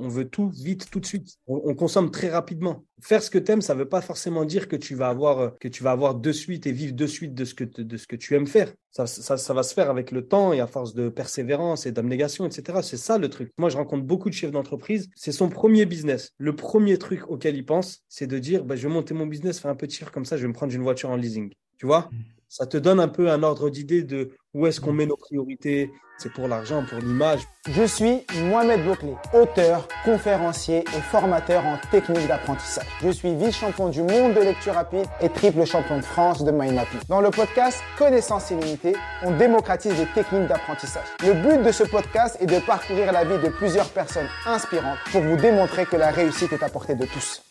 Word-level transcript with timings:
On 0.00 0.08
veut 0.08 0.28
tout 0.28 0.48
vite, 0.48 0.90
tout 0.90 1.00
de 1.00 1.06
suite. 1.06 1.36
On, 1.46 1.74
consomme 1.74 2.10
très 2.10 2.28
rapidement. 2.28 2.84
Faire 3.00 3.22
ce 3.22 3.30
que 3.30 3.38
tu 3.38 3.52
aimes, 3.52 3.60
ça 3.62 3.74
ne 3.74 3.80
veut 3.80 3.88
pas 3.88 4.00
forcément 4.00 4.44
dire 4.44 4.68
que 4.68 4.76
tu 4.76 4.94
vas 4.94 5.08
avoir 5.08 5.58
que 5.58 5.68
tu 5.68 5.82
vas 5.82 5.90
avoir 5.90 6.14
de 6.14 6.32
suite 6.32 6.66
et 6.66 6.72
vivre 6.72 6.94
de 6.94 7.06
suite 7.06 7.34
de 7.34 7.44
ce 7.44 7.54
que, 7.54 7.64
de 7.64 7.96
ce 7.96 8.06
que 8.06 8.16
tu 8.16 8.34
aimes 8.34 8.46
faire. 8.46 8.72
Ça, 8.90 9.06
ça, 9.06 9.54
va 9.54 9.62
se 9.64 9.74
faire 9.74 9.90
avec 9.90 10.12
le 10.12 10.26
temps 10.26 10.52
et 10.52 10.60
à 10.60 10.68
force 10.68 10.94
de 10.94 11.08
persévérance 11.08 11.84
et 11.84 11.92
d'abnégation, 11.92 12.46
etc. 12.46 12.78
C'est 12.82 12.96
ça 12.96 13.18
le 13.18 13.28
truc. 13.28 13.50
Moi, 13.58 13.68
je 13.68 13.76
rencontre 13.76 14.04
beaucoup 14.04 14.28
de 14.28 14.34
chefs 14.34 14.52
d'entreprise. 14.52 15.10
C'est 15.16 15.32
son 15.32 15.48
premier 15.48 15.84
business. 15.84 16.30
Le 16.38 16.54
premier 16.54 16.96
truc 16.98 17.28
auquel 17.28 17.56
il 17.56 17.66
pense, 17.66 18.02
c'est 18.08 18.28
de 18.28 18.38
dire 18.38 18.64
bah, 18.64 18.76
je 18.76 18.86
vais 18.86 18.94
monter 18.94 19.14
mon 19.14 19.26
business, 19.26 19.58
faire 19.58 19.70
un 19.70 19.76
peu 19.76 19.86
de 19.86 19.92
chiffre 19.92 20.12
comme 20.12 20.24
ça, 20.24 20.36
je 20.36 20.42
vais 20.42 20.48
me 20.48 20.54
prendre 20.54 20.72
une 20.72 20.82
voiture 20.82 21.10
en 21.10 21.16
leasing. 21.16 21.52
Tu 21.76 21.86
vois? 21.86 22.08
Mmh 22.12 22.16
ça 22.54 22.66
te 22.66 22.76
donne 22.76 23.00
un 23.00 23.08
peu 23.08 23.30
un 23.32 23.42
ordre 23.42 23.68
d'idée 23.68 24.04
de 24.04 24.30
où 24.54 24.66
est-ce 24.66 24.80
qu'on 24.80 24.92
met 24.92 25.06
nos 25.06 25.16
priorités? 25.16 25.92
C'est 26.16 26.32
pour 26.32 26.46
l'argent, 26.46 26.84
pour 26.88 27.00
l'image. 27.00 27.40
Je 27.68 27.82
suis 27.82 28.24
Mohamed 28.44 28.84
Bouclé, 28.84 29.14
auteur, 29.32 29.88
conférencier 30.04 30.84
et 30.96 31.00
formateur 31.00 31.66
en 31.66 31.76
technique 31.90 32.28
d'apprentissage. 32.28 32.86
Je 33.02 33.10
suis 33.10 33.34
vice-champion 33.34 33.88
du 33.88 34.00
monde 34.00 34.34
de 34.34 34.40
lecture 34.40 34.74
rapide 34.74 35.06
et 35.20 35.28
triple 35.28 35.64
champion 35.64 35.96
de 35.96 36.04
France 36.04 36.44
de 36.44 36.52
mind 36.52 36.74
mapping. 36.74 37.00
Dans 37.08 37.20
le 37.20 37.30
podcast 37.30 37.82
Connaissance 37.98 38.52
illimitée, 38.52 38.94
on 39.24 39.36
démocratise 39.36 39.98
les 39.98 40.06
techniques 40.06 40.46
d'apprentissage. 40.46 41.06
Le 41.24 41.32
but 41.32 41.64
de 41.64 41.72
ce 41.72 41.82
podcast 41.82 42.36
est 42.40 42.46
de 42.46 42.60
parcourir 42.60 43.10
la 43.10 43.24
vie 43.24 43.42
de 43.42 43.48
plusieurs 43.48 43.88
personnes 43.88 44.28
inspirantes 44.46 44.98
pour 45.10 45.20
vous 45.20 45.36
démontrer 45.36 45.84
que 45.84 45.96
la 45.96 46.12
réussite 46.12 46.52
est 46.52 46.62
à 46.62 46.68
portée 46.68 46.94
de 46.94 47.06
tous. 47.06 47.42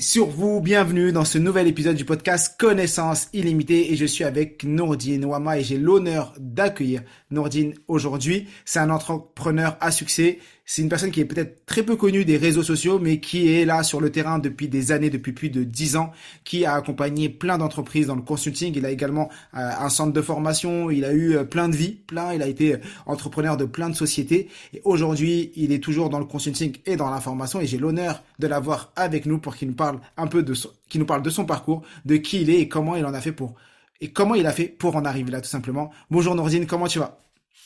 Sur 0.00 0.26
vous, 0.26 0.60
bienvenue 0.60 1.12
dans 1.12 1.24
ce 1.24 1.38
nouvel 1.38 1.68
épisode 1.68 1.94
du 1.94 2.04
podcast 2.04 2.56
Connaissance 2.58 3.28
illimitée 3.32 3.92
et 3.92 3.96
je 3.96 4.06
suis 4.06 4.24
avec 4.24 4.64
Nourdine 4.64 5.24
Wama 5.24 5.58
et 5.58 5.62
j'ai 5.62 5.78
l'honneur 5.78 6.34
d'accueillir 6.36 7.02
Nourdine 7.30 7.74
aujourd'hui. 7.86 8.48
C'est 8.64 8.80
un 8.80 8.90
entrepreneur 8.90 9.76
à 9.80 9.92
succès 9.92 10.40
c'est 10.70 10.82
une 10.82 10.90
personne 10.90 11.10
qui 11.10 11.20
est 11.20 11.24
peut-être 11.24 11.64
très 11.64 11.82
peu 11.82 11.96
connue 11.96 12.26
des 12.26 12.36
réseaux 12.36 12.62
sociaux, 12.62 12.98
mais 12.98 13.20
qui 13.20 13.48
est 13.54 13.64
là 13.64 13.82
sur 13.82 14.02
le 14.02 14.12
terrain 14.12 14.38
depuis 14.38 14.68
des 14.68 14.92
années, 14.92 15.08
depuis 15.08 15.32
plus 15.32 15.48
de 15.48 15.64
dix 15.64 15.96
ans, 15.96 16.12
qui 16.44 16.66
a 16.66 16.74
accompagné 16.74 17.30
plein 17.30 17.56
d'entreprises 17.56 18.08
dans 18.08 18.14
le 18.14 18.20
consulting. 18.20 18.74
Il 18.76 18.84
a 18.84 18.90
également 18.90 19.30
euh, 19.54 19.70
un 19.80 19.88
centre 19.88 20.12
de 20.12 20.20
formation. 20.20 20.90
Il 20.90 21.06
a 21.06 21.12
eu 21.14 21.36
euh, 21.36 21.44
plein 21.44 21.70
de 21.70 21.74
vies, 21.74 21.92
plein. 21.92 22.34
Il 22.34 22.42
a 22.42 22.46
été 22.48 22.74
euh, 22.74 22.78
entrepreneur 23.06 23.56
de 23.56 23.64
plein 23.64 23.88
de 23.88 23.96
sociétés. 23.96 24.50
Et 24.74 24.82
aujourd'hui, 24.84 25.52
il 25.56 25.72
est 25.72 25.82
toujours 25.82 26.10
dans 26.10 26.18
le 26.18 26.26
consulting 26.26 26.76
et 26.84 26.96
dans 26.96 27.08
la 27.08 27.22
formation. 27.22 27.62
Et 27.62 27.66
j'ai 27.66 27.78
l'honneur 27.78 28.22
de 28.38 28.46
l'avoir 28.46 28.92
avec 28.94 29.24
nous 29.24 29.38
pour 29.38 29.56
qu'il 29.56 29.68
nous 29.68 29.74
parle 29.74 29.98
un 30.18 30.26
peu 30.26 30.42
de 30.42 30.52
son, 30.52 30.68
qui 30.90 30.98
nous 30.98 31.06
parle 31.06 31.22
de 31.22 31.30
son 31.30 31.46
parcours, 31.46 31.80
de 32.04 32.18
qui 32.18 32.42
il 32.42 32.50
est 32.50 32.60
et 32.60 32.68
comment 32.68 32.94
il 32.94 33.06
en 33.06 33.14
a 33.14 33.22
fait 33.22 33.32
pour 33.32 33.54
et 34.02 34.12
comment 34.12 34.34
il 34.34 34.46
a 34.46 34.52
fait 34.52 34.68
pour 34.68 34.96
en 34.96 35.06
arriver 35.06 35.30
là 35.30 35.40
tout 35.40 35.48
simplement. 35.48 35.90
Bonjour 36.10 36.34
Nourdine, 36.34 36.66
comment 36.66 36.88
tu 36.88 36.98
vas? 36.98 37.18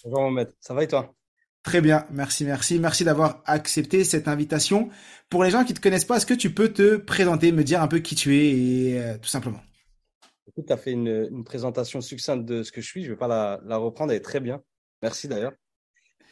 Bonjour 0.04 0.20
Mohamed, 0.20 0.54
ça 0.60 0.72
va 0.72 0.84
et 0.84 0.88
toi? 0.88 1.12
Très 1.62 1.80
bien, 1.80 2.06
merci, 2.10 2.44
merci. 2.44 2.80
Merci 2.80 3.04
d'avoir 3.04 3.40
accepté 3.46 4.02
cette 4.02 4.26
invitation. 4.26 4.90
Pour 5.30 5.44
les 5.44 5.50
gens 5.50 5.64
qui 5.64 5.72
ne 5.72 5.76
te 5.76 5.80
connaissent 5.80 6.04
pas, 6.04 6.16
est-ce 6.16 6.26
que 6.26 6.34
tu 6.34 6.52
peux 6.52 6.72
te 6.72 6.96
présenter, 6.96 7.52
me 7.52 7.62
dire 7.62 7.80
un 7.80 7.88
peu 7.88 8.00
qui 8.00 8.16
tu 8.16 8.36
es 8.36 8.50
et 8.50 9.00
euh, 9.00 9.16
tout 9.16 9.28
simplement? 9.28 9.60
Tu 10.56 10.72
as 10.72 10.76
fait 10.76 10.90
une, 10.90 11.44
présentation 11.44 12.00
succincte 12.00 12.44
de 12.44 12.64
ce 12.64 12.72
que 12.72 12.80
je 12.80 12.86
suis. 12.86 13.02
Je 13.02 13.08
ne 13.08 13.14
vais 13.14 13.18
pas 13.18 13.28
la, 13.28 13.76
reprendre, 13.76 14.10
elle 14.10 14.18
est 14.18 14.22
très 14.22 14.40
bien. 14.40 14.60
Merci 15.02 15.28
d'ailleurs. 15.28 15.52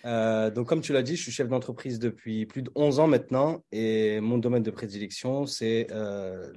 Euh, 0.05 0.50
donc, 0.50 0.66
comme 0.66 0.81
tu 0.81 0.93
l'as 0.93 1.03
dit, 1.03 1.15
je 1.15 1.22
suis 1.22 1.32
chef 1.32 1.49
d'entreprise 1.49 2.00
depuis 2.00 2.44
plus 2.47 2.62
de 2.62 2.71
11 2.75 2.99
ans 2.99 3.06
maintenant 3.06 3.62
et 3.71 4.21
mon 4.21 4.38
domaine 4.38 4.62
de 4.62 4.71
prédilection, 4.71 5.47
c'est 5.47 5.87
euh, 5.93 6.53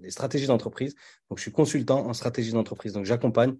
les 0.00 0.10
stratégies 0.10 0.46
d'entreprise. 0.46 0.94
Donc, 1.28 1.38
je 1.38 1.42
suis 1.42 1.52
consultant 1.52 2.06
en 2.06 2.14
stratégie 2.14 2.52
d'entreprise. 2.52 2.94
Donc, 2.94 3.04
j'accompagne 3.04 3.56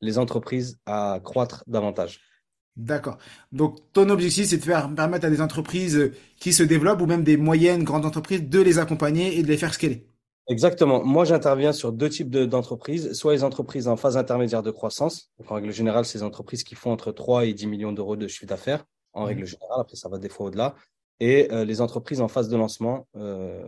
les 0.00 0.18
entreprises 0.18 0.80
à 0.84 1.20
croître 1.22 1.62
davantage. 1.68 2.20
D'accord. 2.78 3.18
Donc, 3.50 3.78
ton 3.92 4.08
objectif, 4.08 4.46
c'est 4.46 4.58
de 4.58 4.62
faire 4.62 4.94
permettre 4.94 5.26
à 5.26 5.30
des 5.30 5.40
entreprises 5.40 6.12
qui 6.38 6.52
se 6.52 6.62
développent 6.62 7.00
ou 7.00 7.06
même 7.06 7.24
des 7.24 7.36
moyennes, 7.36 7.82
grandes 7.82 8.06
entreprises 8.06 8.48
de 8.48 8.60
les 8.60 8.78
accompagner 8.78 9.36
et 9.36 9.42
de 9.42 9.48
les 9.48 9.56
faire 9.56 9.74
scaler. 9.74 10.06
Exactement. 10.48 11.04
Moi, 11.04 11.24
j'interviens 11.24 11.72
sur 11.72 11.92
deux 11.92 12.08
types 12.08 12.30
d'entreprises, 12.30 13.12
soit 13.12 13.32
les 13.32 13.42
entreprises 13.42 13.88
en 13.88 13.96
phase 13.96 14.16
intermédiaire 14.16 14.62
de 14.62 14.70
croissance. 14.70 15.30
en 15.48 15.56
règle 15.56 15.72
générale, 15.72 16.04
c'est 16.04 16.18
les 16.18 16.24
entreprises 16.24 16.62
qui 16.62 16.76
font 16.76 16.92
entre 16.92 17.10
3 17.10 17.46
et 17.46 17.52
10 17.52 17.66
millions 17.66 17.92
d'euros 17.92 18.16
de 18.16 18.28
chiffre 18.28 18.46
d'affaires, 18.46 18.84
en 19.12 19.24
règle 19.24 19.42
mmh. 19.42 19.46
générale. 19.46 19.80
Après, 19.80 19.96
ça 19.96 20.08
va 20.08 20.18
des 20.18 20.28
fois 20.28 20.46
au-delà. 20.46 20.76
Et 21.20 21.52
euh, 21.52 21.64
les 21.64 21.80
entreprises 21.80 22.20
en 22.20 22.28
phase 22.28 22.48
de 22.48 22.56
lancement, 22.56 23.08
euh, 23.16 23.60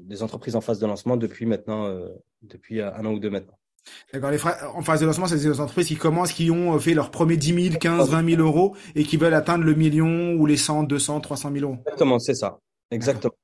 des 0.00 0.22
entreprises 0.22 0.56
en 0.56 0.62
phase 0.62 0.78
de 0.78 0.86
lancement 0.86 1.18
depuis 1.18 1.44
maintenant, 1.44 1.84
euh, 1.84 2.08
depuis 2.40 2.80
un 2.80 3.04
an 3.04 3.12
ou 3.12 3.18
deux 3.18 3.30
maintenant. 3.30 3.58
D'accord. 4.12 4.30
En 4.74 4.82
phase 4.82 5.00
de 5.00 5.06
lancement, 5.06 5.26
c'est 5.26 5.36
des 5.36 5.60
entreprises 5.60 5.88
qui 5.88 5.96
commencent, 5.96 6.32
qui 6.32 6.50
ont 6.50 6.78
fait 6.78 6.94
leur 6.94 7.10
premier 7.10 7.36
10 7.36 7.68
000, 7.70 7.78
15, 7.78 8.10
20 8.10 8.30
000 8.36 8.42
euros 8.42 8.76
et 8.94 9.04
qui 9.04 9.16
veulent 9.16 9.34
atteindre 9.34 9.64
le 9.64 9.74
million 9.74 10.34
ou 10.34 10.46
les 10.46 10.56
100, 10.56 10.84
200, 10.84 11.20
300 11.20 11.52
000 11.52 11.64
euros. 11.64 11.80
Exactement, 11.82 12.18
c'est 12.18 12.34
ça. 12.34 12.58
Exactement. 12.90 13.34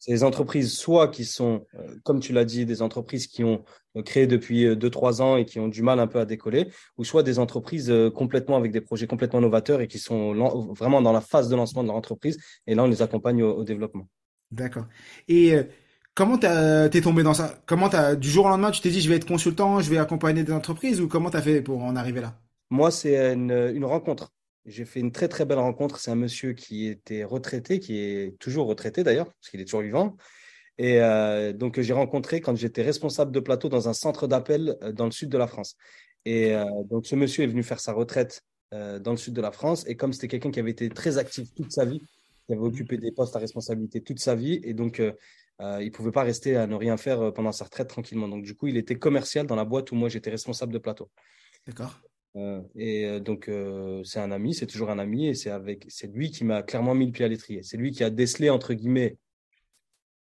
C'est 0.00 0.12
des 0.12 0.24
entreprises 0.24 0.72
soit 0.72 1.08
qui 1.08 1.26
sont, 1.26 1.66
euh, 1.74 1.94
comme 2.04 2.20
tu 2.20 2.32
l'as 2.32 2.46
dit, 2.46 2.64
des 2.64 2.80
entreprises 2.80 3.26
qui 3.26 3.44
ont 3.44 3.62
euh, 3.96 4.02
créé 4.02 4.26
depuis 4.26 4.64
2-3 4.64 5.20
euh, 5.20 5.22
ans 5.22 5.36
et 5.36 5.44
qui 5.44 5.60
ont 5.60 5.68
du 5.68 5.82
mal 5.82 6.00
un 6.00 6.06
peu 6.06 6.18
à 6.18 6.24
décoller, 6.24 6.68
ou 6.96 7.04
soit 7.04 7.22
des 7.22 7.38
entreprises 7.38 7.92
complètement 8.14 8.56
avec 8.56 8.72
des 8.72 8.80
projets 8.80 9.06
complètement 9.06 9.42
novateurs 9.42 9.82
et 9.82 9.88
qui 9.88 9.98
sont 9.98 10.34
vraiment 10.72 11.02
dans 11.02 11.12
la 11.12 11.20
phase 11.20 11.50
de 11.50 11.56
lancement 11.56 11.82
de 11.82 11.88
leur 11.88 11.96
entreprise. 11.96 12.38
Et 12.66 12.74
là, 12.74 12.82
on 12.84 12.86
les 12.86 13.02
accompagne 13.02 13.42
au, 13.42 13.62
développement. 13.62 14.08
D'accord. 14.50 14.86
Et 15.28 15.54
Comment 16.20 16.36
t'es 16.36 17.00
tombé 17.00 17.22
dans 17.22 17.32
ça? 17.32 17.58
Comment 17.64 17.88
t'as 17.88 18.14
du 18.14 18.28
jour 18.28 18.44
au 18.44 18.50
lendemain 18.50 18.70
tu 18.70 18.82
t'es 18.82 18.90
dit 18.90 19.00
je 19.00 19.08
vais 19.08 19.16
être 19.16 19.26
consultant, 19.26 19.80
je 19.80 19.88
vais 19.88 19.96
accompagner 19.96 20.44
des 20.44 20.52
entreprises 20.52 21.00
ou 21.00 21.08
comment 21.08 21.30
t'as 21.30 21.40
fait 21.40 21.62
pour 21.62 21.82
en 21.82 21.96
arriver 21.96 22.20
là? 22.20 22.38
Moi 22.68 22.90
c'est 22.90 23.32
une, 23.32 23.84
rencontre. 23.86 24.30
J'ai 24.66 24.84
fait 24.84 25.00
une 25.00 25.12
très 25.12 25.28
très 25.28 25.46
belle 25.46 25.60
rencontre. 25.60 25.98
C'est 25.98 26.10
un 26.10 26.16
monsieur 26.16 26.52
qui 26.52 26.88
était 26.88 27.24
retraité, 27.24 27.80
qui 27.80 27.96
est 28.00 28.38
toujours 28.38 28.66
retraité 28.66 29.02
d'ailleurs 29.02 29.32
parce 29.32 29.48
qu'il 29.48 29.62
est 29.62 29.64
toujours 29.64 29.80
vivant. 29.80 30.18
Et 30.76 31.00
euh, 31.00 31.54
donc 31.54 31.80
j'ai 31.80 31.94
rencontré 31.94 32.42
quand 32.42 32.54
j'étais 32.54 32.82
responsable 32.82 33.32
de 33.32 33.40
plateau 33.40 33.70
dans 33.70 33.88
un 33.88 33.94
centre 33.94 34.26
d'appel 34.26 34.76
euh, 34.82 34.92
dans 34.92 35.06
le 35.06 35.12
sud 35.12 35.30
de 35.30 35.38
la 35.38 35.46
France. 35.46 35.78
Et 36.26 36.54
euh, 36.54 36.66
donc 36.90 37.06
ce 37.06 37.16
monsieur 37.16 37.44
est 37.44 37.46
venu 37.46 37.62
faire 37.62 37.80
sa 37.80 37.94
retraite 37.94 38.42
dans 38.72 39.12
le 39.12 39.16
sud 39.16 39.32
de 39.32 39.40
la 39.40 39.52
France. 39.52 39.86
Et 39.88 39.96
comme 39.96 40.12
c'était 40.12 40.28
quelqu'un 40.28 40.50
qui 40.50 40.60
avait 40.60 40.72
été 40.72 40.90
très 40.90 41.16
actif 41.16 41.54
toute 41.54 41.72
sa 41.72 41.86
vie, 41.86 42.02
qui 42.46 42.52
avait 42.52 42.60
occupé 42.60 42.98
des 42.98 43.10
postes 43.10 43.34
à 43.34 43.38
responsabilité 43.38 44.02
toute 44.02 44.20
sa 44.20 44.34
vie, 44.34 44.60
et 44.62 44.74
donc 44.74 45.00
il 45.60 45.86
ne 45.86 45.90
pouvait 45.90 46.10
pas 46.10 46.22
rester 46.22 46.56
à 46.56 46.66
ne 46.66 46.74
rien 46.74 46.96
faire 46.96 47.20
euh, 47.20 47.30
pendant 47.30 47.52
sa 47.52 47.64
retraite 47.64 47.88
tranquillement. 47.88 48.28
Donc, 48.28 48.44
du 48.44 48.54
coup, 48.54 48.66
il 48.66 48.76
était 48.76 48.98
commercial 48.98 49.46
dans 49.46 49.56
la 49.56 49.64
boîte 49.64 49.92
où 49.92 49.94
moi, 49.94 50.08
j'étais 50.08 50.30
responsable 50.30 50.72
de 50.72 50.78
plateau. 50.78 51.10
D'accord. 51.66 52.00
Euh, 52.36 52.62
et 52.76 53.20
donc, 53.20 53.50
c'est 54.04 54.20
un 54.20 54.30
ami, 54.30 54.54
c'est 54.54 54.66
toujours 54.66 54.90
un 54.90 54.98
ami, 54.98 55.28
et 55.28 55.34
c'est 55.34 55.50
avec, 55.50 55.84
c'est 55.88 56.06
lui 56.06 56.30
qui 56.30 56.44
m'a 56.44 56.62
clairement 56.62 56.94
mis 56.94 57.06
le 57.06 57.12
pied 57.12 57.24
à 57.24 57.28
l'étrier. 57.28 57.62
C'est 57.62 57.76
lui 57.76 57.90
qui 57.90 58.04
a 58.04 58.10
décelé, 58.10 58.50
entre 58.50 58.72
guillemets, 58.72 59.16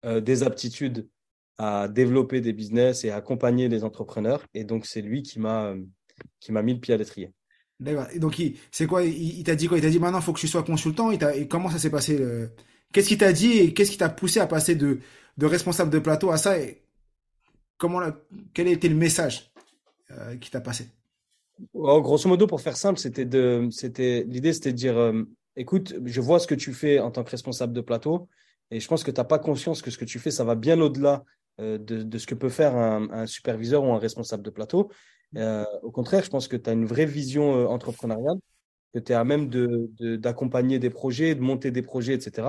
des 0.04 0.42
aptitudes 0.42 1.08
à 1.56 1.88
développer 1.88 2.42
des 2.42 2.52
business 2.52 3.04
et 3.04 3.10
à 3.10 3.16
accompagner 3.16 3.68
les 3.68 3.84
entrepreneurs. 3.84 4.44
Et 4.52 4.64
donc, 4.64 4.84
c'est 4.84 5.00
lui 5.00 5.22
qui 5.22 5.40
m'a, 5.40 5.74
qui 6.40 6.52
m'a 6.52 6.62
mis 6.62 6.74
le 6.74 6.80
pied 6.80 6.92
à 6.92 6.98
l'étrier. 6.98 7.32
D'accord. 7.80 8.06
Et 8.12 8.18
donc, 8.18 8.40
c'est 8.70 8.86
quoi 8.86 9.02
Il, 9.02 9.42
t'a 9.42 9.54
dit 9.54 9.66
quoi? 9.66 9.78
Il 9.78 9.80
t'a 9.80 9.88
dit 9.88 9.98
maintenant, 9.98 10.18
il 10.18 10.24
faut 10.24 10.34
que 10.34 10.40
tu 10.40 10.48
sois 10.48 10.62
consultant. 10.62 11.10
Et, 11.10 11.48
comment 11.48 11.70
ça 11.70 11.78
s'est 11.78 11.90
passé 11.90 12.20
Qu'est-ce 12.92 13.08
qu'il 13.08 13.18
t'a 13.18 13.32
dit 13.32 13.58
et 13.58 13.74
qu'est-ce 13.74 13.90
qui 13.90 13.98
t'a 13.98 14.08
poussé 14.08 14.38
à 14.38 14.46
passer 14.46 14.76
de, 14.76 15.00
de 15.36 15.46
responsable 15.46 15.90
de 15.90 15.98
plateau 15.98 16.30
à 16.30 16.36
ça 16.36 16.58
et 16.58 16.84
comment 17.76 18.00
quel 18.52 18.68
a 18.68 18.70
été 18.70 18.88
le 18.88 18.94
message 18.94 19.52
euh, 20.10 20.36
qui 20.36 20.50
t'a 20.50 20.60
passé? 20.60 20.88
Oh, 21.72 22.00
Grosso 22.00 22.28
modo, 22.28 22.46
pour 22.46 22.60
faire 22.60 22.76
simple, 22.76 22.98
c'était 22.98 23.24
de, 23.24 23.68
c'était 23.70 24.24
l'idée, 24.26 24.52
c'était 24.52 24.72
de 24.72 24.76
dire, 24.76 24.96
euh, 24.96 25.22
écoute, 25.56 25.94
je 26.04 26.20
vois 26.20 26.40
ce 26.40 26.46
que 26.46 26.54
tu 26.54 26.72
fais 26.72 26.98
en 26.98 27.10
tant 27.10 27.22
que 27.22 27.30
responsable 27.30 27.72
de 27.72 27.80
plateau, 27.80 28.28
et 28.70 28.80
je 28.80 28.88
pense 28.88 29.04
que 29.04 29.10
tu 29.10 29.20
n'as 29.20 29.24
pas 29.24 29.38
conscience 29.38 29.82
que 29.82 29.90
ce 29.90 29.98
que 29.98 30.04
tu 30.04 30.18
fais, 30.18 30.30
ça 30.30 30.44
va 30.44 30.56
bien 30.56 30.80
au-delà 30.80 31.24
euh, 31.60 31.78
de, 31.78 32.18
ce 32.18 32.26
que 32.26 32.34
peut 32.34 32.48
faire 32.48 32.74
un, 32.74 33.26
superviseur 33.26 33.84
ou 33.84 33.92
un 33.92 33.98
responsable 33.98 34.42
de 34.42 34.50
plateau. 34.50 34.90
au 35.36 35.90
contraire, 35.92 36.24
je 36.24 36.30
pense 36.30 36.48
que 36.48 36.56
tu 36.56 36.68
as 36.70 36.72
une 36.72 36.86
vraie 36.86 37.06
vision 37.06 37.68
entrepreneuriale, 37.68 38.38
que 38.92 38.98
tu 38.98 39.12
es 39.12 39.14
à 39.14 39.24
même 39.24 39.48
d'accompagner 40.18 40.78
des 40.80 40.90
projets, 40.90 41.34
de 41.34 41.40
monter 41.40 41.70
des 41.70 41.82
projets, 41.82 42.14
etc. 42.14 42.48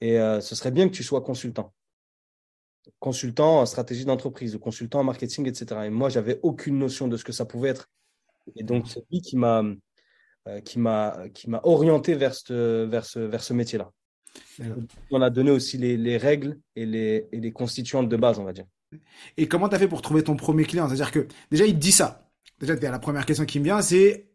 Et 0.00 0.18
ce 0.18 0.54
serait 0.54 0.70
bien 0.70 0.88
que 0.88 0.94
tu 0.94 1.02
sois 1.02 1.22
consultant 1.22 1.72
consultant 2.98 3.60
en 3.60 3.66
stratégie 3.66 4.04
d'entreprise 4.04 4.54
ou 4.54 4.58
consultant 4.58 5.00
en 5.00 5.04
marketing, 5.04 5.46
etc. 5.46 5.82
Et 5.84 5.90
moi, 5.90 6.08
j'avais 6.08 6.40
aucune 6.42 6.78
notion 6.78 7.08
de 7.08 7.16
ce 7.16 7.24
que 7.24 7.32
ça 7.32 7.44
pouvait 7.44 7.70
être. 7.70 7.90
Et 8.56 8.62
donc, 8.62 8.88
c'est 8.88 9.04
lui 9.10 9.20
qui 9.20 9.36
m'a 9.36 9.64
euh, 10.48 10.60
qui 10.60 10.78
m'a 10.78 11.28
qui 11.34 11.50
m'a 11.50 11.60
orienté 11.64 12.14
vers 12.14 12.34
ce 12.34 12.84
vers 12.84 13.04
ce, 13.04 13.18
vers 13.18 13.42
ce 13.42 13.52
métier-là. 13.52 13.90
On 15.10 15.22
a 15.22 15.30
donné 15.30 15.50
aussi 15.50 15.78
les, 15.78 16.16
règles 16.18 16.58
et 16.74 16.84
les, 16.84 17.26
et 17.32 17.40
les 17.40 17.52
constituantes 17.52 18.08
de 18.08 18.16
base, 18.16 18.38
on 18.38 18.44
va 18.44 18.52
dire. 18.52 18.66
Et 19.36 19.48
comment 19.48 19.68
tu 19.68 19.74
as 19.74 19.78
fait 19.78 19.88
pour 19.88 20.02
trouver 20.02 20.22
ton 20.22 20.36
premier 20.36 20.64
client? 20.64 20.86
C'est-à-dire 20.88 21.10
que 21.10 21.26
déjà, 21.50 21.66
il 21.66 21.74
te 21.74 21.78
dit 21.78 21.92
ça. 21.92 22.30
Déjà, 22.60 22.74
la 22.74 22.98
première 22.98 23.26
question 23.26 23.44
qui 23.44 23.58
me 23.58 23.64
vient, 23.64 23.82
c'est 23.82 24.28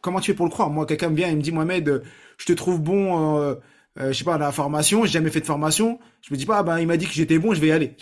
comment 0.00 0.20
tu 0.20 0.32
fais 0.32 0.36
pour 0.36 0.46
le 0.46 0.50
croire? 0.50 0.70
Moi, 0.70 0.86
quelqu'un 0.86 1.10
me 1.10 1.16
vient 1.16 1.28
et 1.28 1.34
me 1.34 1.42
dit, 1.42 1.52
Mohamed, 1.52 2.02
je 2.36 2.44
te 2.44 2.52
trouve 2.52 2.80
bon, 2.80 3.38
euh, 3.38 3.54
euh, 4.00 4.12
je 4.12 4.18
sais 4.18 4.24
pas, 4.24 4.38
dans 4.38 4.44
la 4.44 4.52
formation, 4.52 5.04
j'ai 5.04 5.12
jamais 5.12 5.30
fait 5.30 5.40
de 5.40 5.46
formation. 5.46 5.98
Je 6.20 6.32
me 6.32 6.38
dis 6.38 6.46
pas, 6.46 6.58
ah 6.58 6.62
ben, 6.62 6.78
il 6.78 6.86
m'a 6.86 6.96
dit 6.96 7.06
que 7.06 7.12
j'étais 7.12 7.38
bon, 7.38 7.54
je 7.54 7.60
vais 7.60 7.68
y 7.68 7.72
aller. 7.72 7.96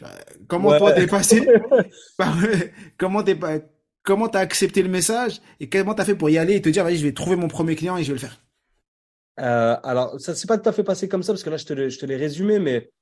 Comment 0.47 0.77
toi, 0.77 0.93
t'es 0.93 1.07
passé 1.07 1.49
Comment 2.99 3.23
t'es 3.23 3.35
pas 3.35 3.59
Comment 4.03 4.29
t'as 4.29 4.39
accepté 4.39 4.85
le 4.85 4.89
message 4.89 5.41
et 5.59 5.69
comment 5.69 5.93
t'as 5.93 6.05
fait 6.05 6.15
pour 6.15 6.31
y 6.31 6.39
aller 6.39 6.55
et 6.55 6.63
te 6.63 6.69
dire, 6.69 6.85
vas-y, 6.85 6.97
je 6.97 7.03
vais 7.03 7.13
trouver 7.13 7.35
mon 7.35 7.49
premier 7.49 7.75
client 7.75 7.97
et 7.97 8.05
je 8.05 8.09
vais 8.09 8.13
le 8.13 8.21
faire? 8.21 8.41
Euh, 9.41 9.77
Alors, 9.83 10.21
ça 10.21 10.37
s'est 10.37 10.47
pas 10.47 10.59
tout 10.59 10.69
à 10.69 10.73
fait 10.73 10.85
passé 10.85 11.09
comme 11.09 11.25
ça 11.25 11.33
parce 11.33 11.43
que 11.43 11.51
là, 11.51 11.57
je 11.57 11.65
te, 11.65 12.07
l'ai 12.07 12.17
résumé, 12.17 12.61
mais 12.61 12.93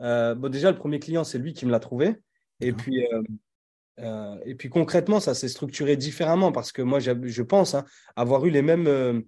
euh, 0.00 0.36
bon, 0.36 0.48
déjà, 0.48 0.70
le 0.70 0.78
premier 0.78 1.00
client, 1.00 1.24
c'est 1.24 1.38
lui 1.38 1.54
qui 1.54 1.66
me 1.66 1.72
l'a 1.72 1.80
trouvé. 1.80 2.14
Et 2.60 2.72
puis, 2.72 3.04
euh, 3.98 4.36
et 4.44 4.54
puis 4.54 4.68
concrètement, 4.68 5.18
ça 5.18 5.34
s'est 5.34 5.48
structuré 5.48 5.96
différemment 5.96 6.52
parce 6.52 6.70
que 6.70 6.82
moi, 6.82 7.00
je 7.00 7.42
pense 7.42 7.74
hein, 7.74 7.84
avoir 8.14 8.46
eu 8.46 8.50
les 8.50 8.62
mêmes, 8.62 9.24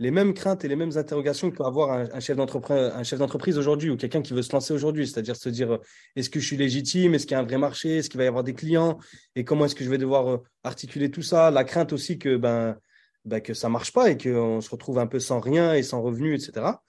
les 0.00 0.10
mêmes 0.10 0.32
craintes 0.32 0.64
et 0.64 0.68
les 0.68 0.76
mêmes 0.76 0.96
interrogations 0.96 1.50
que 1.50 1.56
peut 1.56 1.64
avoir 1.64 1.92
un, 1.92 2.20
chef 2.20 2.34
d'entreprise 2.36 3.58
aujourd'hui 3.58 3.90
ou 3.90 3.98
quelqu'un 3.98 4.22
qui 4.22 4.32
veut 4.32 4.40
se 4.40 4.50
lancer 4.50 4.72
aujourd'hui, 4.72 5.06
c'est-à-dire 5.06 5.36
se 5.36 5.50
dire 5.50 5.78
est-ce 6.16 6.30
que 6.30 6.40
je 6.40 6.46
suis 6.46 6.56
légitime, 6.56 7.14
est-ce 7.14 7.26
qu'il 7.26 7.34
y 7.34 7.38
a 7.38 7.40
un 7.40 7.44
vrai 7.44 7.58
marché, 7.58 7.98
est-ce 7.98 8.08
qu'il 8.08 8.16
va 8.16 8.24
y 8.24 8.26
avoir 8.26 8.42
des 8.42 8.54
clients? 8.54 8.98
Et 9.36 9.44
comment 9.44 9.66
est-ce 9.66 9.74
que 9.74 9.84
je 9.84 9.90
vais 9.90 9.98
devoir 9.98 10.28
euh, 10.28 10.38
articuler 10.64 11.10
tout 11.10 11.20
ça, 11.20 11.50
la 11.50 11.64
crainte 11.64 11.92
aussi 11.92 12.18
que 12.18 12.38
ben, 12.38 12.78
ben 13.26 13.42
que 13.42 13.52
ça 13.52 13.68
marche 13.68 13.92
pas 13.92 14.10
et 14.10 14.16
qu'on 14.16 14.62
se 14.62 14.70
retrouve 14.70 14.98
un 14.98 15.06
peu 15.06 15.20
sans 15.20 15.38
rien 15.38 15.74
et 15.74 15.82
sans 15.82 16.00
revenus, 16.00 16.48
etc. 16.48 16.80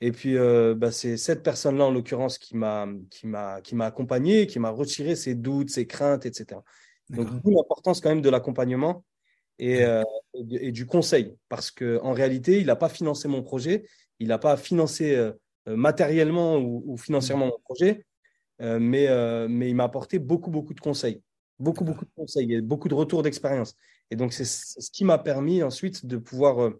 Et 0.00 0.10
puis 0.10 0.36
euh, 0.36 0.74
ben, 0.74 0.90
c'est 0.90 1.16
cette 1.16 1.44
personne-là 1.44 1.84
en 1.84 1.92
l'occurrence 1.92 2.38
qui 2.38 2.56
m'a 2.56 2.88
qui 3.08 3.28
m'a 3.28 3.60
qui 3.60 3.76
m'a 3.76 3.86
accompagné, 3.86 4.48
qui 4.48 4.58
m'a 4.58 4.70
retiré 4.70 5.14
ses 5.14 5.36
doutes, 5.36 5.70
ses 5.70 5.86
craintes, 5.86 6.26
etc. 6.26 6.60
Donc 7.10 7.28
l'importance 7.44 8.00
quand 8.00 8.08
même 8.08 8.20
de 8.20 8.30
l'accompagnement 8.30 9.04
euh, 9.60 10.04
et, 10.34 10.72
du 10.72 10.86
conseil. 10.86 11.36
Parce 11.48 11.70
qu'en 11.70 12.12
réalité, 12.12 12.60
il 12.60 12.66
n'a 12.66 12.76
pas 12.76 12.88
financé 12.88 13.28
mon 13.28 13.42
projet, 13.42 13.84
il 14.18 14.28
n'a 14.28 14.38
pas 14.38 14.56
financé 14.56 15.16
euh, 15.16 15.32
matériellement 15.66 16.58
ou, 16.58 16.96
financièrement 16.96 17.46
mon 17.46 17.58
projet, 17.64 18.04
euh, 18.60 18.78
mais, 18.80 19.08
mais 19.48 19.68
il 19.70 19.74
m'a 19.74 19.84
apporté 19.84 20.18
beaucoup, 20.18 20.50
beaucoup 20.50 20.74
de 20.74 20.80
conseils. 20.80 21.22
Beaucoup, 21.58 21.84
beaucoup 21.84 22.04
de 22.04 22.10
conseils 22.14 22.54
et 22.54 22.60
beaucoup 22.60 22.88
de 22.88 22.94
retours 22.94 23.22
d'expérience. 23.22 23.74
Et 24.10 24.16
donc, 24.16 24.32
c'est 24.32 24.44
ce 24.44 24.90
qui 24.90 25.04
m'a 25.04 25.18
permis 25.18 25.62
ensuite 25.62 26.06
de 26.06 26.16
pouvoir, 26.16 26.72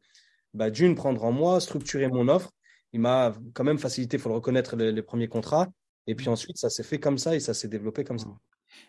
bah, 0.55 0.71
d'une, 0.71 0.95
prendre 0.95 1.25
en 1.25 1.33
moi, 1.33 1.61
structurer 1.61 2.09
mon 2.09 2.29
offre. 2.29 2.53
Il 2.93 3.01
m'a 3.01 3.35
quand 3.55 3.65
même 3.65 3.79
facilité, 3.79 4.17
il 4.17 4.21
faut 4.21 4.29
le 4.31 4.37
reconnaître, 4.37 4.77
les 4.77 5.03
premiers 5.03 5.29
contrats. 5.29 5.69
Et 6.07 6.15
puis 6.15 6.29
ensuite, 6.29 6.57
ça 6.57 6.71
s'est 6.71 6.85
fait 6.85 6.99
comme 6.99 7.19
ça 7.19 7.37
et 7.37 7.41
ça 7.41 7.53
s'est 7.53 7.69
développé 7.69 8.03
comme 8.03 8.19
ça 8.19 8.29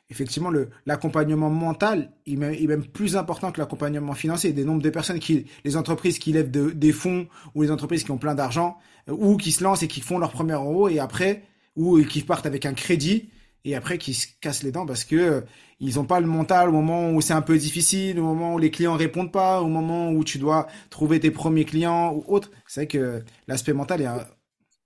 effectivement, 0.10 0.52
l'accompagnement 0.86 1.50
mental 1.50 2.12
est 2.26 2.36
même, 2.36 2.86
plus 2.86 3.16
important 3.16 3.52
que 3.52 3.60
l'accompagnement 3.60 4.14
financier. 4.14 4.54
Des 4.54 4.66
nombres 4.66 4.82
de 4.82 4.90
personnes 4.90 5.20
qui, 5.20 5.46
les 5.64 5.78
entreprises 5.78 6.20
qui 6.20 6.32
lèvent 6.32 6.52
des 6.52 6.92
fonds 6.92 7.28
ou 7.56 7.62
les 7.62 7.72
entreprises 7.72 8.04
qui 8.04 8.12
ont 8.12 8.18
plein 8.18 8.36
d'argent 8.36 8.78
euh, 9.10 9.14
ou 9.18 9.38
qui 9.38 9.52
se 9.52 9.64
lancent 9.64 9.84
et 9.84 9.88
qui 9.88 10.02
font 10.02 10.18
leur 10.18 10.32
premier 10.32 10.54
euro 10.54 10.90
et 10.90 11.00
après, 11.00 11.44
ou 11.76 12.02
qui 12.04 12.22
partent 12.22 12.46
avec 12.46 12.66
un 12.66 12.74
crédit 12.74 13.30
et 13.66 13.76
après 13.76 13.98
qui 13.98 14.14
se 14.14 14.28
cassent 14.42 14.64
les 14.64 14.72
dents 14.72 14.86
parce 14.86 15.04
que 15.04 15.16
euh, 15.16 15.42
ils 15.80 15.96
n'ont 15.96 16.06
pas 16.06 16.20
le 16.20 16.28
mental 16.28 16.70
au 16.70 16.72
moment 16.72 17.12
où 17.12 17.22
c'est 17.22 17.34
un 17.34 17.42
peu 17.42 17.58
difficile, 17.58 18.20
au 18.20 18.24
moment 18.24 18.56
où 18.56 18.58
les 18.58 18.72
clients 18.72 18.96
répondent 18.96 19.32
pas, 19.32 19.62
au 19.62 19.68
moment 19.68 20.12
où 20.12 20.24
tu 20.24 20.38
dois 20.38 20.68
trouver 20.90 21.20
tes 21.20 21.32
premiers 21.32 21.66
clients 21.66 22.14
ou 22.14 22.24
autre. 22.28 22.52
C'est 22.68 22.82
vrai 22.82 22.88
que 22.88 23.24
l'aspect 23.48 23.74
mental 23.74 24.02
est 24.02 24.08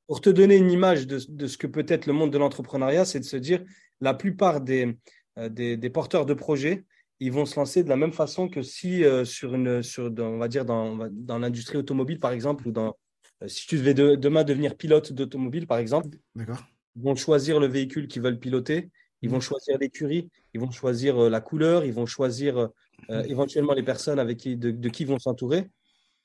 pour 0.08 0.22
te 0.22 0.30
donner 0.30 0.58
une 0.58 0.70
image 0.70 1.08
de 1.08 1.48
ce 1.48 1.58
que 1.58 1.66
peut 1.66 1.86
être 1.88 2.06
le 2.06 2.14
monde 2.14 2.32
de 2.32 2.38
l'entrepreneuriat, 2.38 3.06
c'est 3.06 3.20
de 3.20 3.26
se 3.26 3.38
dire 3.38 3.64
la 4.04 4.14
plupart 4.14 4.62
euh, 4.70 5.50
des, 5.50 5.78
des, 5.78 5.90
porteurs 5.90 6.26
de 6.26 6.34
projets, 6.34 6.84
ils 7.20 7.32
vont 7.32 7.46
se 7.46 7.56
lancer 7.56 7.84
de 7.84 7.90
la 7.90 7.96
même 7.96 8.12
façon 8.12 8.50
que 8.50 8.62
si 8.62 9.04
euh, 9.04 9.24
sur 9.24 9.56
une, 9.56 9.82
sur, 9.82 10.12
on 10.20 10.38
va 10.38 10.48
dire 10.48 10.66
dans, 10.66 11.08
dans 11.12 11.40
l'industrie 11.40 11.78
automobile, 11.78 12.20
par 12.20 12.32
exemple, 12.32 12.68
ou 12.68 12.72
dans, 12.72 12.98
euh, 13.42 13.48
si 13.48 13.66
tu 13.66 13.78
devais 13.78 13.94
demain 13.94 14.44
devenir 14.44 14.76
pilote 14.76 15.14
d'automobile, 15.14 15.68
par 15.68 15.78
exemple, 15.78 16.18
ils 16.36 17.02
vont 17.02 17.16
choisir 17.16 17.60
le 17.60 17.68
véhicule 17.68 18.08
qu'ils 18.08 18.22
veulent 18.22 18.40
piloter, 18.40 18.92
ils 19.22 19.30
vont 19.30 19.38
mmh. 19.38 19.42
choisir 19.42 19.78
l'écurie, 19.80 20.30
ils 20.54 20.60
vont 20.60 20.70
choisir 20.70 21.18
la 21.30 21.40
couleur, 21.40 21.86
ils 21.86 21.94
vont 21.94 22.06
choisir 22.06 22.70
mmh. 23.08 23.22
éventuellement 23.30 23.74
les 23.74 23.84
personnes 23.84 24.20
avec 24.20 24.38
qui, 24.38 24.58
de, 24.58 24.90
qui 24.90 25.04
ils 25.04 25.08
vont 25.08 25.18
s'entourer, 25.18 25.70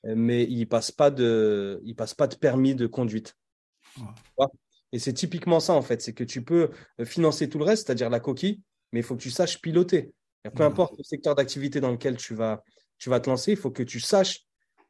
mais 0.03 0.43
ils 0.43 0.59
ne 0.59 0.65
passent, 0.65 0.91
pas 0.91 1.09
de, 1.09 1.81
passent 1.95 2.13
pas 2.13 2.27
de 2.27 2.35
permis 2.35 2.75
de 2.75 2.87
conduite. 2.87 3.35
Et 4.91 4.99
c'est 4.99 5.13
typiquement 5.13 5.59
ça, 5.59 5.73
en 5.73 5.81
fait. 5.81 6.01
C'est 6.01 6.13
que 6.13 6.23
tu 6.23 6.43
peux 6.43 6.69
euh, 6.99 7.05
financer 7.05 7.49
tout 7.49 7.59
le 7.59 7.65
reste, 7.65 7.87
c'est-à-dire 7.87 8.09
la 8.09 8.19
coquille, 8.19 8.61
mais 8.91 8.99
il 8.99 9.03
faut 9.03 9.15
que 9.15 9.21
tu 9.21 9.31
saches 9.31 9.61
piloter. 9.61 10.13
Et 10.45 10.49
peu 10.49 10.63
importe 10.63 10.97
le 10.97 11.03
secteur 11.03 11.35
d'activité 11.35 11.81
dans 11.81 11.91
lequel 11.91 12.17
tu 12.17 12.33
vas, 12.33 12.63
tu 12.97 13.09
vas 13.09 13.19
te 13.19 13.29
lancer, 13.29 13.51
il 13.51 13.57
faut 13.57 13.71
que 13.71 13.83
tu 13.83 13.99
saches 13.99 14.45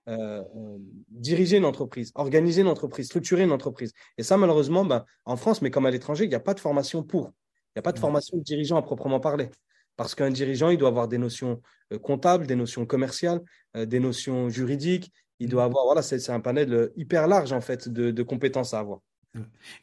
euh, 0.07 0.43
euh, 0.55 0.77
diriger 1.09 1.57
une 1.57 1.65
entreprise, 1.65 2.11
organiser 2.15 2.61
une 2.61 2.67
entreprise, 2.67 3.07
structurer 3.07 3.43
une 3.43 3.51
entreprise. 3.51 3.91
Et 4.17 4.23
ça, 4.23 4.37
malheureusement, 4.37 4.85
ben, 4.85 5.05
en 5.25 5.37
France, 5.37 5.61
mais 5.61 5.71
comme 5.71 5.85
à 5.85 5.91
l'étranger, 5.91 6.25
il 6.25 6.29
n'y 6.29 6.35
a 6.35 6.39
pas 6.39 6.53
de 6.53 6.59
formation 6.59 7.03
pour. 7.03 7.33
Il 7.69 7.77
n'y 7.77 7.79
a 7.79 7.83
pas 7.83 7.91
de 7.91 7.99
formation 7.99 8.37
de 8.37 8.43
dirigeant 8.43 8.77
à 8.77 8.81
proprement 8.81 9.19
parler. 9.19 9.49
Parce 9.97 10.15
qu'un 10.15 10.31
dirigeant, 10.31 10.69
il 10.69 10.77
doit 10.77 10.87
avoir 10.87 11.07
des 11.07 11.17
notions 11.17 11.61
comptables, 12.01 12.47
des 12.47 12.55
notions 12.55 12.85
commerciales, 12.85 13.41
des 13.75 13.99
notions 13.99 14.49
juridiques. 14.49 15.11
Il 15.39 15.49
doit 15.49 15.65
avoir, 15.65 15.85
voilà, 15.85 16.01
c'est 16.01 16.29
un 16.29 16.39
panel 16.39 16.89
hyper 16.95 17.27
large, 17.27 17.51
en 17.51 17.61
fait, 17.61 17.89
de 17.89 18.23
compétences 18.23 18.73
à 18.73 18.79
avoir. 18.79 19.01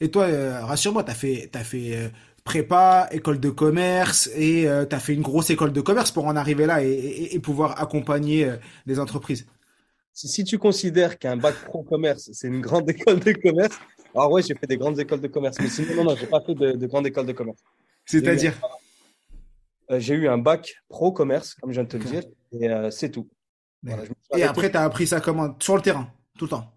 Et 0.01 0.11
toi, 0.11 0.25
euh, 0.25 0.65
rassure-moi, 0.65 1.05
tu 1.05 1.11
as 1.11 1.15
fait, 1.15 1.51
as 1.55 1.65
fait 1.65 1.97
euh, 1.97 2.09
prépa, 2.45 3.09
école 3.13 3.41
de 3.41 3.51
commerce 3.51 4.29
et 4.35 4.69
euh, 4.69 4.85
tu 4.87 4.95
as 4.95 4.99
fait 4.99 5.15
une 5.15 5.23
grosse 5.23 5.51
école 5.51 5.73
de 5.73 5.81
commerce 5.81 6.11
pour 6.11 6.27
en 6.27 6.37
arriver 6.37 6.67
là 6.67 6.83
et, 6.83 7.39
pouvoir 7.41 7.81
accompagner 7.81 8.51
des 8.87 8.99
entreprises. 8.99 9.47
Si, 10.13 10.45
tu 10.45 10.59
considères 10.59 11.19
qu'un 11.19 11.37
bac 11.37 11.55
pro 11.67 11.83
commerce, 11.83 12.31
c'est 12.33 12.49
une 12.49 12.61
grande 12.61 12.89
école 12.91 13.21
de 13.21 13.33
commerce, 13.33 13.79
alors 14.15 14.33
ouais, 14.33 14.43
j'ai 14.43 14.55
fait 14.55 14.67
des 14.67 14.79
grandes 14.79 14.99
écoles 14.99 15.21
de 15.21 15.29
commerce, 15.29 15.59
mais 15.61 15.69
sinon, 15.69 15.95
non, 15.97 16.05
non, 16.05 16.17
j'ai 16.17 16.27
pas 16.27 16.41
fait 16.41 16.55
de, 16.55 16.73
de 16.73 16.87
grande 16.87 17.07
école 17.07 17.27
de 17.27 17.33
commerce. 17.33 17.63
C'est-à-dire? 18.07 18.55
J'ai 19.91 20.15
eu 20.15 20.27
un 20.27 20.39
bac 20.39 20.83
pro 20.89 21.13
commerce, 21.13 21.55
comme 21.55 21.71
je 21.71 21.75
viens 21.75 21.85
de 21.85 21.89
te 21.89 21.97
le 21.97 22.05
dire, 22.05 22.23
et 22.53 22.91
c'est 22.91 23.11
tout. 23.11 23.29
et 24.35 24.43
après, 24.43 24.71
tu 24.71 24.77
as 24.77 24.83
appris 24.83 25.07
ça 25.07 25.21
comment? 25.21 25.55
Sur 25.61 25.77
le 25.77 25.83
terrain, 25.83 26.11
tout 26.39 26.47
le 26.47 26.51
temps? 26.51 26.76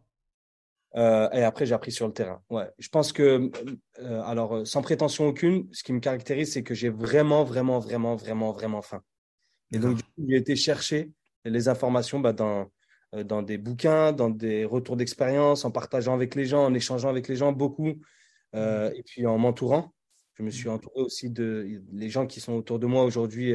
Euh, 0.95 1.29
et 1.31 1.43
après, 1.43 1.65
j'ai 1.65 1.73
appris 1.73 1.91
sur 1.91 2.07
le 2.07 2.13
terrain. 2.13 2.41
Ouais. 2.49 2.69
Je 2.79 2.89
pense 2.89 3.13
que, 3.13 3.51
euh, 3.99 4.21
alors, 4.23 4.57
euh, 4.57 4.65
sans 4.65 4.81
prétention 4.81 5.27
aucune, 5.27 5.67
ce 5.71 5.83
qui 5.83 5.93
me 5.93 5.99
caractérise, 5.99 6.53
c'est 6.53 6.63
que 6.63 6.73
j'ai 6.73 6.89
vraiment, 6.89 7.43
vraiment, 7.43 7.79
vraiment, 7.79 8.15
vraiment, 8.15 8.51
vraiment 8.51 8.81
faim. 8.81 9.01
Et 9.71 9.77
donc, 9.77 9.99
j'ai 10.17 10.37
été 10.37 10.55
chercher 10.55 11.11
les 11.45 11.67
informations 11.67 12.19
bah, 12.19 12.33
dans, 12.33 12.71
dans 13.13 13.43
des 13.43 13.59
bouquins, 13.59 14.13
dans 14.13 14.31
des 14.31 14.65
retours 14.65 14.97
d'expérience, 14.97 15.63
en 15.63 15.69
partageant 15.69 16.15
avec 16.15 16.33
les 16.33 16.45
gens, 16.45 16.65
en 16.65 16.73
échangeant 16.73 17.09
avec 17.09 17.27
les 17.27 17.35
gens 17.35 17.51
beaucoup, 17.51 18.01
et 18.55 19.03
puis 19.05 19.27
en 19.27 19.37
m'entourant. 19.37 19.93
Je 20.33 20.43
me 20.43 20.49
suis 20.49 20.69
entouré 20.69 21.01
aussi 21.01 21.29
de 21.29 21.83
les 21.91 22.09
gens 22.09 22.25
qui 22.25 22.39
sont 22.39 22.53
autour 22.53 22.79
de 22.79 22.87
moi 22.87 23.03
aujourd'hui 23.03 23.53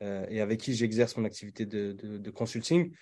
et 0.00 0.40
avec 0.40 0.60
qui 0.60 0.74
j'exerce 0.74 1.16
mon 1.16 1.24
activité 1.24 1.66
de 1.66 2.30
consulting. 2.30 2.92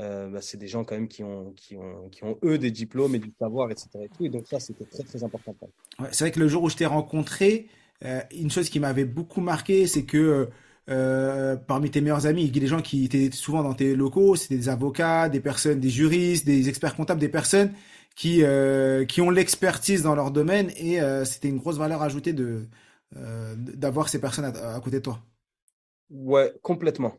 Euh, 0.00 0.28
bah, 0.28 0.40
c'est 0.40 0.56
des 0.56 0.66
gens 0.66 0.82
quand 0.82 0.96
même 0.96 1.06
qui 1.06 1.22
ont, 1.22 1.52
qui, 1.52 1.76
ont, 1.76 2.08
qui 2.10 2.24
ont 2.24 2.36
eux 2.44 2.58
des 2.58 2.72
diplômes 2.72 3.14
et 3.14 3.20
du 3.20 3.32
savoir, 3.38 3.70
etc. 3.70 3.90
Et, 4.20 4.28
donc 4.28 4.46
ça, 4.48 4.58
c'était 4.58 4.84
très 4.84 5.04
très 5.04 5.22
important. 5.22 5.54
Ouais, 6.00 6.08
c'est 6.10 6.24
vrai 6.24 6.32
que 6.32 6.40
le 6.40 6.48
jour 6.48 6.64
où 6.64 6.68
je 6.68 6.76
t'ai 6.76 6.86
rencontré, 6.86 7.68
euh, 8.04 8.20
une 8.32 8.50
chose 8.50 8.68
qui 8.70 8.80
m'avait 8.80 9.04
beaucoup 9.04 9.40
marqué, 9.40 9.86
c'est 9.86 10.04
que 10.04 10.48
euh, 10.90 11.56
parmi 11.56 11.90
tes 11.90 12.00
meilleurs 12.00 12.26
amis, 12.26 12.42
il 12.42 12.54
y 12.54 12.58
a 12.58 12.60
des 12.60 12.66
gens 12.66 12.82
qui 12.82 13.04
étaient 13.04 13.30
souvent 13.30 13.62
dans 13.62 13.74
tes 13.74 13.94
locaux, 13.94 14.34
c'était 14.34 14.56
des 14.56 14.68
avocats, 14.68 15.28
des 15.28 15.40
personnes, 15.40 15.78
des 15.78 15.90
juristes, 15.90 16.44
des 16.44 16.68
experts 16.68 16.96
comptables, 16.96 17.20
des 17.20 17.28
personnes 17.28 17.72
qui, 18.16 18.42
qui 19.08 19.20
ont 19.20 19.30
l'expertise 19.30 20.02
dans 20.02 20.14
leur 20.14 20.30
domaine 20.30 20.70
et 20.76 21.00
c'était 21.24 21.48
une 21.48 21.58
grosse 21.58 21.78
valeur 21.78 22.02
ajoutée 22.02 22.32
de 22.32 22.66
d'avoir 23.12 24.08
ces 24.08 24.20
personnes 24.20 24.44
à, 24.44 24.74
à 24.74 24.80
côté 24.80 24.96
de 24.96 25.02
toi. 25.02 25.20
Ouais, 26.10 26.52
complètement. 26.62 27.16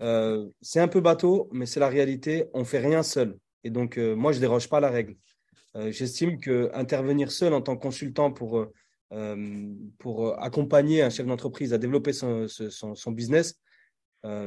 Euh, 0.00 0.48
c'est 0.60 0.80
un 0.80 0.88
peu 0.88 1.00
bateau, 1.00 1.48
mais 1.52 1.66
c'est 1.66 1.80
la 1.80 1.88
réalité. 1.88 2.46
On 2.54 2.64
fait 2.64 2.78
rien 2.78 3.02
seul. 3.02 3.36
Et 3.64 3.70
donc, 3.70 3.98
euh, 3.98 4.14
moi, 4.14 4.32
je 4.32 4.40
déroge 4.40 4.68
pas 4.68 4.78
à 4.78 4.80
la 4.80 4.90
règle. 4.90 5.16
Euh, 5.76 5.90
j'estime 5.92 6.40
que 6.40 6.70
intervenir 6.74 7.30
seul 7.30 7.52
en 7.52 7.60
tant 7.60 7.76
que 7.76 7.82
consultant 7.82 8.32
pour, 8.32 8.66
pour 9.98 10.42
accompagner 10.42 11.02
un 11.02 11.10
chef 11.10 11.26
d'entreprise 11.26 11.72
à 11.72 11.78
développer 11.78 12.12
son, 12.12 12.46
son, 12.48 13.12
business, 13.12 13.54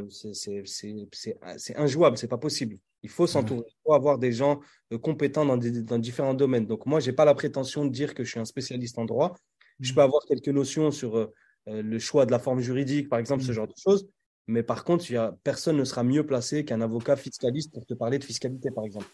c'est 0.09 1.75
injouable, 1.75 2.17
c'est 2.17 2.27
pas 2.27 2.37
possible. 2.37 2.77
Il 3.03 3.09
faut 3.09 3.25
s'entourer, 3.25 3.63
il 3.67 3.79
faut 3.83 3.93
avoir 3.93 4.19
des 4.19 4.31
gens 4.31 4.59
compétents 5.01 5.45
dans, 5.45 5.57
dans, 5.57 5.97
différents 5.97 6.35
domaines. 6.35 6.67
Donc, 6.67 6.85
moi, 6.85 6.99
j'ai 6.99 7.13
pas 7.13 7.25
la 7.25 7.33
prétention 7.33 7.85
de 7.85 7.89
dire 7.89 8.13
que 8.13 8.23
je 8.23 8.29
suis 8.29 8.39
un 8.39 8.45
spécialiste 8.45 8.99
en 8.99 9.05
droit. 9.05 9.35
Je 9.79 9.91
mmh. 9.91 9.95
peux 9.95 10.01
avoir 10.01 10.21
quelques 10.27 10.49
notions 10.49 10.91
sur 10.91 11.31
le 11.65 11.99
choix 11.99 12.25
de 12.25 12.31
la 12.31 12.39
forme 12.39 12.61
juridique, 12.61 13.09
par 13.09 13.19
exemple, 13.19 13.43
ce 13.43 13.51
mmh. 13.51 13.55
genre 13.55 13.67
de 13.67 13.73
choses. 13.77 14.07
Mais 14.51 14.63
par 14.63 14.83
contre, 14.83 15.05
personne 15.43 15.77
ne 15.77 15.85
sera 15.85 16.03
mieux 16.03 16.25
placé 16.25 16.65
qu'un 16.65 16.81
avocat 16.81 17.15
fiscaliste 17.15 17.71
pour 17.73 17.85
te 17.85 17.93
parler 17.93 18.19
de 18.19 18.25
fiscalité, 18.25 18.69
par 18.69 18.83
exemple. 18.83 19.07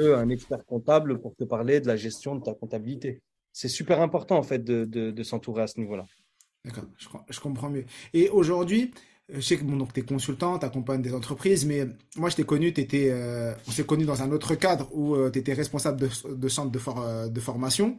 un 0.00 0.28
expert 0.30 0.64
comptable 0.64 1.20
pour 1.20 1.36
te 1.36 1.44
parler 1.44 1.80
de 1.80 1.86
la 1.86 1.96
gestion 1.96 2.36
de 2.36 2.42
ta 2.42 2.54
comptabilité. 2.54 3.20
C'est 3.52 3.68
super 3.68 4.00
important 4.00 4.36
en 4.36 4.42
fait 4.42 4.64
de, 4.64 4.84
de, 4.84 5.22
s'entourer 5.22 5.62
à 5.62 5.66
ce 5.66 5.78
niveau-là. 5.78 6.06
D'accord, 6.64 6.84
je, 7.30 7.40
comprends 7.40 7.70
mieux. 7.70 7.84
Et 8.12 8.28
aujourd'hui, 8.30 8.92
je 9.28 9.40
sais 9.40 9.56
que 9.56 9.64
tu 9.64 10.00
es 10.00 10.02
consultant, 10.02 10.58
tu 10.58 10.66
accompagnes 10.66 11.02
des 11.02 11.14
entreprises, 11.14 11.66
mais 11.66 11.86
moi, 12.16 12.30
je 12.30 12.36
t'ai 12.36 12.44
connu, 12.44 12.68
étais, 12.68 13.08
euh, 13.10 13.52
on 13.66 13.72
s'est 13.72 13.84
connu 13.84 14.04
dans 14.04 14.22
un 14.22 14.30
autre 14.30 14.54
cadre 14.54 14.88
où 14.92 15.16
euh, 15.16 15.30
tu 15.30 15.40
étais 15.40 15.52
responsable 15.52 16.00
de, 16.00 16.08
de 16.34 16.48
centre 16.48 16.70
de, 16.70 17.28
de, 17.28 17.40
formation. 17.40 17.96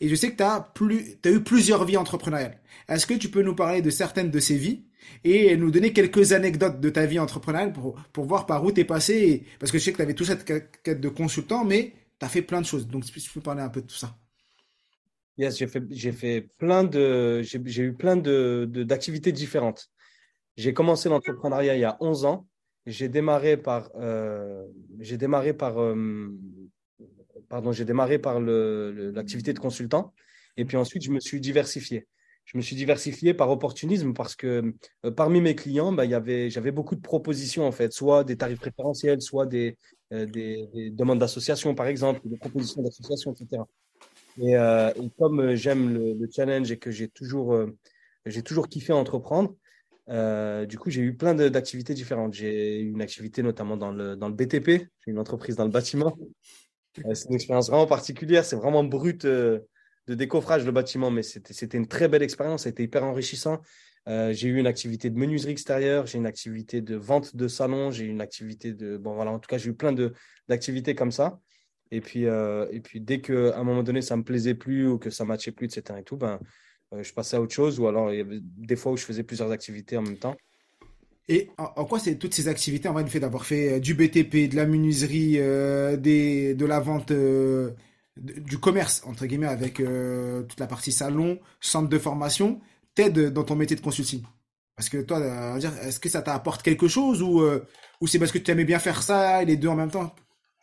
Et 0.00 0.08
je 0.08 0.14
sais 0.14 0.30
que 0.32 0.36
tu 0.36 0.42
as, 0.42 0.72
as 1.24 1.30
eu 1.30 1.40
plusieurs 1.42 1.84
vies 1.84 1.98
entrepreneuriales. 1.98 2.58
Est-ce 2.88 3.06
que 3.06 3.14
tu 3.14 3.28
peux 3.28 3.42
nous 3.42 3.54
parler 3.54 3.82
de 3.82 3.90
certaines 3.90 4.30
de 4.30 4.40
ces 4.40 4.56
vies 4.56 4.84
et 5.24 5.54
nous 5.56 5.70
donner 5.70 5.92
quelques 5.92 6.32
anecdotes 6.32 6.80
de 6.80 6.88
ta 6.88 7.04
vie 7.04 7.18
entrepreneuriale 7.18 7.72
pour, 7.74 7.96
pour 8.12 8.24
voir 8.24 8.46
par 8.46 8.64
où 8.64 8.72
tu 8.72 8.80
es 8.80 8.84
passé 8.84 9.44
Parce 9.58 9.70
que 9.70 9.78
je 9.78 9.84
sais 9.84 9.92
que 9.92 9.96
tu 9.96 10.02
avais 10.02 10.14
tout 10.14 10.24
cette 10.24 10.44
quête 10.44 11.00
de 11.00 11.08
consultant, 11.10 11.64
mais 11.64 11.92
tu 12.18 12.24
as 12.24 12.28
fait 12.30 12.42
plein 12.42 12.62
de 12.62 12.66
choses. 12.66 12.88
Donc, 12.88 13.04
si 13.04 13.12
tu 13.12 13.30
peux 13.30 13.42
parler 13.42 13.62
un 13.62 13.68
peu 13.68 13.82
de 13.82 13.86
tout 13.86 13.96
ça. 13.96 14.16
Yes, 15.36 15.58
j'ai 15.58 15.66
fait, 15.66 16.12
fait 16.12 16.48
plein 16.58 16.84
de, 16.84 17.42
j'ai 17.42 17.82
eu 17.82 17.94
plein 17.94 18.16
de, 18.16 18.68
d'activités 18.84 19.32
différentes. 19.32 19.90
J'ai 20.60 20.74
commencé 20.74 21.08
l'entrepreneuriat 21.08 21.74
il 21.74 21.80
y 21.80 21.84
a 21.84 21.96
11 22.00 22.26
ans. 22.26 22.46
J'ai 22.84 23.08
démarré 23.08 23.56
par, 23.56 23.90
euh, 23.94 24.66
j'ai 24.98 25.16
démarré 25.16 25.54
par, 25.54 25.80
euh, 25.80 26.28
pardon, 27.48 27.72
j'ai 27.72 27.86
démarré 27.86 28.18
par 28.18 28.40
l'activité 28.40 29.54
de 29.54 29.58
consultant. 29.58 30.12
Et 30.58 30.66
puis 30.66 30.76
ensuite, 30.76 31.02
je 31.02 31.12
me 31.12 31.18
suis 31.18 31.40
diversifié. 31.40 32.06
Je 32.44 32.58
me 32.58 32.62
suis 32.62 32.76
diversifié 32.76 33.32
par 33.32 33.48
opportunisme 33.50 34.12
parce 34.12 34.36
que 34.36 34.74
euh, 35.06 35.10
parmi 35.10 35.40
mes 35.40 35.54
clients, 35.54 35.92
bah, 35.92 36.04
j'avais 36.06 36.72
beaucoup 36.72 36.94
de 36.94 37.00
propositions 37.00 37.66
en 37.66 37.72
fait, 37.72 37.94
soit 37.94 38.22
des 38.24 38.36
tarifs 38.36 38.60
préférentiels, 38.60 39.22
soit 39.22 39.46
des, 39.46 39.78
des, 40.10 40.90
demandes 40.92 41.20
d'association 41.20 41.74
par 41.74 41.86
exemple, 41.86 42.20
des 42.24 42.36
propositions 42.36 42.82
d'association, 42.82 43.32
etc. 43.32 43.62
Et, 44.36 44.52
et 44.52 45.10
comme 45.16 45.54
j'aime 45.54 45.94
le, 45.94 46.12
le, 46.12 46.28
challenge 46.30 46.70
et 46.70 46.78
que 46.78 46.90
j'ai 46.90 47.08
toujours, 47.08 47.56
j'ai 48.26 48.42
toujours 48.42 48.68
kiffé 48.68 48.92
entreprendre, 48.92 49.54
euh, 50.10 50.66
du 50.66 50.78
coup, 50.78 50.90
j'ai 50.90 51.02
eu 51.02 51.16
plein 51.16 51.34
d'activités 51.34 51.94
différentes. 51.94 52.34
J'ai 52.34 52.80
eu 52.80 52.90
une 52.90 53.02
activité 53.02 53.42
notamment 53.42 53.76
dans 53.76 53.92
le, 53.92 54.16
dans 54.16 54.28
le 54.28 54.34
BTP, 54.34 54.68
j'ai 54.68 55.10
une 55.10 55.18
entreprise 55.18 55.56
dans 55.56 55.64
le 55.64 55.70
bâtiment. 55.70 56.16
Euh, 57.06 57.14
c'est 57.14 57.28
une 57.28 57.36
expérience 57.36 57.70
vraiment 57.70 57.86
particulière, 57.86 58.44
c'est 58.44 58.56
vraiment 58.56 58.82
brut 58.82 59.24
euh, 59.24 59.60
de 60.08 60.14
décoffrage 60.14 60.66
le 60.66 60.72
bâtiment, 60.72 61.12
mais 61.12 61.22
c'était 61.22 61.78
une 61.78 61.86
très 61.86 62.08
belle 62.08 62.24
expérience, 62.24 62.64
c'était 62.64 62.82
hyper 62.82 63.04
enrichissant. 63.04 63.60
j'ai 64.08 64.48
eu 64.48 64.58
une 64.58 64.66
activité 64.66 65.08
de 65.08 65.16
menuiserie 65.16 65.52
extérieure, 65.52 66.06
j'ai 66.06 66.18
une 66.18 66.26
activité 66.26 66.80
de 66.80 66.96
vente 66.96 67.36
de 67.36 67.46
salon, 67.46 67.92
j'ai 67.92 68.06
une 68.06 68.20
activité 68.20 68.74
de. 68.74 68.96
Bon, 68.96 69.14
voilà, 69.14 69.30
en 69.30 69.38
tout 69.38 69.46
cas, 69.46 69.56
j'ai 69.56 69.70
eu 69.70 69.74
plein 69.74 69.94
d'activités 70.48 70.96
comme 70.96 71.12
ça. 71.12 71.38
Et 71.92 72.00
puis, 72.00 72.24
et 72.24 72.80
puis 72.82 73.00
dès 73.00 73.20
qu'à 73.20 73.56
un 73.56 73.62
moment 73.62 73.84
donné, 73.84 74.02
ça 74.02 74.16
me 74.16 74.24
plaisait 74.24 74.56
plus 74.56 74.88
ou 74.88 74.98
que 74.98 75.10
ça 75.10 75.24
matchait 75.24 75.52
plus, 75.52 75.66
etc., 75.66 76.00
et 76.00 76.02
tout, 76.02 76.16
ben, 76.16 76.40
je 76.98 77.12
passais 77.12 77.36
à 77.36 77.40
autre 77.40 77.54
chose, 77.54 77.78
ou 77.78 77.86
alors 77.86 78.12
il 78.12 78.18
y 78.18 78.20
avait 78.20 78.40
des 78.42 78.76
fois 78.76 78.92
où 78.92 78.96
je 78.96 79.04
faisais 79.04 79.22
plusieurs 79.22 79.50
activités 79.50 79.96
en 79.96 80.02
même 80.02 80.18
temps. 80.18 80.36
Et 81.28 81.50
en, 81.58 81.84
quoi 81.84 82.00
c'est 82.00 82.16
toutes 82.16 82.34
ces 82.34 82.48
activités 82.48 82.88
en 82.88 82.92
vrai 82.92 83.04
le 83.04 83.08
fait 83.08 83.20
d'avoir 83.20 83.46
fait 83.46 83.74
euh, 83.74 83.80
du 83.80 83.94
BTP, 83.94 84.50
de 84.50 84.56
la 84.56 84.66
menuiserie, 84.66 85.36
euh, 85.38 85.96
des, 85.96 86.54
de 86.54 86.66
la 86.66 86.80
vente, 86.80 87.12
du 88.16 88.58
commerce 88.58 89.02
entre 89.06 89.26
guillemets 89.26 89.46
avec 89.46 89.76
toute 89.76 90.60
la 90.60 90.66
partie 90.66 90.92
salon, 90.92 91.38
centre 91.60 91.88
de 91.88 91.98
formation, 91.98 92.60
t'aide 92.94 93.32
dans 93.32 93.44
ton 93.44 93.54
métier 93.54 93.76
de 93.76 93.80
consulting? 93.80 94.22
Parce 94.74 94.88
que 94.88 94.98
toi, 95.02 95.58
est-ce 95.82 96.00
que 96.00 96.08
ça 96.08 96.22
t'apporte 96.22 96.62
quelque 96.62 96.88
chose 96.88 97.22
ou, 97.22 97.42
ou 98.00 98.06
c'est 98.06 98.18
parce 98.18 98.32
que 98.32 98.38
tu 98.38 98.50
aimais 98.50 98.64
bien 98.64 98.78
faire 98.78 99.02
ça 99.02 99.42
et 99.42 99.46
les 99.46 99.56
deux 99.56 99.68
en 99.68 99.76
même 99.76 99.90
temps? 99.90 100.14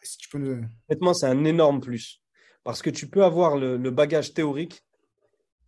Si 0.01 0.17
tu 0.17 0.27
peux 0.27 0.39
nous... 0.39 0.60
Honnêtement, 0.89 1.13
c'est 1.13 1.27
un 1.27 1.46
énorme 1.46 1.79
plus. 1.79 2.22
Parce 2.63 2.81
que 2.81 2.89
tu 2.89 3.07
peux 3.07 3.24
avoir 3.24 3.57
le 3.57 3.91
bagage 3.91 4.34
théorique 4.34 4.84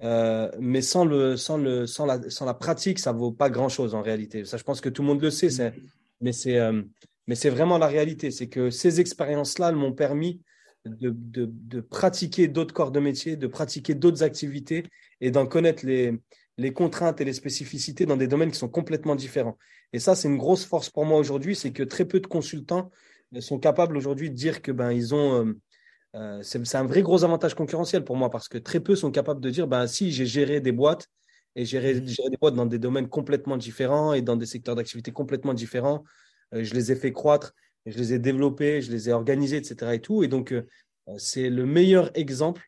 euh, 0.02 0.50
mais 0.60 0.82
sans, 0.82 1.06
le, 1.06 1.38
sans, 1.38 1.58
le, 1.58 1.86
sans, 1.86 2.06
la, 2.06 2.30
sans 2.30 2.46
la 2.46 2.54
pratique, 2.54 3.00
ça 3.00 3.12
vaut 3.12 3.32
pas 3.32 3.50
grand-chose 3.50 3.96
en 3.96 4.02
réalité. 4.02 4.46
Ça, 4.46 4.58
je 4.58 4.64
pense 4.64 4.82
que 4.82 4.90
tout 4.90 5.02
le 5.02 5.08
monde 5.08 5.22
le 5.22 5.30
sait, 5.30 5.50
c'est, 5.50 5.74
mais 6.22 6.32
c'est 6.32 6.58
euh, 6.60 6.82
vraiment 7.28 7.78
la 7.78 7.88
réalité. 7.88 8.32
C'est 8.32 8.48
que 8.48 8.70
ces 8.70 9.00
expériences-là 9.00 9.72
m'ont 9.72 9.94
permis 9.94 10.42
de, 10.86 11.10
de, 11.10 11.50
de 11.52 11.82
pratiquer 11.82 12.48
d'autres 12.48 12.74
corps 12.74 12.92
de 12.92 13.00
métier, 13.00 13.36
de 13.36 13.48
pratiquer 13.48 13.94
d'autres 13.96 14.24
activités 14.24 14.86
et 15.22 15.32
d'en 15.32 15.46
connaître 15.46 15.86
les, 15.86 16.18
les 16.58 16.74
contraintes 16.74 17.20
et 17.22 17.26
les 17.26 17.34
spécificités 17.34 18.06
dans 18.06 18.18
des 18.18 18.28
domaines 18.28 18.52
qui 18.52 18.58
sont 18.58 18.70
complètement 18.70 19.16
différents. 19.16 19.58
Et 19.94 20.00
ça, 20.00 20.16
c'est 20.16 20.28
une 20.28 20.38
grosse 20.38 20.66
force 20.66 20.90
pour 20.90 21.06
moi 21.06 21.18
aujourd'hui, 21.18 21.56
c'est 21.56 21.72
que 21.72 21.84
très 21.84 22.06
peu 22.06 22.20
de 22.20 22.28
consultants 22.28 22.92
sont 23.40 23.60
capables 23.60 23.96
aujourd'hui 23.96 24.30
de 24.30 24.36
dire 24.36 24.62
que 24.62 24.72
ben 24.72 24.92
ils 24.92 25.14
ont 25.14 25.46
euh, 25.46 25.54
euh, 26.16 26.42
c'est 26.42 26.76
un 26.76 26.86
vrai 26.86 27.02
gros 27.02 27.24
avantage 27.24 27.54
concurrentiel 27.54 28.04
pour 28.04 28.16
moi 28.16 28.30
parce 28.30 28.48
que 28.48 28.58
très 28.58 28.80
peu 28.80 28.96
sont 28.96 29.12
capables 29.12 29.42
de 29.42 29.50
dire 29.50 29.68
ben, 29.68 29.86
si 29.86 30.12
j'ai 30.12 30.26
géré 30.26 30.60
des 30.60 30.72
boîtes 30.72 31.08
et 31.56 31.66
j'ai 31.66 31.80
géré, 32.06 32.30
des 32.30 32.38
boîtes 32.38 32.56
dans 32.56 32.66
des 32.66 32.80
domaines 32.80 33.08
complètement 33.08 33.58
différents 33.58 34.14
et 34.14 34.22
dans 34.22 34.36
des 34.36 34.46
secteurs 34.46 34.76
d'activité 34.76 35.12
complètement 35.12 35.54
différents. 35.54 36.04
Euh, 36.54 36.64
je 36.64 36.74
les 36.74 36.92
ai 36.92 36.96
fait 36.96 37.12
croître, 37.12 37.54
je 37.86 37.98
les 37.98 38.14
ai 38.14 38.20
développés, 38.20 38.82
je 38.82 38.92
les 38.92 39.10
ai 39.10 39.14
organisés, 39.14 39.58
etc. 39.58 39.94
Et, 39.94 40.02
tout. 40.02 40.24
et 40.24 40.28
donc, 40.28 40.52
euh, 40.52 40.64
c'est 41.18 41.50
le 41.50 41.66
meilleur 41.66 42.12
exemple 42.16 42.64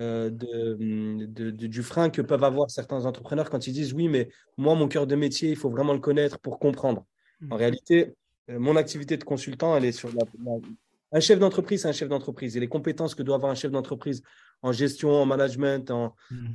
de, 0.00 1.50
du 1.50 1.82
frein 1.82 2.08
que 2.08 2.22
peuvent 2.22 2.44
avoir 2.44 2.70
certains 2.70 3.04
entrepreneurs 3.04 3.50
quand 3.50 3.66
ils 3.66 3.72
disent 3.72 3.92
oui, 3.94 4.06
mais 4.06 4.28
moi, 4.56 4.76
mon 4.76 4.86
cœur 4.86 5.08
de 5.08 5.16
métier, 5.16 5.50
il 5.50 5.56
faut 5.56 5.70
vraiment 5.70 5.92
le 5.92 5.98
connaître 5.98 6.38
pour 6.38 6.60
comprendre. 6.60 7.04
En 7.50 7.56
mmh. 7.56 7.58
réalité, 7.58 8.14
mon 8.46 8.76
activité 8.76 9.16
de 9.16 9.24
consultant, 9.24 9.76
elle 9.76 9.84
est 9.84 9.92
sur 9.92 10.10
la, 10.10 10.22
un 11.12 11.20
chef 11.20 11.38
d'entreprise, 11.38 11.82
c'est 11.82 11.88
un 11.88 11.92
chef 11.92 12.08
d'entreprise. 12.08 12.56
Et 12.56 12.60
les 12.60 12.68
compétences 12.68 13.14
que 13.14 13.22
doit 13.22 13.36
avoir 13.36 13.50
un 13.50 13.54
chef 13.54 13.70
d'entreprise 13.70 14.22
en 14.62 14.72
gestion, 14.72 15.10
en 15.10 15.26
management, 15.26 15.90
hmm. 16.30 16.48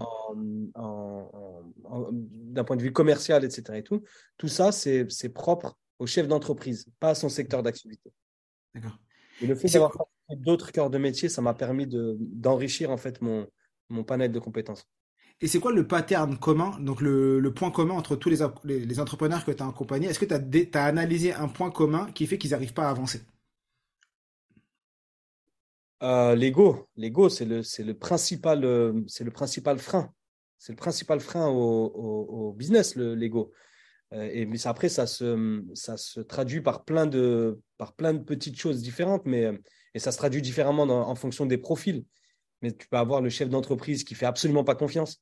d'un 2.53 2.63
point 2.63 2.75
de 2.75 2.81
vue 2.81 2.91
commercial, 2.91 3.43
etc. 3.43 3.63
Et 3.75 3.83
tout, 3.83 4.03
tout 4.37 4.47
ça, 4.47 4.71
c'est 4.71 5.29
propre 5.33 5.77
au 5.99 6.05
chef 6.05 6.27
d'entreprise, 6.27 6.87
pas 6.99 7.09
à 7.09 7.15
son 7.15 7.29
secteur 7.29 7.63
d'activité. 7.63 8.11
D'accord. 8.75 8.99
Et 9.41 9.47
le 9.47 9.55
fait 9.55 9.67
d'avoir 9.69 9.91
fait 9.91 10.35
d'autres 10.35 10.71
cœurs 10.71 10.89
de 10.89 10.97
métier, 10.97 11.29
ça 11.29 11.41
m'a 11.41 11.53
permis 11.53 11.87
d'enrichir 11.87 12.91
en 12.91 12.97
fait 12.97 13.21
mon, 13.21 13.47
mon 13.89 14.03
panel 14.03 14.31
de 14.31 14.39
compétences. 14.39 14.87
Et 15.41 15.47
c'est 15.47 15.59
quoi 15.59 15.71
le 15.71 15.87
pattern 15.87 16.37
commun, 16.37 16.79
donc 16.79 17.01
le, 17.01 17.39
le, 17.39 17.53
point 17.53 17.71
commun 17.71 17.95
entre 17.95 18.15
tous 18.15 18.29
les, 18.29 18.37
les, 18.63 18.99
entrepreneurs 18.99 19.43
que 19.43 19.51
tu 19.51 19.63
as 19.63 19.67
accompagnés? 19.67 20.07
Est-ce 20.07 20.19
que 20.19 20.25
tu 20.25 20.33
as, 20.33 20.79
as, 20.79 20.85
analysé 20.85 21.33
un 21.33 21.47
point 21.47 21.71
commun 21.71 22.07
qui 22.13 22.27
fait 22.27 22.37
qu'ils 22.37 22.51
n'arrivent 22.51 22.73
pas 22.73 22.87
à 22.87 22.89
avancer? 22.89 23.21
Euh, 26.03 26.35
l'ego, 26.35 26.89
l'ego, 26.97 27.29
c'est 27.29 27.45
le, 27.45 27.63
c'est 27.63 27.83
le 27.83 27.93
principal, 27.93 28.65
euh, 28.65 29.01
c'est 29.07 29.23
le 29.23 29.31
principal 29.31 29.79
frein. 29.79 30.13
C'est 30.57 30.73
le 30.73 30.77
principal 30.77 31.19
frein 31.19 31.47
au, 31.47 32.53
business, 32.57 32.95
le, 32.95 33.15
l'ego. 33.15 33.51
Euh, 34.13 34.29
et 34.31 34.45
mais 34.45 34.65
après, 34.67 34.89
ça 34.89 35.07
se, 35.07 35.63
ça 35.73 35.97
se 35.97 36.19
traduit 36.19 36.61
par 36.61 36.83
plein 36.83 37.05
de, 37.05 37.59
par 37.77 37.93
plein 37.93 38.13
de 38.13 38.19
petites 38.19 38.59
choses 38.59 38.81
différentes, 38.81 39.25
mais 39.25 39.49
et 39.93 39.99
ça 39.99 40.11
se 40.11 40.17
traduit 40.17 40.41
différemment 40.41 40.83
en 40.83 41.15
fonction 41.15 41.45
des 41.45 41.57
profils. 41.57 42.05
Mais 42.61 42.71
tu 42.71 42.87
peux 42.87 42.97
avoir 42.97 43.21
le 43.21 43.29
chef 43.29 43.49
d'entreprise 43.49 44.03
qui 44.03 44.15
fait 44.15 44.25
absolument 44.25 44.63
pas 44.63 44.75
confiance 44.75 45.21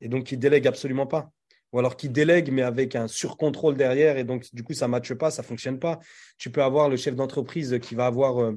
et 0.00 0.08
donc 0.08 0.24
qui 0.24 0.36
délègue 0.36 0.66
absolument 0.66 1.06
pas, 1.06 1.30
ou 1.72 1.78
alors 1.78 1.96
qui 1.96 2.08
délègue 2.08 2.50
mais 2.50 2.62
avec 2.62 2.96
un 2.96 3.08
surcontrôle 3.08 3.76
derrière 3.76 4.16
et 4.16 4.24
donc 4.24 4.46
du 4.54 4.62
coup 4.64 4.72
ça 4.72 4.88
matche 4.88 5.12
pas, 5.14 5.30
ça 5.30 5.42
fonctionne 5.42 5.78
pas. 5.78 5.98
Tu 6.38 6.50
peux 6.50 6.62
avoir 6.62 6.88
le 6.88 6.96
chef 6.96 7.14
d'entreprise 7.14 7.78
qui 7.80 7.94
va 7.94 8.06
avoir 8.06 8.52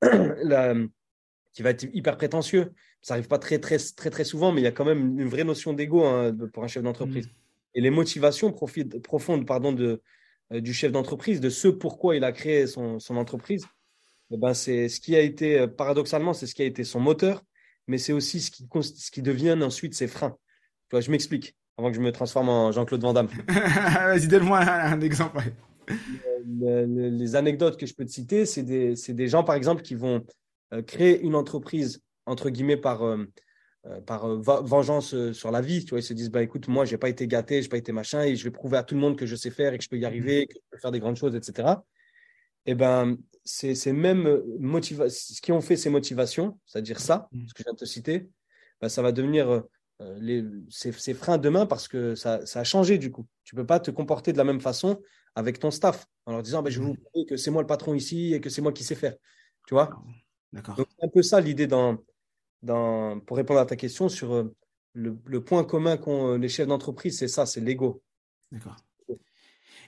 qui 1.52 1.62
va 1.62 1.70
être 1.70 1.86
hyper 1.92 2.16
prétentieux. 2.16 2.72
Ça 3.02 3.14
n'arrive 3.14 3.28
pas 3.28 3.38
très, 3.38 3.58
très, 3.58 3.78
très, 3.78 4.10
très 4.10 4.24
souvent, 4.24 4.52
mais 4.52 4.60
il 4.60 4.64
y 4.64 4.68
a 4.68 4.72
quand 4.72 4.84
même 4.84 5.18
une 5.18 5.28
vraie 5.28 5.44
notion 5.44 5.72
d'ego 5.72 6.04
hein, 6.04 6.36
pour 6.52 6.64
un 6.64 6.68
chef 6.68 6.82
d'entreprise. 6.82 7.26
Mm. 7.26 7.30
Et 7.74 7.80
les 7.80 7.90
motivations 7.90 8.52
profondes 8.52 9.46
pardon, 9.46 9.72
de, 9.72 10.02
euh, 10.52 10.60
du 10.60 10.72
chef 10.72 10.92
d'entreprise, 10.92 11.40
de 11.40 11.50
ce 11.50 11.68
pourquoi 11.68 12.16
il 12.16 12.24
a 12.24 12.32
créé 12.32 12.66
son, 12.66 12.98
son 12.98 13.16
entreprise, 13.16 13.66
eh 14.30 14.36
ben 14.36 14.54
c'est 14.54 14.88
ce 14.88 15.00
qui 15.00 15.14
a 15.14 15.20
été, 15.20 15.58
euh, 15.58 15.66
paradoxalement, 15.66 16.32
c'est 16.32 16.46
ce 16.46 16.54
qui 16.54 16.62
a 16.62 16.64
été 16.64 16.84
son 16.84 17.00
moteur, 17.00 17.42
mais 17.86 17.98
c'est 17.98 18.12
aussi 18.12 18.40
ce 18.40 18.50
qui, 18.50 18.66
ce 18.82 19.10
qui 19.10 19.22
devient 19.22 19.58
ensuite 19.62 19.94
ses 19.94 20.08
freins. 20.08 20.36
Tu 20.88 20.96
vois, 20.96 21.00
je 21.00 21.10
m'explique 21.10 21.54
avant 21.76 21.90
que 21.90 21.96
je 21.96 22.00
me 22.00 22.12
transforme 22.12 22.48
en 22.48 22.72
Jean-Claude 22.72 23.02
Van 23.02 23.12
Damme. 23.12 23.28
Vas-y, 23.48 24.26
donne-moi 24.26 24.58
un, 24.58 25.00
exemple. 25.00 25.40
les 26.46 27.36
anecdotes 27.36 27.78
que 27.78 27.86
je 27.86 27.94
peux 27.94 28.04
te 28.04 28.10
citer, 28.10 28.46
c'est 28.46 28.62
des, 28.62 28.94
des, 28.94 29.28
gens, 29.28 29.44
par 29.44 29.54
exemple, 29.54 29.82
qui 29.82 29.94
vont 29.94 30.24
euh, 30.72 30.82
créer 30.82 31.20
une 31.20 31.34
entreprise, 31.34 32.02
entre 32.26 32.50
guillemets, 32.50 32.76
par, 32.76 33.02
euh, 33.02 33.24
euh, 33.86 34.00
par 34.00 34.28
vengeance 34.36 35.32
sur 35.32 35.50
la 35.50 35.60
vie. 35.60 35.84
Tu 35.84 35.90
vois, 35.90 36.00
ils 36.00 36.04
se 36.04 36.12
disent, 36.12 36.30
bah, 36.30 36.42
écoute, 36.42 36.68
moi, 36.68 36.84
je 36.84 36.92
n'ai 36.92 36.98
pas 36.98 37.08
été 37.08 37.26
gâté, 37.26 37.62
je 37.62 37.66
n'ai 37.66 37.70
pas 37.70 37.78
été 37.78 37.92
machin, 37.92 38.22
et 38.22 38.36
je 38.36 38.44
vais 38.44 38.50
prouver 38.50 38.76
à 38.76 38.82
tout 38.82 38.94
le 38.94 39.00
monde 39.00 39.16
que 39.16 39.26
je 39.26 39.34
sais 39.34 39.50
faire 39.50 39.72
et 39.72 39.78
que 39.78 39.84
je 39.84 39.88
peux 39.88 39.98
y 39.98 40.04
arriver, 40.04 40.46
que 40.46 40.54
je 40.54 40.60
peux 40.70 40.78
faire 40.78 40.90
des 40.90 41.00
grandes 41.00 41.16
choses, 41.16 41.34
etc. 41.34 41.68
Et 42.66 42.72
eh 42.72 42.74
ben, 42.74 43.16
c'est 43.44 43.74
ce 43.74 45.40
qui 45.40 45.52
ont 45.52 45.60
fait 45.62 45.76
ces 45.76 45.88
motivations, 45.88 46.58
c'est-à-dire 46.66 47.00
ça, 47.00 47.28
mm. 47.32 47.48
ce 47.48 47.54
que 47.54 47.58
je 47.60 47.64
viens 47.64 47.72
de 47.72 47.78
te 47.78 47.86
citer, 47.86 48.28
ben, 48.82 48.90
ça 48.90 49.00
va 49.00 49.10
devenir 49.10 49.62
les, 50.20 50.44
ces, 50.68 51.14
freins 51.14 51.38
demain 51.38 51.64
parce 51.66 51.88
que 51.88 52.14
ça, 52.14 52.44
ça, 52.46 52.60
a 52.60 52.64
changé 52.64 52.98
du 52.98 53.10
coup. 53.10 53.26
Tu 53.44 53.56
ne 53.56 53.62
peux 53.62 53.66
pas 53.66 53.80
te 53.80 53.90
comporter 53.90 54.32
de 54.32 54.38
la 54.38 54.44
même 54.44 54.60
façon 54.60 55.00
avec 55.34 55.58
ton 55.58 55.70
staff 55.70 56.06
en 56.26 56.32
leur 56.32 56.42
disant 56.42 56.62
ben, 56.62 56.70
je 56.70 56.78
vais 56.78 56.86
vous 56.86 56.92
mm. 56.92 56.98
prouver 56.98 57.26
que 57.26 57.36
c'est 57.38 57.50
moi 57.50 57.62
le 57.62 57.66
patron 57.66 57.94
ici 57.94 58.34
et 58.34 58.40
que 58.40 58.50
c'est 58.50 58.60
moi 58.60 58.72
qui 58.72 58.84
sais 58.84 58.94
faire 58.94 59.14
Tu 59.66 59.74
vois 59.74 59.86
D'accord. 59.86 60.04
Donc, 60.52 60.86
c'est 60.98 61.06
un 61.06 61.08
peu 61.08 61.22
ça 61.22 61.40
l'idée 61.40 61.66
dans, 61.66 61.98
dans, 62.62 63.20
pour 63.20 63.36
répondre 63.36 63.60
à 63.60 63.66
ta 63.66 63.76
question 63.76 64.08
sur 64.08 64.34
euh, 64.34 64.54
le, 64.94 65.16
le 65.26 65.44
point 65.44 65.64
commun 65.64 65.96
qu'ont 65.96 66.36
les 66.36 66.48
chefs 66.48 66.66
d'entreprise, 66.66 67.18
c'est 67.18 67.28
ça, 67.28 67.46
c'est 67.46 67.60
l'ego. 67.60 68.02
D'accord. 68.50 68.76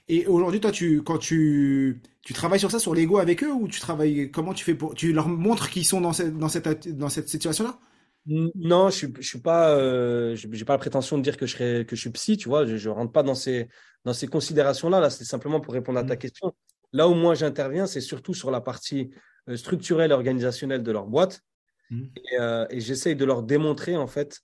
Et 0.07 0.25
aujourd'hui, 0.27 0.59
toi, 0.59 0.71
tu, 0.71 1.03
quand 1.03 1.17
tu, 1.17 2.01
tu 2.21 2.33
travailles 2.33 2.59
sur 2.59 2.71
ça, 2.71 2.79
sur 2.79 2.93
l'ego 2.93 3.17
avec 3.17 3.43
eux, 3.43 3.51
ou 3.51 3.67
tu 3.67 3.79
travailles, 3.79 4.31
comment 4.31 4.53
tu 4.53 4.63
fais 4.63 4.75
pour, 4.75 4.93
tu 4.93 5.13
leur 5.13 5.27
montres 5.27 5.69
qu'ils 5.69 5.85
sont 5.85 6.01
dans 6.01 6.13
cette, 6.13 6.37
dans 6.37 6.49
cette, 6.49 6.87
dans 6.97 7.09
cette 7.09 7.29
situation-là? 7.29 7.79
Non, 8.27 8.89
je 8.89 8.95
suis, 8.95 9.13
je 9.19 9.27
suis 9.27 9.39
pas, 9.39 9.75
euh, 9.75 10.35
j'ai 10.35 10.65
pas 10.65 10.73
la 10.73 10.79
prétention 10.79 11.17
de 11.17 11.23
dire 11.23 11.37
que 11.37 11.47
je 11.47 11.53
serais, 11.53 11.85
que 11.85 11.95
je 11.95 12.01
suis 12.01 12.09
psy, 12.11 12.37
tu 12.37 12.49
vois. 12.49 12.65
Je, 12.65 12.77
je 12.77 12.89
rentre 12.89 13.11
pas 13.11 13.23
dans 13.23 13.35
ces, 13.35 13.67
dans 14.05 14.13
ces 14.13 14.27
considérations-là. 14.27 14.99
Là, 14.99 15.09
c'est 15.09 15.23
simplement 15.25 15.59
pour 15.59 15.73
répondre 15.73 15.97
à 15.97 16.03
ta 16.03 16.15
mmh. 16.15 16.19
question. 16.19 16.53
Là 16.93 17.07
où 17.07 17.15
moi 17.15 17.33
j'interviens, 17.33 17.87
c'est 17.87 18.01
surtout 18.01 18.33
sur 18.33 18.51
la 18.51 18.61
partie 18.61 19.11
euh, 19.49 19.57
structurelle 19.57 20.11
et 20.11 20.13
organisationnelle 20.13 20.83
de 20.83 20.91
leur 20.91 21.07
boîte. 21.07 21.41
Mmh. 21.89 22.03
Et, 22.15 22.39
euh, 22.39 22.65
et 22.69 22.79
j'essaye 22.79 23.15
de 23.15 23.25
leur 23.25 23.43
démontrer, 23.43 23.95
en 23.97 24.07
fait, 24.07 24.41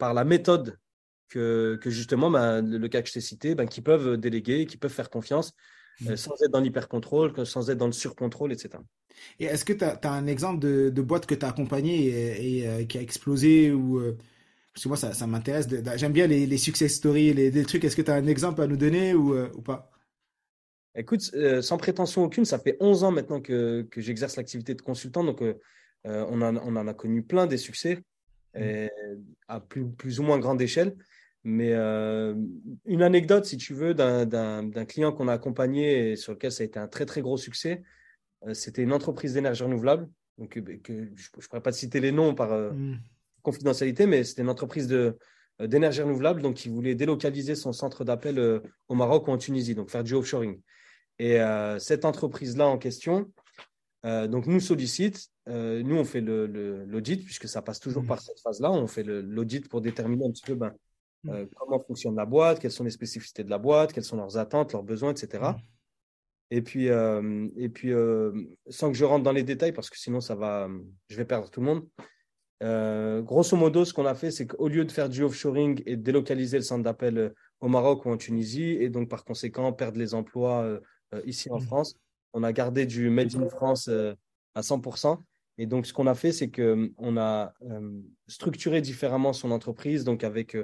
par 0.00 0.12
la 0.12 0.24
méthode 0.24 0.76
que, 1.28 1.78
que 1.80 1.88
justement, 1.88 2.30
ben, 2.30 2.62
le, 2.62 2.88
cas 2.88 3.00
que 3.00 3.08
je 3.08 3.12
t'ai 3.12 3.20
cité, 3.20 3.54
ben, 3.54 3.66
qui 3.66 3.80
peuvent 3.80 4.16
déléguer, 4.16 4.66
qui 4.66 4.76
peuvent 4.76 4.92
faire 4.92 5.08
confiance 5.08 5.52
mmh. 6.00 6.16
sans 6.16 6.34
être 6.42 6.50
dans 6.50 6.60
l'hyper-contrôle, 6.60 7.46
sans 7.46 7.70
être 7.70 7.78
dans 7.78 7.86
le 7.86 7.92
sur-contrôle, 7.92 8.52
etc. 8.52 8.82
Et 9.38 9.44
est-ce 9.44 9.64
que 9.64 9.72
tu 9.72 9.84
as, 9.84 9.98
un 10.04 10.26
exemple 10.26 10.58
de, 10.58 10.90
de 10.90 11.02
boîte 11.02 11.26
que 11.26 11.36
tu 11.36 11.46
as 11.46 11.50
accompagnée 11.50 12.06
et, 12.06 12.80
et, 12.80 12.86
qui 12.88 12.98
a 12.98 13.02
explosé 13.02 13.70
ou 13.70 14.02
parce 14.78 14.84
que 14.84 14.88
moi, 14.90 14.96
ça, 14.96 15.12
ça 15.12 15.26
m'intéresse. 15.26 15.66
J'aime 15.96 16.12
bien 16.12 16.28
les, 16.28 16.46
les, 16.46 16.56
success 16.56 16.94
stories, 16.94 17.34
les, 17.34 17.50
des 17.50 17.64
trucs. 17.64 17.82
Est-ce 17.82 17.96
que 17.96 18.02
tu 18.02 18.12
as 18.12 18.14
un 18.14 18.28
exemple 18.28 18.62
à 18.62 18.68
nous 18.68 18.76
donner 18.76 19.12
ou, 19.12 19.34
euh, 19.34 19.50
ou 19.56 19.60
pas? 19.60 19.90
Écoute, 20.94 21.30
euh, 21.34 21.62
sans 21.62 21.76
prétention 21.76 22.24
aucune, 22.24 22.44
ça 22.44 22.58
fait 22.58 22.76
11 22.80 23.04
ans 23.04 23.10
maintenant 23.10 23.40
que, 23.40 23.82
que 23.90 24.00
j'exerce 24.00 24.36
l'activité 24.36 24.74
de 24.74 24.82
consultant. 24.82 25.24
Donc, 25.24 25.42
euh, 25.42 25.54
on, 26.04 26.42
a, 26.42 26.52
on, 26.52 26.76
en 26.76 26.88
a 26.88 26.94
connu 26.94 27.22
plein 27.22 27.46
des 27.46 27.58
succès 27.58 28.02
mmh. 28.54 28.86
à 29.48 29.60
plus, 29.60 29.88
plus, 29.90 30.20
ou 30.20 30.22
moins 30.22 30.38
grande 30.38 30.60
échelle. 30.60 30.96
Mais 31.44 31.72
une 31.72 33.02
anecdote, 33.02 33.44
si 33.44 33.56
tu 33.56 33.72
veux, 33.72 33.94
d'un 33.94 34.84
client 34.86 35.12
qu'on 35.12 35.28
a 35.28 35.32
accompagné 35.32 36.10
et 36.10 36.16
sur 36.16 36.32
lequel 36.32 36.52
ça 36.52 36.62
a 36.62 36.66
été 36.66 36.78
un 36.78 36.88
très, 36.88 37.06
très 37.06 37.22
gros 37.22 37.36
succès, 37.36 37.82
c'était 38.52 38.82
une 38.82 38.92
entreprise 38.92 39.34
d'énergie 39.34 39.62
renouvelable. 39.62 40.08
Donc, 40.36 40.50
que, 40.50 40.92
je 41.14 41.28
ne 41.36 41.46
pourrais 41.46 41.62
pas 41.62 41.72
te 41.72 41.76
citer 41.76 42.00
les 42.00 42.12
noms 42.12 42.34
par. 42.34 42.50
Mmh 42.72 42.98
confidentialité, 43.42 44.06
mais 44.06 44.24
c'était 44.24 44.42
une 44.42 44.50
entreprise 44.50 44.88
de, 44.88 45.16
euh, 45.60 45.66
d'énergie 45.66 46.02
renouvelable, 46.02 46.42
donc 46.42 46.56
qui 46.56 46.68
voulait 46.68 46.94
délocaliser 46.94 47.54
son 47.54 47.72
centre 47.72 48.04
d'appel 48.04 48.38
euh, 48.38 48.60
au 48.88 48.94
Maroc 48.94 49.28
ou 49.28 49.30
en 49.30 49.38
Tunisie, 49.38 49.74
donc 49.74 49.90
faire 49.90 50.04
du 50.04 50.14
offshoring. 50.14 50.60
Et 51.18 51.40
euh, 51.40 51.78
cette 51.78 52.04
entreprise-là 52.04 52.66
en 52.66 52.78
question, 52.78 53.30
donc 54.04 54.46
nous 54.46 54.60
sollicite, 54.60 55.28
nous 55.46 55.96
on 55.96 56.04
fait 56.04 56.22
l'audit, 56.22 57.24
puisque 57.24 57.48
ça 57.48 57.60
passe 57.60 57.80
toujours 57.80 58.04
mmh. 58.04 58.06
par 58.06 58.20
cette 58.20 58.40
phase-là, 58.40 58.70
on 58.70 58.86
fait 58.86 59.02
l'audit 59.02 59.68
pour 59.68 59.80
déterminer 59.80 60.24
un 60.24 60.30
petit 60.30 60.44
peu 60.44 60.54
ben, 60.54 60.72
mmh. 61.24 61.46
comment 61.56 61.78
fonctionne 61.80 62.16
la 62.16 62.24
boîte, 62.24 62.58
quelles 62.58 62.70
sont 62.70 62.84
les 62.84 62.90
spécificités 62.90 63.44
de 63.44 63.50
la 63.50 63.58
boîte, 63.58 63.92
quelles 63.92 64.04
sont 64.04 64.16
leurs 64.16 64.38
attentes, 64.38 64.72
leurs 64.72 64.84
besoins, 64.84 65.10
etc. 65.10 65.42
Mmh. 65.42 65.56
Et 66.50 66.62
puis, 66.62 66.86
et 66.86 67.68
puis 67.68 67.92
sans 68.70 68.90
que 68.90 68.96
je 68.96 69.04
rentre 69.04 69.24
dans 69.24 69.32
les 69.32 69.42
détails, 69.42 69.72
parce 69.72 69.90
que 69.90 69.98
sinon 69.98 70.20
ça 70.20 70.34
va, 70.34 70.68
je 71.08 71.16
vais 71.16 71.26
perdre 71.26 71.50
tout 71.50 71.60
le 71.60 71.66
monde. 71.66 71.86
Euh, 72.62 73.22
grosso 73.22 73.56
modo, 73.56 73.84
ce 73.84 73.94
qu'on 73.94 74.06
a 74.06 74.14
fait, 74.14 74.30
c'est 74.30 74.46
qu'au 74.46 74.68
lieu 74.68 74.84
de 74.84 74.90
faire 74.90 75.08
du 75.08 75.22
offshoring 75.22 75.82
et 75.86 75.96
de 75.96 76.02
délocaliser 76.02 76.56
le 76.56 76.64
centre 76.64 76.82
d'appel 76.82 77.18
euh, 77.18 77.30
au 77.60 77.68
Maroc 77.68 78.04
ou 78.04 78.10
en 78.10 78.16
Tunisie, 78.16 78.76
et 78.80 78.88
donc 78.88 79.08
par 79.08 79.24
conséquent 79.24 79.72
perdre 79.72 79.98
les 79.98 80.14
emplois 80.14 80.80
euh, 81.14 81.22
ici 81.24 81.50
en 81.50 81.58
mmh. 81.58 81.62
France, 81.62 81.94
on 82.32 82.42
a 82.42 82.52
gardé 82.52 82.86
du 82.86 83.10
Made 83.10 83.34
in 83.34 83.48
France 83.48 83.88
à 84.54 84.60
100%. 84.60 85.18
Et 85.58 85.66
donc, 85.66 85.86
ce 85.86 85.92
qu'on 85.92 86.06
a 86.06 86.14
fait, 86.14 86.30
c'est 86.30 86.50
qu'on 86.50 87.16
a 87.16 87.52
structuré 88.28 88.80
différemment 88.80 89.32
son 89.32 89.50
entreprise, 89.50 90.04
donc 90.04 90.22
avec 90.22 90.56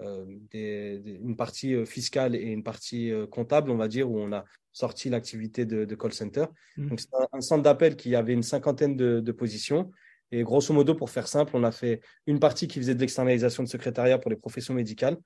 une 0.00 1.34
partie 1.36 1.84
fiscale 1.84 2.34
et 2.34 2.44
une 2.44 2.62
partie 2.62 3.12
comptable, 3.30 3.70
on 3.70 3.76
va 3.76 3.88
dire, 3.88 4.10
où 4.10 4.18
on 4.18 4.32
a 4.32 4.44
sorti 4.72 5.10
l'activité 5.10 5.66
de, 5.66 5.94
call 5.94 6.12
center. 6.12 6.46
Mmh. 6.76 6.88
Donc, 6.88 7.00
c'est 7.00 7.08
un, 7.32 7.40
centre 7.40 7.62
d'appel 7.62 7.96
qui 7.96 8.14
avait 8.14 8.32
une 8.32 8.44
cinquantaine 8.44 8.96
de 8.96 9.32
positions 9.32 9.90
et 10.30 10.42
grosso 10.42 10.74
modo, 10.74 10.94
pour 10.94 11.10
faire 11.10 11.26
simple, 11.26 11.52
on 11.54 11.64
a 11.64 11.72
fait 11.72 12.00
une 12.26 12.38
partie 12.38 12.68
qui 12.68 12.78
faisait 12.78 12.94
de 12.94 13.00
l'externalisation 13.00 13.62
de 13.62 13.68
secrétariat 13.68 14.18
pour 14.18 14.30
les 14.30 14.36
professions 14.36 14.74
médicales. 14.74 15.16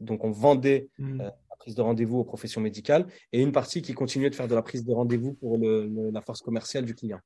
Donc, 0.00 0.24
on 0.24 0.30
vendait 0.30 0.88
euh, 1.00 1.30
prise 1.64 1.74
de 1.74 1.82
rendez-vous 1.82 2.18
aux 2.18 2.24
professions 2.24 2.60
médicales 2.60 3.06
et 3.32 3.42
une 3.42 3.52
partie 3.52 3.82
qui 3.82 3.94
continuait 3.94 4.30
de 4.30 4.34
faire 4.34 4.48
de 4.48 4.54
la 4.54 4.62
prise 4.62 4.84
de 4.84 4.92
rendez-vous 4.92 5.34
pour 5.34 5.58
la 5.58 6.20
force 6.20 6.40
commerciale 6.42 6.84
du 6.84 6.94
client. 6.94 7.20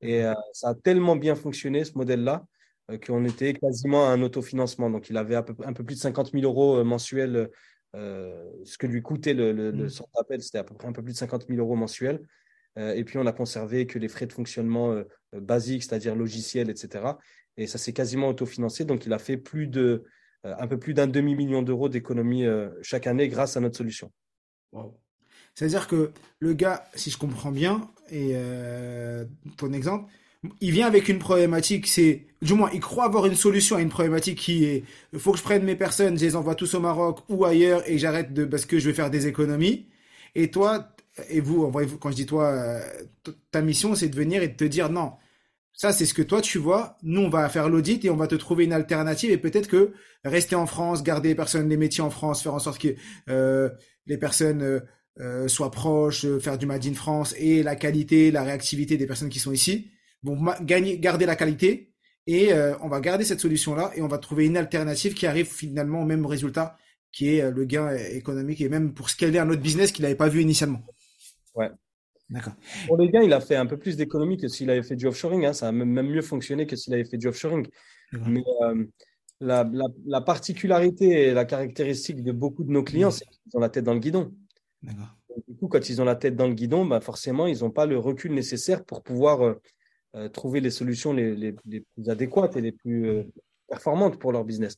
Et 0.00 0.24
euh, 0.24 0.34
ça 0.52 0.68
a 0.68 0.74
tellement 0.74 1.16
bien 1.16 1.34
fonctionné, 1.34 1.84
ce 1.84 1.96
modèle-là, 1.96 2.44
euh, 2.90 2.98
qu'on 2.98 3.24
était 3.24 3.54
quasiment 3.54 4.06
à 4.06 4.10
un 4.10 4.22
autofinancement. 4.22 4.90
Donc, 4.90 5.10
il 5.10 5.16
avait 5.16 5.36
un 5.36 5.42
peu, 5.42 5.54
un 5.64 5.72
peu 5.72 5.84
plus 5.84 5.96
de 5.96 6.00
50 6.00 6.32
000 6.32 6.44
euros 6.44 6.84
mensuels. 6.84 7.50
ce 7.94 8.78
que 8.78 8.86
lui 8.86 9.02
coûtait 9.02 9.34
le, 9.34 9.52
le, 9.52 9.70
le 9.70 9.86
hmm. 9.86 10.04
d'appel, 10.14 10.42
c'était 10.42 10.58
à 10.58 10.64
peu 10.64 10.74
près 10.74 10.86
un 10.86 10.92
peu 10.92 11.02
plus 11.02 11.14
de 11.14 11.18
50 11.18 11.46
000 11.48 11.58
euros 11.58 11.74
mensuels. 11.74 12.20
Euh, 12.78 12.94
et 12.94 13.04
puis, 13.04 13.18
on 13.18 13.26
a 13.26 13.32
conservé 13.32 13.86
que 13.86 13.98
les 13.98 14.08
frais 14.08 14.26
de 14.26 14.32
fonctionnement 14.32 14.92
euh, 14.92 15.04
euh, 15.34 15.40
basiques, 15.40 15.82
c'est-à-dire 15.82 16.14
logiciels, 16.14 16.70
etc. 16.70 17.04
Et 17.56 17.66
ça 17.66 17.78
s'est 17.78 17.92
quasiment 17.92 18.28
autofinancé. 18.28 18.84
Donc, 18.84 19.06
il 19.06 19.12
a 19.12 19.18
fait 19.18 19.36
plus 19.36 19.66
de, 19.66 20.04
un 20.44 20.66
peu 20.66 20.78
plus 20.78 20.94
d'un 20.94 21.06
demi-million 21.06 21.62
d'euros 21.62 21.88
d'économies 21.88 22.46
chaque 22.82 23.06
année 23.06 23.28
grâce 23.28 23.56
à 23.56 23.60
notre 23.60 23.76
solution. 23.76 24.10
C'est-à-dire 25.54 25.88
que 25.88 26.12
le 26.38 26.52
gars, 26.52 26.84
si 26.94 27.10
je 27.10 27.18
comprends 27.18 27.50
bien, 27.50 27.90
et 28.10 28.34
ton 29.56 29.72
exemple, 29.72 30.10
il 30.60 30.70
vient 30.70 30.86
avec 30.86 31.08
une 31.08 31.18
problématique, 31.18 31.86
c'est, 31.86 32.26
du 32.42 32.54
moins, 32.54 32.70
il 32.72 32.80
croit 32.80 33.04
avoir 33.04 33.26
une 33.26 33.34
solution 33.34 33.76
à 33.76 33.80
une 33.80 33.88
problématique 33.88 34.38
qui 34.38 34.64
est, 34.64 34.84
il 35.12 35.18
faut 35.18 35.32
que 35.32 35.38
je 35.38 35.42
prenne 35.42 35.64
mes 35.64 35.74
personnes, 35.74 36.16
je 36.16 36.24
les 36.24 36.36
envoie 36.36 36.54
tous 36.54 36.74
au 36.74 36.80
Maroc 36.80 37.20
ou 37.28 37.44
ailleurs 37.44 37.82
et 37.90 37.98
j'arrête 37.98 38.32
de, 38.32 38.44
parce 38.44 38.64
que 38.64 38.78
je 38.78 38.88
vais 38.88 38.94
faire 38.94 39.10
des 39.10 39.26
économies. 39.26 39.88
Et 40.34 40.50
toi, 40.50 40.94
et 41.28 41.40
vous, 41.40 41.70
quand 42.00 42.10
je 42.10 42.16
dis 42.16 42.26
toi, 42.26 42.44
euh, 42.44 42.80
ta 43.50 43.62
mission, 43.62 43.94
c'est 43.94 44.08
de 44.08 44.16
venir 44.16 44.42
et 44.42 44.48
de 44.48 44.54
te 44.54 44.64
dire 44.64 44.90
non. 44.90 45.12
Ça, 45.78 45.92
c'est 45.92 46.06
ce 46.06 46.12
que 46.12 46.22
toi 46.22 46.40
tu 46.40 46.58
vois. 46.58 46.98
Nous, 47.04 47.20
on 47.20 47.28
va 47.28 47.48
faire 47.48 47.68
l'audit 47.68 48.04
et 48.04 48.10
on 48.10 48.16
va 48.16 48.26
te 48.26 48.34
trouver 48.34 48.64
une 48.64 48.72
alternative. 48.72 49.30
Et 49.30 49.38
peut-être 49.38 49.68
que 49.68 49.92
rester 50.24 50.56
en 50.56 50.66
France, 50.66 51.04
garder 51.04 51.28
les 51.28 51.34
personnes, 51.36 51.68
les 51.68 51.76
métiers 51.76 52.02
en 52.02 52.10
France, 52.10 52.42
faire 52.42 52.52
en 52.52 52.58
sorte 52.58 52.80
que 52.80 52.96
euh, 53.28 53.70
les 54.06 54.18
personnes 54.18 54.82
euh, 55.20 55.46
soient 55.46 55.70
proches, 55.70 56.26
faire 56.40 56.58
du 56.58 56.66
Made 56.66 56.84
in 56.84 56.94
France 56.94 57.32
et 57.38 57.62
la 57.62 57.76
qualité, 57.76 58.32
la 58.32 58.42
réactivité 58.42 58.96
des 58.96 59.06
personnes 59.06 59.28
qui 59.28 59.38
sont 59.38 59.52
ici. 59.52 59.92
Bon, 60.24 60.36
gagner, 60.62 60.98
garder 60.98 61.26
la 61.26 61.36
qualité 61.36 61.94
et 62.26 62.52
on 62.82 62.88
va 62.88 63.00
garder 63.00 63.24
cette 63.24 63.40
solution-là 63.40 63.92
et 63.94 64.02
on 64.02 64.08
va 64.08 64.18
trouver 64.18 64.46
une 64.46 64.56
alternative 64.56 65.14
qui 65.14 65.28
arrive 65.28 65.46
finalement 65.46 66.02
au 66.02 66.04
même 66.04 66.26
résultat 66.26 66.76
qui 67.12 67.36
est 67.36 67.50
le 67.50 67.64
gain 67.64 67.94
économique 67.94 68.60
et 68.60 68.68
même 68.68 68.94
pour 68.94 69.08
scaler 69.10 69.38
un 69.38 69.48
autre 69.48 69.62
business 69.62 69.92
qu'il 69.92 70.02
n'avait 70.02 70.16
pas 70.16 70.28
vu 70.28 70.42
initialement. 70.42 70.82
Ouais. 71.54 71.70
D'accord. 72.30 72.54
Pour 72.86 72.98
les 72.98 73.08
gains, 73.08 73.22
il 73.22 73.32
a 73.32 73.40
fait 73.40 73.56
un 73.56 73.66
peu 73.66 73.78
plus 73.78 73.96
d'économie 73.96 74.36
que 74.36 74.48
s'il 74.48 74.68
avait 74.70 74.82
fait 74.82 74.96
du 74.96 75.06
offshoring. 75.06 75.46
Hein. 75.46 75.52
Ça 75.54 75.68
a 75.68 75.72
même 75.72 76.06
mieux 76.06 76.22
fonctionné 76.22 76.66
que 76.66 76.76
s'il 76.76 76.92
avait 76.92 77.04
fait 77.04 77.16
du 77.16 77.26
offshoring. 77.26 77.66
Mais 78.12 78.44
euh, 78.62 78.84
la, 79.40 79.68
la, 80.06 80.20
particularité 80.20 81.28
et 81.28 81.34
la 81.34 81.44
caractéristique 81.44 82.22
de 82.22 82.32
beaucoup 82.32 82.64
de 82.64 82.70
nos 82.70 82.82
clients, 82.82 83.10
c'est 83.10 83.24
qu'ils 83.24 83.56
ont 83.56 83.60
la 83.60 83.70
tête 83.70 83.84
dans 83.84 83.94
le 83.94 84.00
guidon. 84.00 84.34
Du 84.82 85.56
coup, 85.56 85.68
quand 85.68 85.88
ils 85.88 86.02
ont 86.02 86.04
la 86.04 86.16
tête 86.16 86.36
dans 86.36 86.48
le 86.48 86.54
guidon, 86.54 86.84
bah 86.84 87.00
forcément, 87.00 87.46
ils 87.46 87.60
n'ont 87.60 87.70
pas 87.70 87.86
le 87.86 87.98
recul 87.98 88.32
nécessaire 88.32 88.84
pour 88.84 89.02
pouvoir 89.02 89.42
euh, 89.42 89.54
euh, 90.16 90.28
trouver 90.28 90.60
les 90.60 90.70
solutions 90.70 91.12
les, 91.12 91.34
les, 91.34 91.54
les, 91.66 91.80
plus 91.80 92.10
adéquates 92.10 92.56
et 92.56 92.60
les 92.60 92.72
plus 92.72 93.24
performantes 93.68 94.18
pour 94.18 94.32
leur 94.32 94.44
business. 94.44 94.76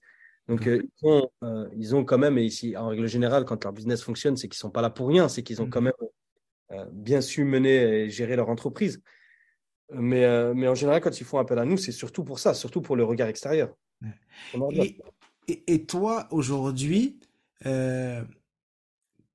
Donc, 0.48 0.66
ils, 0.66 0.82
ont, 1.02 1.30
ils, 1.76 1.94
ont, 1.94 2.04
quand 2.04 2.18
même, 2.18 2.36
et 2.36 2.44
ici, 2.44 2.76
en 2.76 2.88
règle 2.88 3.06
générale, 3.06 3.44
quand 3.44 3.62
leur 3.62 3.72
business 3.72 4.02
fonctionne, 4.02 4.36
c'est 4.36 4.48
qu'ils 4.48 4.56
ne 4.56 4.60
sont 4.60 4.70
pas 4.70 4.82
là 4.82 4.90
pour 4.90 5.06
rien, 5.08 5.28
c'est 5.28 5.44
qu'ils 5.44 5.62
ont 5.62 5.70
quand 5.70 5.80
même 5.80 5.92
bien 6.92 7.20
su 7.20 7.44
mener 7.44 8.04
et 8.04 8.10
gérer 8.10 8.36
leur 8.36 8.48
entreprise. 8.48 9.02
Mais, 9.92 10.24
euh, 10.24 10.54
mais 10.54 10.68
en 10.68 10.74
général, 10.74 11.00
quand 11.00 11.20
ils 11.20 11.24
font 11.24 11.38
appel 11.38 11.58
à 11.58 11.64
nous, 11.64 11.76
c'est 11.76 11.92
surtout 11.92 12.24
pour 12.24 12.38
ça, 12.38 12.54
surtout 12.54 12.80
pour 12.80 12.96
le 12.96 13.04
regard 13.04 13.28
extérieur. 13.28 13.76
Et, 15.48 15.84
toi, 15.84 16.28
aujourd'hui, 16.30 17.18
euh, 17.66 18.22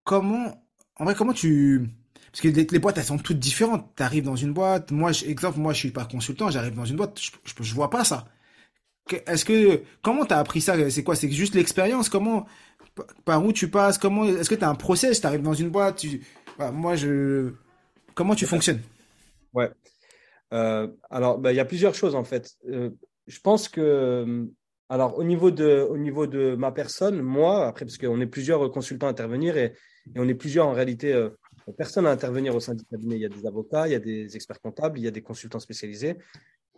comment, 0.03 0.65
en 0.95 1.03
vrai, 1.03 1.13
comment 1.13 1.33
tu, 1.33 1.89
parce 2.31 2.41
que 2.41 2.47
les, 2.47 2.79
boîtes, 2.79 2.97
elles 2.97 3.03
sont 3.03 3.17
toutes 3.17 3.39
différentes. 3.39 3.93
Tu 3.97 4.03
arrives 4.03 4.23
dans 4.23 4.37
une 4.37 4.53
boîte, 4.53 4.91
moi, 4.91 5.11
exemple, 5.25 5.59
moi, 5.59 5.73
je 5.73 5.79
suis 5.79 5.91
pas 5.91 6.05
consultant, 6.05 6.49
j'arrive 6.49 6.75
dans 6.75 6.85
une 6.85 6.95
boîte, 6.95 7.19
je, 7.19 7.31
je, 7.43 7.63
je 7.63 7.73
vois 7.73 7.89
pas 7.89 8.05
ça. 8.05 8.25
Est-ce 9.27 9.45
que, 9.45 9.83
comment 10.01 10.25
tu 10.25 10.33
as 10.33 10.39
appris 10.39 10.61
ça? 10.61 10.89
C'est 10.89 11.03
quoi? 11.03 11.15
C'est 11.15 11.29
juste 11.29 11.53
l'expérience? 11.53 12.09
Comment, 12.09 12.45
par 13.25 13.45
où 13.45 13.51
tu 13.51 13.69
passes? 13.69 13.97
Comment, 13.97 14.25
est-ce 14.25 14.49
que 14.49 14.55
tu 14.55 14.63
as 14.63 14.69
un 14.69 14.75
process? 14.75 15.19
Tu 15.19 15.27
arrives 15.27 15.43
dans 15.43 15.53
une 15.53 15.69
boîte, 15.69 15.97
tu, 15.97 16.21
bah, 16.57 16.71
moi, 16.71 16.95
je. 16.95 17.53
Comment 18.13 18.35
tu 18.35 18.45
fonctionnes? 18.45 18.81
Ouais. 19.53 19.69
Euh, 20.53 20.87
alors, 21.09 21.37
bah, 21.37 21.51
il 21.51 21.55
y 21.55 21.59
a 21.59 21.65
plusieurs 21.65 21.95
choses 21.95 22.15
en 22.15 22.23
fait. 22.23 22.51
Euh, 22.69 22.91
je 23.27 23.39
pense 23.39 23.67
que, 23.67 24.47
alors, 24.89 25.17
au 25.17 25.23
niveau 25.23 25.51
de, 25.51 25.85
au 25.89 25.97
niveau 25.97 26.27
de 26.27 26.55
ma 26.55 26.71
personne, 26.71 27.21
moi, 27.21 27.67
après, 27.67 27.85
parce 27.85 27.97
qu'on 27.97 28.21
est 28.21 28.27
plusieurs 28.27 28.71
consultants 28.71 29.07
à 29.07 29.09
intervenir 29.09 29.57
et, 29.57 29.73
et 30.13 30.19
on 30.19 30.27
est 30.27 30.35
plusieurs 30.35 30.67
en 30.67 30.73
réalité 30.73 31.13
euh, 31.13 31.29
personne 31.73 32.05
à 32.05 32.11
intervenir 32.11 32.55
au 32.55 32.59
sein 32.59 32.75
du 32.75 32.85
cabinet. 32.85 33.15
Il 33.15 33.21
y 33.21 33.25
a 33.25 33.29
des 33.29 33.45
avocats, 33.45 33.87
il 33.87 33.91
y 33.91 33.95
a 33.95 33.99
des 33.99 34.35
experts 34.35 34.61
comptables, 34.61 34.99
il 34.99 35.03
y 35.03 35.07
a 35.07 35.11
des 35.11 35.21
consultants 35.21 35.59
spécialisés. 35.59 36.17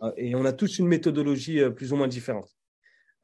Euh, 0.02 0.12
et 0.16 0.34
on 0.34 0.44
a 0.44 0.52
tous 0.52 0.78
une 0.78 0.86
méthodologie 0.86 1.60
euh, 1.60 1.70
plus 1.70 1.92
ou 1.92 1.96
moins 1.96 2.08
différente. 2.08 2.48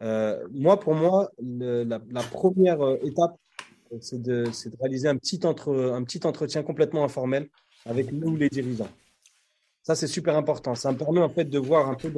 Euh, 0.03 0.47
moi, 0.53 0.79
pour 0.79 0.95
moi, 0.95 1.31
la, 1.39 2.01
première 2.31 2.81
étape, 3.03 3.37
c'est 4.01 4.21
de, 4.21 4.45
réaliser 4.81 5.09
un 5.09 5.17
petit, 5.17 5.41
un 5.45 6.05
petit 6.05 6.21
entretien 6.25 6.63
complètement 6.63 7.05
informel 7.05 7.49
avec 7.87 8.13
nous, 8.13 8.37
les 8.37 8.49
dirigeants. 8.49 8.91
Ça, 9.83 9.95
c'est 9.95 10.07
super 10.07 10.37
important. 10.37 10.75
Ça 10.75 10.93
me 10.93 10.97
permet 10.97 11.21
en 11.21 11.29
fait 11.29 11.45
de 11.45 11.59
voir 11.59 11.89
un 11.89 11.95
peu 11.95 12.11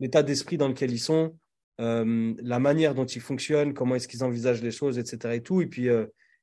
l'état 0.00 0.22
d'esprit 0.22 0.58
dans 0.58 0.68
lequel 0.68 0.92
ils 0.92 0.98
sont, 0.98 1.34
la 1.78 2.58
manière 2.58 2.94
dont 2.94 3.06
ils 3.06 3.22
fonctionnent, 3.22 3.74
comment 3.74 3.94
est-ce 3.94 4.08
qu'ils 4.08 4.24
envisagent 4.24 4.62
les 4.62 4.70
choses, 4.70 4.98
etc. 4.98 5.34
Et 5.34 5.42
tout. 5.42 5.62
Et 5.62 5.66
puis, 5.66 5.88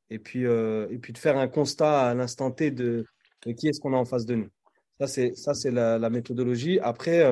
et 0.09 0.19
puis, 0.19 0.43
et 0.43 0.97
puis 0.99 1.13
de 1.13 1.17
faire 1.17 1.37
un 1.37 1.47
constat 1.47 2.09
à 2.09 2.13
l'instant 2.13 2.51
T 2.51 2.71
de, 2.71 3.05
qui 3.57 3.67
est-ce 3.67 3.79
qu'on 3.79 3.93
a 3.93 3.97
en 3.97 4.05
face 4.05 4.25
de 4.25 4.35
nous. 4.35 4.49
Ça, 4.99 5.07
c'est 5.07 5.35
ça, 5.35 5.53
c'est 5.53 5.71
la, 5.71 5.97
la, 5.97 6.09
méthodologie. 6.09 6.79
Après, 6.79 7.23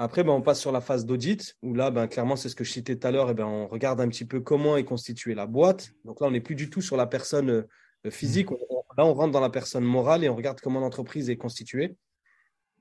après, 0.00 0.22
ben, 0.22 0.30
on 0.30 0.42
passe 0.42 0.60
sur 0.60 0.70
la 0.70 0.80
phase 0.80 1.04
d'audit, 1.04 1.56
où 1.60 1.74
là, 1.74 1.90
ben, 1.90 2.06
clairement, 2.06 2.36
c'est 2.36 2.48
ce 2.48 2.54
que 2.54 2.62
je 2.62 2.70
citais 2.70 2.96
tout 2.96 3.06
à 3.06 3.10
l'heure, 3.10 3.30
et 3.30 3.34
ben, 3.34 3.46
on 3.46 3.66
regarde 3.66 4.00
un 4.00 4.08
petit 4.08 4.24
peu 4.24 4.40
comment 4.40 4.76
est 4.76 4.84
constituée 4.84 5.34
la 5.34 5.46
boîte. 5.46 5.90
Donc 6.04 6.20
là, 6.20 6.28
on 6.28 6.30
n'est 6.30 6.40
plus 6.40 6.54
du 6.54 6.70
tout 6.70 6.80
sur 6.80 6.96
la 6.96 7.08
personne 7.08 7.50
euh, 7.50 8.10
physique. 8.10 8.48
là, 8.96 9.04
on 9.04 9.12
rentre 9.12 9.32
dans 9.32 9.40
la 9.40 9.50
personne 9.50 9.82
morale 9.82 10.22
et 10.22 10.28
on 10.28 10.36
regarde 10.36 10.60
comment 10.60 10.78
l'entreprise 10.78 11.28
est 11.30 11.36
constituée. 11.36 11.96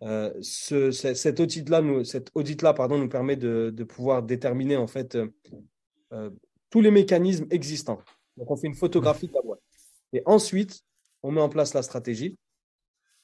Euh, 0.03 0.31
ce, 0.41 0.91
cet 0.91 1.39
audit-là 1.39 1.81
nous, 1.81 2.03
audit 2.35 2.61
pardon, 2.61 2.99
nous 2.99 3.09
permet 3.09 3.35
de, 3.35 3.71
pouvoir 3.83 4.21
déterminer 4.21 4.77
en 4.77 4.85
fait 4.85 5.17
euh, 6.13 6.29
tous 6.69 6.81
les 6.81 6.91
mécanismes 6.91 7.47
existants. 7.49 7.99
Donc, 8.37 8.51
on 8.51 8.55
fait 8.55 8.67
une 8.67 8.75
photographie 8.75 9.27
de 9.27 9.33
la 9.33 9.41
boîte. 9.41 9.61
Et 10.13 10.21
ensuite, 10.27 10.81
on 11.23 11.31
met 11.31 11.41
en 11.41 11.49
place 11.49 11.73
la 11.73 11.81
stratégie. 11.81 12.37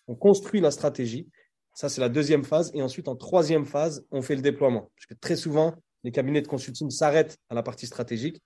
On 0.08 0.16
construit 0.16 0.62
la 0.62 0.72
stratégie 0.72 1.30
ça, 1.74 1.90
c'est 1.90 2.02
la 2.02 2.10
deuxième 2.10 2.44
phase. 2.44 2.72
Et 2.74 2.82
ensuite, 2.82 3.08
en 3.08 3.16
troisième 3.16 3.66
phase, 3.66 4.06
on 4.12 4.22
fait 4.22 4.36
le 4.36 4.42
déploiement. 4.42 4.92
Parce 4.96 5.06
que 5.08 5.14
très 5.16 5.36
souvent, 5.36 5.76
les 6.04 6.12
cabinets 6.12 6.42
de 6.42 6.48
consulting 6.48 6.90
s'arrêtent 6.90 7.38
à 7.50 7.56
la 7.56 7.64
partie 7.64 7.88
stratégique. 7.88 8.42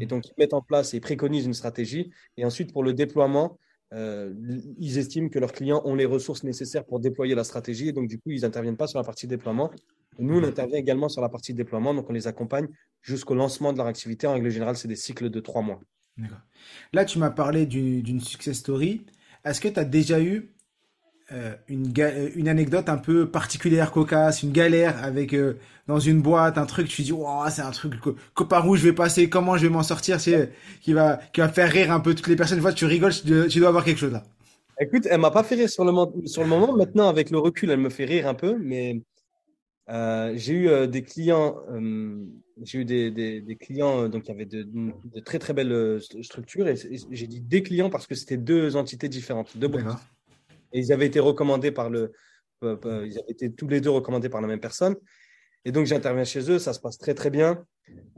Et 0.00 0.06
donc, 0.06 0.26
ils 0.26 0.32
mettent 0.38 0.54
en 0.54 0.62
place 0.62 0.94
et 0.94 1.00
préconisent 1.00 1.44
une 1.44 1.52
stratégie. 1.52 2.10
Et 2.38 2.46
ensuite, 2.46 2.72
pour 2.72 2.82
le 2.82 2.94
déploiement, 2.94 3.58
euh, 3.92 4.32
ils 4.78 4.96
estiment 4.96 5.28
que 5.28 5.38
leurs 5.38 5.52
clients 5.52 5.82
ont 5.84 5.94
les 5.94 6.06
ressources 6.06 6.44
nécessaires 6.44 6.86
pour 6.86 6.98
déployer 6.98 7.34
la 7.34 7.44
stratégie. 7.44 7.88
Et 7.88 7.92
donc, 7.92 8.08
du 8.08 8.18
coup, 8.18 8.30
ils 8.30 8.40
n'interviennent 8.40 8.78
pas 8.78 8.86
sur 8.86 8.98
la 8.98 9.04
partie 9.04 9.26
déploiement. 9.26 9.70
nous, 10.18 10.38
on 10.38 10.44
intervient 10.44 10.78
également 10.78 11.10
sur 11.10 11.20
la 11.20 11.28
partie 11.28 11.52
déploiement. 11.52 11.92
Donc, 11.92 12.08
on 12.08 12.12
les 12.14 12.26
accompagne 12.26 12.68
jusqu'au 13.02 13.34
lancement 13.34 13.72
de 13.72 13.78
leur 13.78 13.86
activité. 13.86 14.26
En 14.26 14.32
règle 14.32 14.48
générale, 14.48 14.76
c'est 14.76 14.88
des 14.88 14.96
cycles 14.96 15.28
de 15.28 15.40
trois 15.40 15.60
mois. 15.60 15.80
Là, 16.92 17.04
tu 17.04 17.18
m'as 17.18 17.30
parlé 17.30 17.66
d'une 17.66 18.20
success 18.20 18.58
story. 18.58 19.04
Est-ce 19.44 19.60
que 19.60 19.68
tu 19.68 19.78
as 19.78 19.84
déjà 19.84 20.20
eu 20.20 20.51
euh, 21.32 21.54
une, 21.68 21.92
euh, 21.98 22.28
une 22.34 22.48
anecdote 22.48 22.90
un 22.90 22.98
peu 22.98 23.26
particulière, 23.26 23.90
cocasse, 23.90 24.42
une 24.42 24.52
galère 24.52 25.02
avec 25.02 25.32
euh, 25.32 25.54
dans 25.86 25.98
une 25.98 26.20
boîte, 26.20 26.58
un 26.58 26.66
truc, 26.66 26.88
tu 26.88 27.02
dis, 27.02 27.12
oh, 27.12 27.44
c'est 27.50 27.62
un 27.62 27.70
truc 27.70 27.94
que, 28.34 28.42
par 28.42 28.68
où 28.68 28.76
je 28.76 28.84
vais 28.84 28.92
passer, 28.92 29.30
comment 29.30 29.56
je 29.56 29.62
vais 29.66 29.72
m'en 29.72 29.82
sortir, 29.82 30.20
c'est 30.20 30.50
qui 30.82 30.92
va 30.92 31.20
qui 31.32 31.40
va 31.40 31.48
faire 31.48 31.70
rire 31.70 31.90
un 31.90 32.00
peu 32.00 32.14
toutes 32.14 32.26
les 32.28 32.36
personnes. 32.36 32.58
Une 32.58 32.62
fois, 32.62 32.74
tu 32.74 32.84
rigoles, 32.84 33.12
tu, 33.12 33.58
dois 33.60 33.68
avoir 33.68 33.84
quelque 33.84 33.98
chose 33.98 34.12
là. 34.12 34.24
Écoute, 34.78 35.06
elle 35.08 35.20
m'a 35.20 35.30
pas 35.30 35.42
fait 35.42 35.54
rire 35.54 35.70
sur 35.70 35.84
le, 35.84 36.26
sur 36.26 36.42
le 36.42 36.48
moment. 36.48 36.76
Maintenant, 36.76 37.08
avec 37.08 37.30
le 37.30 37.38
recul, 37.38 37.70
elle 37.70 37.80
me 37.80 37.90
fait 37.90 38.04
rire 38.04 38.28
un 38.28 38.34
peu, 38.34 38.58
mais 38.58 39.00
j'ai 39.88 40.52
eu 40.52 40.88
des 40.88 41.02
clients, 41.02 41.56
j'ai 42.62 42.80
eu 42.80 42.84
des, 42.84 43.10
des, 43.10 43.56
clients 43.56 44.08
donc 44.08 44.24
il 44.26 44.28
y 44.28 44.34
avait 44.34 44.44
de, 44.44 44.64
de, 44.64 45.20
très 45.20 45.38
très 45.38 45.54
belles 45.54 46.00
structures 46.22 46.68
et, 46.68 46.76
j'ai 47.10 47.26
dit 47.26 47.40
des 47.40 47.62
clients 47.62 47.90
parce 47.90 48.06
que 48.06 48.14
c'était 48.14 48.36
deux 48.36 48.76
entités 48.76 49.08
différentes, 49.08 49.56
deux 49.56 49.68
boîtes. 49.68 49.98
Et 50.72 50.80
ils 50.80 50.92
avaient 50.92 51.06
été 51.06 51.20
recommandés 51.20 51.72
par 51.72 51.90
le. 51.90 52.12
Euh, 52.62 52.76
euh, 52.84 53.06
ils 53.06 53.18
avaient 53.18 53.32
été 53.32 53.52
tous 53.52 53.68
les 53.68 53.80
deux 53.80 53.90
recommandés 53.90 54.28
par 54.28 54.40
la 54.40 54.46
même 54.46 54.60
personne. 54.60 54.96
Et 55.64 55.72
donc, 55.72 55.86
j'interviens 55.86 56.24
chez 56.24 56.50
eux, 56.50 56.58
ça 56.58 56.72
se 56.72 56.80
passe 56.80 56.98
très, 56.98 57.14
très 57.14 57.30
bien. 57.30 57.64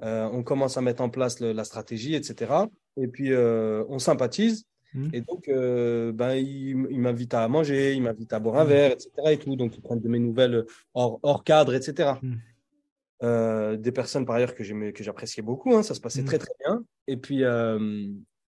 Euh, 0.02 0.28
on 0.32 0.42
commence 0.42 0.76
à 0.76 0.80
mettre 0.80 1.02
en 1.02 1.10
place 1.10 1.40
la 1.40 1.64
stratégie, 1.64 2.14
etc. 2.14 2.52
Et 2.96 3.08
puis, 3.08 3.34
on 3.34 3.98
sympathise. 3.98 4.64
Mmh. 4.94 5.08
Et 5.12 5.20
donc, 5.20 5.48
ben, 5.48 6.34
ils, 6.34 6.76
m'invitent 6.76 7.34
à 7.34 7.46
manger, 7.48 7.94
ils 7.94 8.02
m'invitent 8.02 8.32
à 8.32 8.38
boire 8.38 8.56
un 8.56 8.64
mmh. 8.64 8.68
verre, 8.68 8.92
etc. 8.92 9.10
Et 9.30 9.38
tout. 9.38 9.56
Donc, 9.56 9.76
ils 9.76 9.82
prennent 9.82 10.00
de 10.00 10.08
mes 10.08 10.20
nouvelles 10.20 10.64
hors, 10.94 11.20
hors 11.22 11.44
cadre, 11.44 11.74
etc. 11.74 12.12
Mmh. 12.22 13.76
des 13.76 13.92
personnes, 13.92 14.24
par 14.24 14.36
ailleurs, 14.36 14.54
que 14.54 14.64
j'appréciais 14.64 15.42
beaucoup. 15.42 15.74
Hein, 15.74 15.82
ça 15.82 15.94
se 15.94 16.00
passait 16.00 16.24
très, 16.24 16.38
très 16.38 16.54
bien. 16.64 16.82
Et 17.06 17.18
puis, 17.18 17.42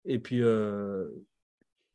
et 0.06 0.20
puis 0.20 0.42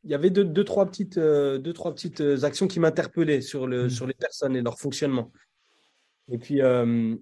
il 0.03 0.11
y 0.11 0.13
avait 0.13 0.29
deux, 0.29 0.45
deux, 0.45 0.63
trois 0.63 0.85
petites, 0.85 1.17
euh, 1.17 1.57
deux, 1.57 1.73
trois 1.73 1.93
petites 1.93 2.21
euh, 2.21 2.43
actions 2.43 2.67
qui 2.67 2.79
m'interpellaient 2.79 3.41
sur, 3.41 3.67
le, 3.67 3.85
mm. 3.85 3.89
sur 3.89 4.07
les 4.07 4.13
personnes 4.13 4.55
et 4.55 4.61
leur 4.61 4.79
fonctionnement. 4.79 5.31
Et 6.31 6.37
puis, 6.37 6.61
euh, 6.61 7.15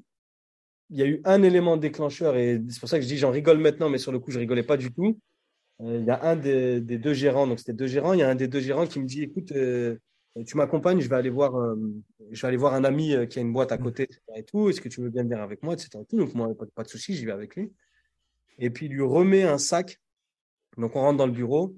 il 0.89 0.97
y 0.97 1.01
a 1.01 1.05
eu 1.05 1.21
un 1.25 1.41
élément 1.43 1.77
déclencheur, 1.77 2.37
et 2.37 2.61
c'est 2.69 2.79
pour 2.79 2.89
ça 2.89 2.97
que 2.97 3.03
je 3.03 3.07
dis 3.07 3.17
j'en 3.17 3.31
rigole 3.31 3.57
maintenant, 3.57 3.89
mais 3.89 3.97
sur 3.97 4.11
le 4.11 4.19
coup, 4.19 4.31
je 4.31 4.39
rigolais 4.39 4.63
pas 4.63 4.77
du 4.77 4.93
tout. 4.93 5.19
il 5.79 6.05
y 6.05 6.09
a 6.09 6.23
un 6.23 6.35
des, 6.35 6.79
des 6.81 6.97
deux 6.97 7.13
gérants, 7.13 7.47
donc 7.47 7.59
c'était 7.59 7.73
deux 7.73 7.87
gérants, 7.87 8.13
il 8.13 8.19
y 8.19 8.23
a 8.23 8.29
un 8.29 8.35
des 8.35 8.47
deux 8.47 8.61
gérants 8.61 8.87
qui 8.87 8.99
me 8.99 9.05
dit 9.05 9.23
écoute, 9.23 9.51
tu 10.45 10.57
m'accompagnes, 10.57 11.01
je 11.01 11.09
vais 11.09 11.15
aller 11.15 11.29
voir, 11.29 11.75
je 12.31 12.41
vais 12.41 12.47
aller 12.47 12.57
voir 12.57 12.73
un 12.73 12.85
ami 12.85 13.15
qui 13.29 13.39
a 13.39 13.41
une 13.41 13.51
boîte 13.51 13.73
à 13.73 13.77
mm. 13.77 13.83
côté, 13.83 14.07
et 14.35 14.43
tout. 14.43 14.69
Est-ce 14.69 14.79
que 14.79 14.87
tu 14.87 15.01
veux 15.01 15.09
bien 15.09 15.23
venir 15.23 15.41
avec 15.41 15.61
moi, 15.61 15.73
etc. 15.73 15.99
Donc 16.13 16.33
moi, 16.33 16.53
pas, 16.57 16.65
pas 16.73 16.83
de 16.83 16.89
souci, 16.89 17.13
j'y 17.15 17.25
vais 17.25 17.33
avec 17.33 17.55
lui. 17.57 17.73
Et 18.59 18.69
puis 18.69 18.85
il 18.85 18.93
lui 18.93 19.03
remet 19.03 19.43
un 19.43 19.57
sac. 19.57 19.99
Donc 20.77 20.95
on 20.95 21.01
rentre 21.01 21.17
dans 21.17 21.25
le 21.25 21.33
bureau 21.33 21.75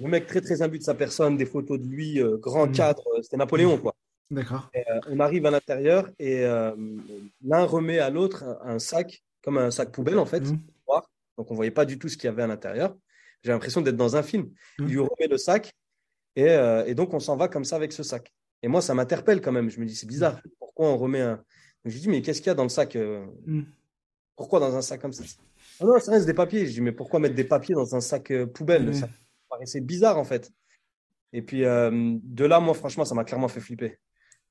le 0.00 0.08
mec 0.08 0.26
très 0.26 0.40
très 0.40 0.62
imbu 0.62 0.78
de 0.78 0.82
sa 0.82 0.94
personne, 0.94 1.36
des 1.36 1.46
photos 1.46 1.78
de 1.78 1.86
lui, 1.86 2.20
euh, 2.20 2.36
grand 2.36 2.66
hmm. 2.66 2.72
cadre, 2.72 3.02
euh, 3.16 3.22
c'était 3.22 3.36
Napoléon 3.36 3.78
quoi. 3.78 3.94
D'accord. 4.30 4.70
Euh, 4.74 5.00
on 5.10 5.20
arrive 5.20 5.44
à 5.44 5.50
l'intérieur 5.50 6.10
et 6.18 6.42
l'un 6.42 7.64
remet 7.64 7.98
à 7.98 8.08
l'autre 8.08 8.44
un, 8.64 8.78
sac, 8.78 9.22
comme 9.42 9.58
un 9.58 9.70
sac 9.70 9.92
poubelle 9.92 10.18
en 10.18 10.24
fait, 10.24 10.40
hmm. 10.40 10.58
donc 11.36 11.50
on 11.50 11.54
voyait 11.54 11.70
pas 11.70 11.84
du 11.84 11.98
tout 11.98 12.08
ce 12.08 12.16
qu'il 12.16 12.24
y 12.24 12.28
avait 12.28 12.42
à 12.42 12.46
l'intérieur. 12.46 12.96
J'ai 13.42 13.50
l'impression 13.50 13.82
d'être 13.82 13.96
dans 13.96 14.16
un 14.16 14.22
film. 14.22 14.50
Il 14.78 14.86
lui 14.86 15.00
remet 15.00 15.28
le 15.28 15.36
sac 15.36 15.74
et, 16.36 16.46
et 16.86 16.94
donc 16.94 17.12
on 17.12 17.20
s'en 17.20 17.36
va 17.36 17.48
comme 17.48 17.64
ça 17.64 17.76
avec 17.76 17.92
ce 17.92 18.02
sac. 18.02 18.32
Et 18.62 18.68
moi 18.68 18.80
ça 18.80 18.94
m'interpelle 18.94 19.42
quand 19.42 19.52
même. 19.52 19.68
Je 19.68 19.78
me 19.80 19.84
dis 19.84 19.94
c'est 19.94 20.06
bizarre. 20.06 20.40
Pourquoi 20.58 20.88
on 20.88 20.96
remet 20.96 21.20
un 21.20 21.44
Je 21.84 21.92
lui 21.92 22.00
dis 22.00 22.08
mais 22.08 22.22
qu'est-ce 22.22 22.40
qu'il 22.40 22.46
y 22.46 22.50
a 22.50 22.54
dans 22.54 22.62
le 22.62 22.70
sac 22.70 22.96
Pourquoi 24.34 24.60
dans 24.60 24.74
un 24.74 24.80
sac 24.82 25.02
comme 25.02 25.12
ça? 25.12 25.24
Ah 25.78 25.84
non, 25.84 25.98
ça 25.98 26.12
reste 26.12 26.24
des 26.24 26.32
papiers. 26.32 26.64
Je 26.64 26.72
dis 26.72 26.80
mais 26.80 26.92
pourquoi 26.92 27.20
mettre 27.20 27.34
des 27.34 27.44
papiers 27.44 27.74
dans 27.74 27.94
un 27.94 28.00
sac 28.00 28.32
poubelle 28.54 28.94
paraissait 29.52 29.80
bizarre 29.80 30.18
en 30.18 30.24
fait. 30.24 30.50
Et 31.32 31.42
puis 31.42 31.64
euh, 31.64 31.90
de 32.22 32.44
là, 32.44 32.60
moi, 32.60 32.74
franchement, 32.74 33.04
ça 33.04 33.14
m'a 33.14 33.24
clairement 33.24 33.48
fait 33.48 33.60
flipper. 33.60 33.98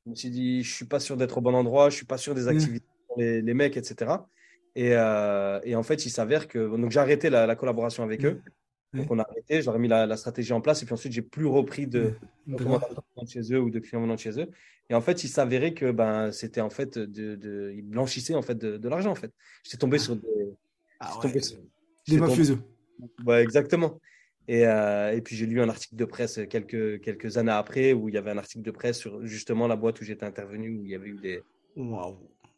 Je 0.05 0.11
me 0.11 0.15
suis 0.15 0.29
dit, 0.29 0.63
je 0.63 0.73
suis 0.73 0.85
pas 0.85 0.99
sûr 0.99 1.17
d'être 1.17 1.37
au 1.37 1.41
bon 1.41 1.53
endroit, 1.53 1.89
je 1.89 1.95
suis 1.95 2.05
pas 2.05 2.17
sûr 2.17 2.33
des 2.33 2.45
mm. 2.45 2.47
activités 2.47 2.87
pour 3.07 3.19
les, 3.19 3.53
mecs, 3.53 3.77
etc. 3.77 4.13
Et, 4.75 4.93
euh, 4.93 5.59
et, 5.63 5.75
en 5.75 5.83
fait, 5.83 6.05
il 6.05 6.09
s'avère 6.09 6.47
que 6.47 6.75
donc 6.77 6.91
j'ai 6.91 6.99
arrêté 6.99 7.29
la, 7.29 7.55
collaboration 7.55 8.03
avec 8.03 8.25
eux. 8.25 8.41
Mm. 8.93 8.99
Donc 8.99 9.11
on 9.11 9.19
a 9.19 9.23
arrêté, 9.23 9.61
j'aurais 9.61 9.79
mis 9.79 9.87
la, 9.87 10.17
stratégie 10.17 10.53
en 10.53 10.61
place 10.61 10.81
et 10.81 10.85
puis 10.85 10.93
ensuite 10.93 11.13
j'ai 11.13 11.21
plus 11.21 11.45
repris 11.45 11.87
de, 11.87 12.13
mm. 12.47 12.55
de 12.55 13.27
chez 13.27 13.53
eux 13.53 13.59
ou 13.59 13.69
de 13.69 13.79
clients 13.79 14.01
venant 14.01 14.15
de 14.15 14.19
chez 14.19 14.39
eux. 14.39 14.49
Et 14.89 14.95
en 14.95 15.01
fait, 15.01 15.23
il 15.23 15.29
s'avérait 15.29 15.73
que 15.73 15.91
ben 15.91 16.31
c'était 16.31 16.59
en 16.61 16.69
fait 16.69 16.97
de, 16.97 17.35
de 17.35 17.71
ils 17.73 17.83
blanchissaient 17.83 18.35
en 18.35 18.41
fait 18.41 18.57
de, 18.57 18.89
l'argent 18.89 19.11
en 19.11 19.15
fait. 19.15 19.31
J'étais 19.63 19.77
tombé 19.77 19.97
ah. 19.97 20.03
sur 20.03 20.15
des 20.15 20.27
ah 20.99 21.19
des 22.07 22.17
mafieux. 22.17 22.57
Ouais, 23.25 23.41
exactement. 23.41 23.99
Et, 24.47 24.65
euh, 24.65 25.15
et, 25.15 25.21
puis 25.21 25.35
j'ai 25.35 25.45
lu 25.45 25.61
un 25.61 25.69
article 25.69 25.95
de 25.95 26.05
presse 26.05 26.39
quelques, 26.49 27.01
quelques 27.01 27.37
années 27.37 27.51
après 27.51 27.93
où 27.93 28.09
il 28.09 28.15
y 28.15 28.17
avait 28.17 28.31
un 28.31 28.37
article 28.37 28.63
de 28.63 28.71
presse 28.71 28.97
sur 28.97 29.25
justement 29.25 29.67
la 29.67 29.75
boîte 29.75 30.01
où 30.01 30.03
j'étais 30.03 30.25
intervenu 30.25 30.69
où 30.69 30.83
il 30.83 30.89
y 30.89 30.95
avait 30.95 31.09
eu 31.09 31.19
des. 31.21 31.43
Waouh! 31.75 32.17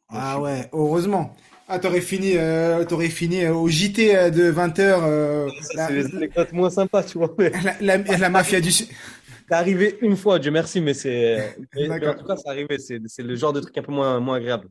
Ah 0.10 0.40
ouais, 0.40 0.70
heureusement. 0.72 1.36
Ah, 1.68 1.80
t'aurais 1.80 2.02
fini, 2.02 2.34
euh, 2.36 2.84
t'aurais 2.86 3.10
fini 3.10 3.46
euh, 3.46 3.54
au 3.54 3.68
JT 3.68 4.16
euh, 4.16 4.30
de 4.30 4.52
20h. 4.52 4.80
Euh, 4.80 5.50
c'est 5.62 5.92
les 5.92 6.16
anecdotes 6.16 6.52
moins 6.52 6.70
sympas, 6.70 7.04
tu 7.04 7.18
vois. 7.18 7.34
La, 7.64 7.98
la, 7.98 8.18
la, 8.18 8.30
mafia 8.30 8.62
du. 8.62 8.72
C'est 8.72 8.90
arrivé 9.50 9.98
une 10.02 10.16
fois, 10.16 10.40
Dieu 10.40 10.52
merci, 10.52 10.82
mais 10.82 10.94
c'est. 10.94 11.56
en 11.76 12.14
tout 12.14 12.26
cas, 12.26 12.36
c'est 12.36 12.50
arrivé. 12.50 12.78
C'est 12.80 13.24
le 13.24 13.36
genre 13.36 13.54
de 13.54 13.62
truc 13.62 13.78
un 13.78 13.82
peu 13.82 13.92
moins, 13.92 14.20
moins 14.20 14.38
agréable. 14.38 14.68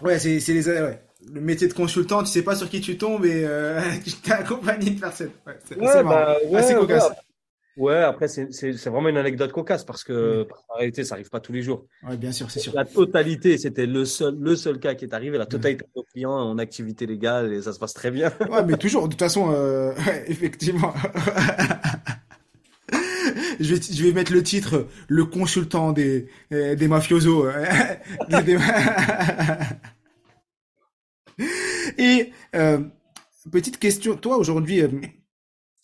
Ouais, 0.00 0.18
c'est 0.18 0.38
les. 0.38 0.68
Ouais 0.68 1.07
le 1.26 1.40
métier 1.40 1.68
de 1.68 1.72
consultant, 1.72 2.22
tu 2.22 2.28
sais 2.28 2.42
pas 2.42 2.54
sur 2.54 2.68
qui 2.68 2.80
tu 2.80 2.96
tombes 2.96 3.24
et 3.24 3.44
euh, 3.44 3.80
tu 4.04 4.12
t'es 4.12 4.32
accompagné 4.32 4.90
de 4.90 5.00
personnes. 5.00 5.30
Ouais, 5.46 5.58
c'est 5.64 5.76
ouais, 5.76 6.02
bah, 6.04 6.36
ouais, 6.48 6.74
cocasse. 6.74 7.10
Ouais, 7.76 7.98
après, 7.98 8.26
c'est 8.26 8.86
vraiment 8.86 9.08
une 9.08 9.18
anecdote 9.18 9.52
cocasse 9.52 9.84
parce 9.84 10.02
que 10.02 10.48
en 10.68 10.78
réalité, 10.78 11.04
ça 11.04 11.14
arrive 11.14 11.30
pas 11.30 11.38
tous 11.38 11.52
les 11.52 11.62
jours. 11.62 11.86
Oui, 12.08 12.16
bien 12.16 12.32
sûr, 12.32 12.50
c'est 12.50 12.58
sûr. 12.58 12.72
La 12.74 12.84
totalité, 12.84 13.56
c'était 13.56 13.86
le 13.86 14.04
seul, 14.04 14.36
le 14.36 14.56
seul 14.56 14.80
cas 14.80 14.96
qui 14.96 15.04
est 15.04 15.14
arrivé. 15.14 15.38
La 15.38 15.46
totalité 15.46 15.84
de 15.84 15.90
nos 15.94 16.02
clients 16.02 16.32
en 16.32 16.58
activité 16.58 17.06
légale 17.06 17.52
et 17.52 17.62
ça 17.62 17.72
se 17.72 17.78
passe 17.78 17.94
très 17.94 18.10
bien. 18.10 18.32
ouais, 18.50 18.64
mais 18.66 18.76
toujours, 18.76 19.04
de 19.04 19.10
toute 19.10 19.20
façon, 19.20 19.52
euh, 19.52 19.92
effectivement. 20.26 20.92
je, 23.60 23.74
vais, 23.74 23.80
je 23.80 24.02
vais 24.02 24.12
mettre 24.12 24.32
le 24.32 24.42
titre, 24.42 24.88
le 25.06 25.24
consultant 25.24 25.92
des, 25.92 26.26
euh, 26.52 26.74
des 26.74 26.88
mafiosos. 26.88 27.46
Et 31.98 32.32
euh, 32.54 32.80
petite 33.50 33.78
question, 33.78 34.16
toi 34.16 34.36
aujourd'hui, 34.36 34.82
euh, 34.82 34.88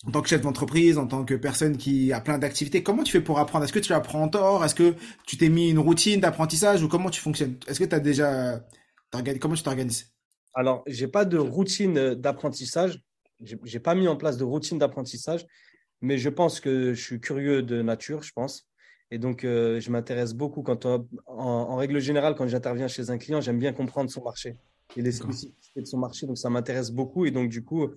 en 0.07 0.11
tant 0.11 0.23
que 0.23 0.29
chef 0.29 0.43
d'entreprise, 0.43 0.99
en 0.99 1.07
tant 1.07 1.25
que 1.25 1.35
personne 1.35 1.77
qui 1.77 2.13
a 2.13 2.21
plein 2.21 2.39
d'activités, 2.39 2.83
comment 2.83 3.03
tu 3.03 3.13
fais 3.13 3.21
pour 3.21 3.39
apprendre? 3.39 3.65
Est-ce 3.65 3.73
que 3.73 3.79
tu 3.79 3.93
apprends 3.93 4.29
tort? 4.29 4.65
Est-ce 4.65 4.75
que 4.75 4.95
tu 5.27 5.37
t'es 5.37 5.49
mis 5.49 5.71
une 5.71 5.79
routine 5.79 6.21
d'apprentissage 6.21 6.83
ou 6.83 6.89
comment 6.89 7.11
tu 7.11 7.21
fonctionnes? 7.21 7.57
Est-ce 7.67 7.79
que 7.79 7.85
tu 7.85 7.95
as 7.95 8.01
déjà 8.01 8.65
comment 9.41 9.55
tu 9.55 9.63
t'organises? 9.63 10.13
Alors, 10.55 10.83
j'ai 10.87 11.09
pas 11.09 11.25
de 11.25 11.39
routine 11.39 12.15
d'apprentissage. 12.15 13.01
J'ai 13.41 13.81
pas 13.81 13.95
mis 13.95 14.09
en 14.09 14.17
place 14.17 14.37
de 14.37 14.45
routine 14.45 14.79
d'apprentissage, 14.79 15.47
mais 16.01 16.19
je 16.19 16.29
pense 16.29 16.61
que 16.61 16.95
je 16.95 17.03
suis 17.03 17.21
curieux 17.21 17.63
de 17.63 17.83
nature, 17.83 18.23
je 18.23 18.33
pense. 18.33 18.69
Et 19.11 19.19
donc, 19.19 19.45
euh, 19.45 19.81
je 19.81 19.91
m'intéresse 19.91 20.35
beaucoup 20.35 20.63
quand 20.63 20.87
en, 21.27 21.77
règle 21.77 22.01
générale, 22.01 22.35
quand 22.35 22.47
j'interviens 22.47 22.89
chez 22.89 23.11
un 23.11 23.19
client, 23.19 23.41
j'aime 23.41 23.59
bien 23.59 23.73
comprendre 23.73 24.11
son 24.11 24.23
marché 24.23 24.57
et 24.97 25.03
les 25.03 25.13
spécificités 25.13 25.81
de 25.81 25.87
son 25.87 25.99
marché. 25.99 26.27
Donc, 26.27 26.39
ça 26.39 26.51
m'intéresse 26.51 26.91
beaucoup. 26.91 27.27
Et 27.27 27.31
donc, 27.31 27.49
du 27.49 27.65
coup, 27.65 27.89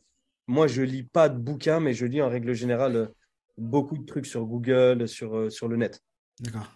moi, 0.48 0.68
je 0.68 0.82
lis 0.82 1.04
pas 1.04 1.30
de 1.30 1.38
bouquins, 1.38 1.80
mais 1.80 1.94
je 1.94 2.06
lis 2.06 2.22
en 2.22 2.30
règle 2.30 2.54
générale 2.54 3.12
beaucoup 3.58 3.98
de 3.98 4.06
trucs 4.06 4.26
sur 4.26 4.46
Google, 4.46 5.08
sur, 5.08 5.36
euh, 5.36 5.50
sur 5.50 5.68
le 5.68 5.78
net. 5.78 6.02
D'accord. 6.40 6.72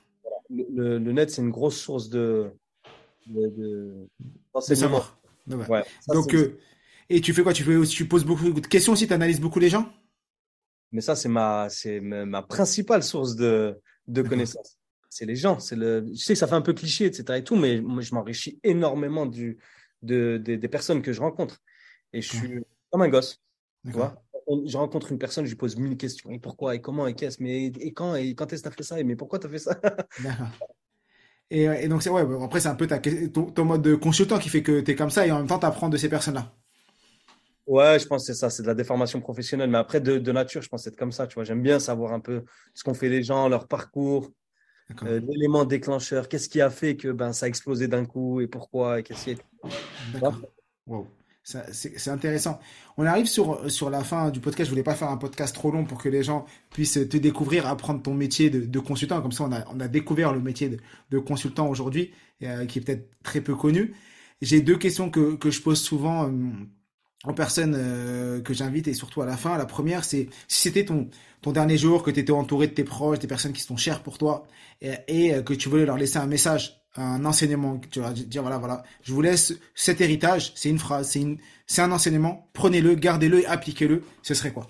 Le, 0.50 1.00
net, 1.00 1.30
c'est 1.30 1.42
une 1.42 1.52
grosse 1.52 1.78
source 1.78 2.10
de, 2.10 2.52
de, 3.28 4.08
savoir. 4.60 5.18
donc, 5.48 6.34
euh, 6.34 6.58
et 7.10 7.22
tu 7.22 7.34
fais 7.34 7.44
quoi? 7.44 7.54
Tu, 7.54 7.64
fais, 7.64 7.82
tu 7.86 8.06
poses 8.06 8.26
beaucoup 8.26 8.52
de 8.52 8.68
questions 8.68 8.94
aussi, 8.94 9.08
tu 9.08 9.14
analyses 9.14 9.40
beaucoup 9.40 9.60
les 9.60 9.70
gens? 9.70 9.90
Mais 10.92 11.00
ça, 11.00 11.16
c'est 11.16 11.30
ma, 11.30 11.70
ma 12.02 12.42
principale 12.42 13.04
source 13.04 13.36
de, 13.36 13.80
de 14.08 14.22
connaissances. 14.22 14.78
C'est 15.10 15.26
les 15.26 15.36
gens. 15.36 15.58
Le... 15.72 16.06
Je 16.14 16.22
sais 16.22 16.34
que 16.34 16.40
ça 16.40 16.48
fait 16.48 16.56
un 16.56 16.62
peu 16.62 16.74
cliché, 16.74 17.06
etc. 17.06 17.40
Et 17.40 17.44
tout, 17.44 17.56
mais 17.56 17.80
moi, 17.80 18.02
je 18.02 18.14
m'enrichis 18.14 18.60
énormément 18.64 19.26
du, 19.26 19.58
de, 20.02 20.38
des 20.38 20.68
personnes 20.68 21.02
que 21.02 21.14
je 21.14 21.22
rencontre. 21.22 21.62
Et 22.14 22.22
je 22.22 22.36
suis 22.36 22.60
comme 22.90 23.02
un 23.02 23.10
gosse. 23.10 23.42
Tu 23.86 23.92
vois 23.92 24.22
je 24.66 24.78
rencontre 24.78 25.12
une 25.12 25.18
personne, 25.18 25.46
je 25.46 25.52
lui 25.52 25.58
pose 25.58 25.78
mille 25.78 25.98
questions. 25.98 26.30
Et 26.32 26.40
pourquoi 26.40 26.76
Et 26.76 26.82
comment 26.82 27.08
Et 27.08 27.14
qu'est-ce? 27.14 27.42
Mais 27.42 27.68
et 27.68 27.94
quand 27.94 28.16
Et 28.16 28.36
quand 28.36 28.52
est-ce 28.52 28.64
que 28.64 28.70
tu 28.70 28.74
as 28.74 28.76
fait 28.76 28.84
ça? 28.84 29.00
Et 29.00 29.04
mais 29.04 29.16
pourquoi 29.16 29.40
tu 29.40 29.48
as 29.48 29.50
fait 29.50 29.60
ça? 29.60 29.80
Et, 31.54 31.90
donc, 31.90 32.02
c'est 32.02 32.10
ouais, 32.10 32.24
après, 32.42 32.62
c'est 32.62 32.70
un 32.70 32.76
peu 32.76 32.88
ta, 32.88 32.98
ton, 32.98 33.66
mode 33.66 33.82
de 33.82 33.96
consultant 33.96 34.40
qui 34.40 34.48
fait 34.48 34.64
que 34.64 34.80
tu 34.80 34.92
es 34.92 34.96
comme 34.96 35.10
ça 35.10 35.28
et 35.28 35.34
en 35.34 35.40
même 35.40 35.48
temps, 35.48 35.60
tu 35.60 35.66
apprends 35.66 35.90
de 35.90 35.98
ces 35.98 36.08
personnes-là. 36.08 36.56
Ouais, 37.68 38.00
je 38.00 38.08
pense 38.08 38.26
que 38.26 38.34
c'est 38.34 38.40
ça, 38.40 38.50
c'est 38.50 38.64
de 38.64 38.68
la 38.68 38.74
déformation 38.74 39.20
professionnelle. 39.20 39.70
Mais 39.70 39.78
après, 39.78 40.00
de, 40.00 40.18
de 40.18 40.32
nature, 40.32 40.62
je 40.62 40.70
pense 40.70 40.88
être 40.88 40.96
comme 40.96 41.12
ça. 41.12 41.28
Tu 41.28 41.36
vois, 41.36 41.44
j'aime 41.44 41.62
bien 41.62 41.78
savoir 41.80 42.14
un 42.14 42.22
peu 42.22 42.46
ce 42.74 42.86
qu'ont 42.86 42.94
fait 42.94 43.10
les 43.10 43.22
gens, 43.22 43.50
leur 43.50 43.68
parcours, 43.68 44.32
euh, 45.04 45.22
l'élément 45.28 45.66
déclencheur, 45.66 46.28
qu'est-ce 46.28 46.50
qui 46.50 46.62
a 46.62 46.70
fait 46.70 46.96
que 46.96 47.10
ben, 47.10 47.34
ça 47.34 47.46
a 47.46 47.50
explosé 47.50 47.88
d'un 47.88 48.06
coup 48.06 48.42
et 48.42 48.48
pourquoi 48.48 49.00
et 49.00 49.04
qu'est-ce 49.04 49.26
qui. 49.26 49.38
D'accord. 50.14 50.42
Wow. 50.88 51.08
C'est 51.44 52.10
intéressant. 52.10 52.60
On 52.98 53.06
arrive 53.06 53.26
sur, 53.26 53.70
sur 53.70 53.90
la 53.90 54.04
fin 54.04 54.30
du 54.30 54.40
podcast. 54.40 54.68
Je 54.68 54.72
voulais 54.72 54.84
pas 54.84 54.94
faire 54.94 55.10
un 55.10 55.18
podcast 55.18 55.56
trop 55.56 55.72
long 55.72 55.86
pour 55.86 55.98
que 55.98 56.08
les 56.08 56.22
gens 56.22 56.46
puissent 56.70 57.00
te 57.10 57.18
découvrir, 57.18 57.66
apprendre 57.66 58.02
ton 58.02 58.14
métier 58.14 58.52
de, 58.52 58.62
de 58.66 58.80
consultant. 58.80 59.22
Comme 59.22 59.32
ça, 59.32 59.46
on 59.46 59.52
a, 59.52 59.66
on 59.74 59.80
a 59.80 59.88
découvert 59.88 60.34
le 60.34 60.40
métier 60.40 60.70
de, 60.70 60.78
de 61.10 61.20
consultant 61.20 61.68
aujourd'hui, 61.68 62.12
euh, 62.44 62.66
qui 62.68 62.78
est 62.78 62.82
peut-être 62.84 63.10
très 63.24 63.42
peu 63.42 63.56
connu. 63.56 63.96
J'ai 64.42 64.62
deux 64.62 64.78
questions 64.78 65.10
que, 65.10 65.36
que 65.36 65.50
je 65.50 65.62
pose 65.62 65.82
souvent 65.82 66.28
euh, 66.28 66.32
aux 67.26 67.34
personnes 67.34 67.76
euh, 67.78 68.42
que 68.42 68.54
j'invite 68.54 68.88
et 68.88 68.94
surtout 68.94 69.22
à 69.22 69.26
la 69.26 69.38
fin. 69.38 69.58
La 69.58 69.66
première, 69.66 70.04
c'est 70.04 70.30
si 70.48 70.62
c'était 70.64 70.86
ton, 70.86 71.10
ton 71.42 71.52
dernier 71.52 71.78
jour, 71.78 72.04
que 72.04 72.12
tu 72.12 72.20
étais 72.20 72.32
entouré 72.32 72.68
de 72.68 72.74
tes 72.74 72.84
proches, 72.84 73.20
des 73.20 73.28
personnes 73.28 73.54
qui 73.54 73.62
sont 73.62 73.78
chères 73.78 74.04
pour 74.04 74.18
toi, 74.18 74.48
et, 74.82 74.96
et 75.08 75.44
que 75.44 75.54
tu 75.54 75.70
voulais 75.70 75.86
leur 75.86 75.98
laisser 75.98 76.18
un 76.18 76.28
message 76.28 76.82
un 76.96 77.24
enseignement, 77.26 77.80
tu 77.90 78.02
vas 78.02 78.12
dire 78.12 78.42
voilà 78.42 78.58
voilà, 78.58 78.84
je 79.02 79.14
vous 79.14 79.22
laisse 79.22 79.54
cet 79.76 80.02
héritage, 80.02 80.52
c'est 80.56 80.70
une 80.70 80.80
phrase, 80.80 81.10
c'est 81.12 81.22
une 81.22 81.38
c'est 81.66 81.82
un 81.82 81.92
enseignement, 81.92 82.50
prenez-le, 82.54 82.96
gardez-le 82.96 83.42
et 83.42 83.46
appliquez-le, 83.46 84.04
ce 84.24 84.34
serait 84.34 84.52
quoi? 84.52 84.68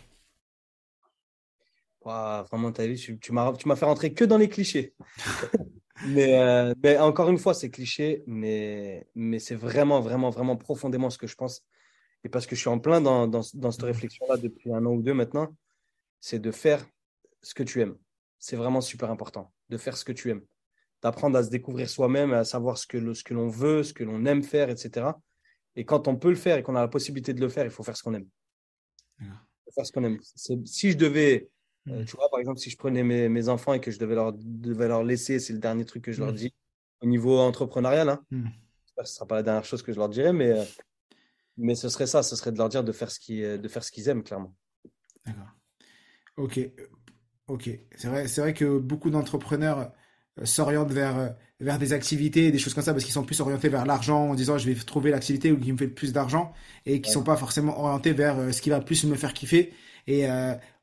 Vraiment, 2.04 2.70
as 2.70 2.88
vu, 2.88 2.96
tu, 2.96 3.20
tu 3.20 3.32
m'as 3.32 3.54
tu 3.54 3.68
m'as 3.68 3.76
fait 3.76 3.86
rentrer 3.86 4.14
que 4.14 4.24
dans 4.26 4.38
les 4.38 4.50
clichés. 4.50 4.94
mais, 6.08 6.40
euh, 6.40 6.74
mais 6.84 6.98
encore 6.98 7.30
une 7.30 7.38
fois, 7.38 7.54
c'est 7.54 7.70
cliché, 7.70 8.24
mais 8.28 9.08
mais 9.16 9.40
c'est 9.40 9.56
vraiment 9.56 10.00
vraiment 10.00 10.30
vraiment 10.30 10.56
profondément 10.58 11.10
ce 11.10 11.18
que 11.18 11.28
je 11.28 11.36
pense 11.36 11.64
et 12.24 12.30
parce 12.30 12.46
que 12.46 12.56
je 12.56 12.62
suis 12.62 12.70
en 12.70 12.80
plein 12.80 13.02
dans 13.02 13.28
dans, 13.28 13.42
dans 13.54 13.72
cette 13.72 13.84
réflexion 13.84 14.26
là 14.30 14.38
depuis 14.38 14.74
un 14.74 14.86
an 14.86 14.92
ou 14.92 15.02
deux 15.02 15.14
maintenant, 15.14 15.56
c'est 16.20 16.40
de 16.40 16.52
faire 16.52 16.86
ce 17.42 17.54
que 17.54 17.64
tu 17.64 17.82
aimes. 17.82 17.98
C'est 18.40 18.56
vraiment 18.56 18.82
super 18.82 19.10
important 19.12 19.52
de 19.70 19.78
faire 19.78 19.98
ce 19.98 20.06
que 20.06 20.12
tu 20.12 20.30
aimes 20.30 20.42
d'apprendre 21.02 21.38
à 21.38 21.44
se 21.44 21.50
découvrir 21.50 21.90
soi-même, 21.90 22.34
à 22.34 22.44
savoir 22.44 22.78
ce 22.78 22.86
que, 22.88 23.14
ce 23.14 23.24
que 23.24 23.34
l'on 23.34 23.48
veut, 23.48 23.84
ce 23.84 23.94
que 23.94 24.04
l'on 24.04 24.26
aime 24.26 24.44
faire, 24.44 24.70
etc. 24.70 25.08
Et 25.76 25.86
quand 25.86 26.08
on 26.08 26.16
peut 26.16 26.30
le 26.30 26.36
faire 26.36 26.58
et 26.58 26.64
qu'on 26.64 26.76
a 26.76 26.82
la 26.82 26.88
possibilité 26.88 27.34
de 27.34 27.42
le 27.42 27.50
faire, 27.50 27.66
il 27.66 27.72
faut 27.72 27.84
faire 27.84 27.98
ce 27.98 28.04
qu'on 28.04 28.14
aime. 28.14 28.28
faire 29.74 29.86
ce 29.86 29.92
qu'on 29.92 30.04
aime. 30.04 30.20
Si 30.66 30.92
je 30.92 30.98
devais, 30.98 31.50
euh, 31.88 32.02
mm. 32.02 32.06
tu 32.06 32.16
vois, 32.16 32.30
par 32.30 32.40
exemple, 32.40 32.60
si 32.60 32.70
je 32.70 32.78
prenais 32.78 33.04
mes, 33.04 33.30
mes, 33.30 33.50
enfants 33.50 33.74
et 33.74 33.82
que 33.82 33.90
je 33.90 33.98
devais 33.98 34.16
leur, 34.16 34.34
devais 34.34 34.88
leur 34.88 35.04
laisser, 35.04 35.40
c'est 35.40 35.54
le 35.54 35.60
dernier 35.60 35.86
truc 35.86 36.04
que 36.04 36.12
je 36.12 36.20
leur 36.20 36.34
mm. 36.34 36.36
dis, 36.36 36.54
au 37.02 37.08
niveau 37.08 37.40
entrepreneurial, 37.40 38.10
hein, 38.10 38.24
ce 38.30 39.02
ne 39.02 39.06
sera 39.06 39.26
pas 39.26 39.36
la 39.36 39.44
dernière 39.44 39.66
chose 39.66 39.82
que 39.82 39.92
je 39.92 39.98
leur 39.98 40.10
dirais, 40.10 40.34
mais, 40.34 40.52
euh, 40.52 40.64
mais 41.62 41.76
ce 41.76 41.90
serait 41.90 42.08
ça, 42.08 42.24
ce 42.24 42.36
serait 42.36 42.52
de 42.52 42.58
leur 42.58 42.70
dire 42.70 42.84
de 42.84 42.92
faire 42.92 43.12
ce 43.12 43.20
qu'ils 43.20 44.10
aiment, 44.10 44.24
clairement. 44.24 44.56
D'accord. 45.26 45.48
Ok. 46.38 46.60
Ok. 47.48 47.70
C'est 47.96 48.08
vrai, 48.08 48.26
vrai 48.26 48.54
que 48.54 48.80
beaucoup 48.80 49.10
d'entrepreneurs 49.10 49.92
euh, 50.40 50.46
s'orientent 50.46 50.92
vers 50.92 51.18
euh, 51.18 51.30
vers 51.60 51.78
des 51.78 51.94
activités, 51.94 52.52
des 52.52 52.58
choses 52.58 52.74
comme 52.74 52.84
ça, 52.84 52.94
parce 52.94 53.04
qu'ils 53.04 53.14
sont 53.14 53.24
plus 53.24 53.40
orientés 53.40 53.70
vers 53.70 53.86
l'argent 53.86 54.30
en 54.30 54.34
disant 54.34 54.58
je 54.58 54.68
vais 54.68 54.76
trouver 54.76 55.12
l'activité 55.12 55.56
qui 55.56 55.72
me 55.72 55.78
fait 55.78 55.86
le 55.86 55.94
plus 55.94 56.12
d'argent 56.12 56.54
et 56.88 57.02
qui 57.02 57.12
sont 57.12 57.24
pas 57.24 57.36
forcément 57.36 57.80
orientés 57.80 58.14
vers 58.14 58.40
euh, 58.40 58.52
ce 58.52 58.62
qui 58.62 58.70
va 58.72 58.80
plus 58.80 59.04
me 59.04 59.16
faire 59.16 59.34
kiffer. 59.34 59.74
Et 60.08 60.26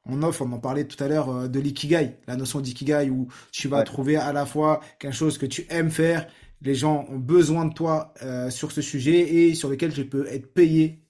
on 0.07 0.23
offre, 0.23 0.43
on 0.43 0.53
en 0.53 0.61
parlait 0.61 0.85
tout 0.85 1.03
à 1.03 1.09
l'heure 1.09 1.49
de 1.49 1.59
l'ikigai, 1.61 2.19
la 2.29 2.37
notion 2.37 2.61
d'ikigai 2.61 3.11
où 3.11 3.27
tu 3.51 3.67
vas 3.67 3.83
trouver 3.83 4.14
à 4.14 4.33
la 4.33 4.47
fois 4.47 4.79
quelque 5.01 5.12
chose 5.12 5.38
que 5.38 5.45
tu 5.45 5.67
aimes 5.71 5.91
faire, 5.91 6.29
les 6.62 6.75
gens 6.75 7.07
ont 7.09 7.18
besoin 7.18 7.64
de 7.66 7.73
toi 7.73 8.12
sur 8.51 8.73
ce 8.73 8.83
sujet 8.83 9.21
et 9.21 9.55
sur 9.55 9.68
lequel 9.68 9.92
tu 9.92 10.05
peux 10.05 10.27
être 10.27 10.53
payé 10.53 11.01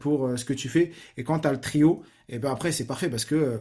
pour 0.00 0.38
ce 0.38 0.44
que 0.44 0.52
tu 0.52 0.68
fais. 0.68 0.92
Et 1.16 1.24
quand 1.24 1.40
tu 1.40 1.48
as 1.48 1.52
le 1.52 1.60
trio, 1.60 2.02
et 2.28 2.36
eh 2.36 2.38
ben 2.38 2.50
après 2.50 2.72
c'est 2.72 2.86
parfait 2.86 3.08
parce 3.08 3.24
que 3.24 3.60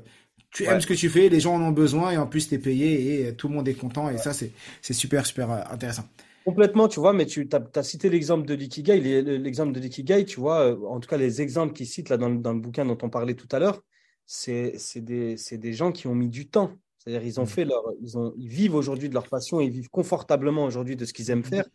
tu 0.56 0.64
aimes 0.64 0.80
ce 0.80 0.88
que 0.88 0.94
tu 0.94 1.10
fais, 1.10 1.28
les 1.28 1.40
gens 1.42 1.56
en 1.56 1.62
ont 1.62 1.72
besoin 1.72 2.12
et 2.12 2.18
en 2.18 2.28
plus 2.28 2.48
tu 2.48 2.56
es 2.56 2.58
payé 2.58 3.28
et 3.28 3.36
tout 3.36 3.50
le 3.50 3.56
monde 3.56 3.68
est 3.68 3.74
content 3.74 4.10
et 4.10 4.18
ça 4.18 4.32
c'est 4.34 4.54
super 4.94 5.26
super 5.26 5.52
euh, 5.52 5.62
intéressant. 5.70 6.04
Complètement, 6.46 6.88
tu 6.88 7.00
vois, 7.00 7.12
mais 7.12 7.26
tu 7.26 7.50
as, 7.74 7.84
cité 7.84 8.08
l'exemple 8.08 8.46
de 8.46 8.54
l'ikigai, 8.54 9.00
l'exemple 9.24 9.74
de 9.74 9.80
l'ikigai, 9.80 10.26
tu 10.26 10.40
vois, 10.40 10.68
euh, 10.68 10.88
en 10.88 11.00
tout 11.00 11.10
cas 11.10 11.18
les 11.18 11.42
exemples 11.42 11.74
qu'ils 11.74 11.88
citent 11.88 12.10
là 12.10 12.18
dans, 12.18 12.30
dans, 12.30 12.54
le 12.54 12.60
bouquin 12.60 12.86
dont 12.86 12.98
on 13.02 13.10
parlait 13.10 13.34
tout 13.34 13.48
à 13.52 13.60
l'heure, 13.60 13.82
c'est 14.28 14.78
des, 14.98 15.36
des, 15.52 15.74
gens 15.74 15.92
qui 15.92 16.08
ont 16.08 16.16
mis 16.16 16.30
du 16.30 16.48
temps. 16.48 16.72
C'est-à-dire 17.06 17.28
ils 17.28 17.40
ont 17.40 17.44
mmh. 17.44 17.48
fait 17.48 17.66
leur, 17.66 17.84
ils, 18.02 18.18
ont, 18.18 18.34
ils 18.38 18.48
vivent 18.48 18.76
aujourd'hui 18.76 19.10
de 19.10 19.14
leur 19.14 19.28
passion, 19.28 19.62
ils 19.62 19.70
vivent 19.70 19.90
confortablement 19.90 20.64
aujourd'hui 20.64 20.96
de 20.96 21.06
ce 21.06 21.14
qu'ils 21.14 21.30
aiment 21.30 21.40
mmh. 21.40 21.44
faire 21.44 21.66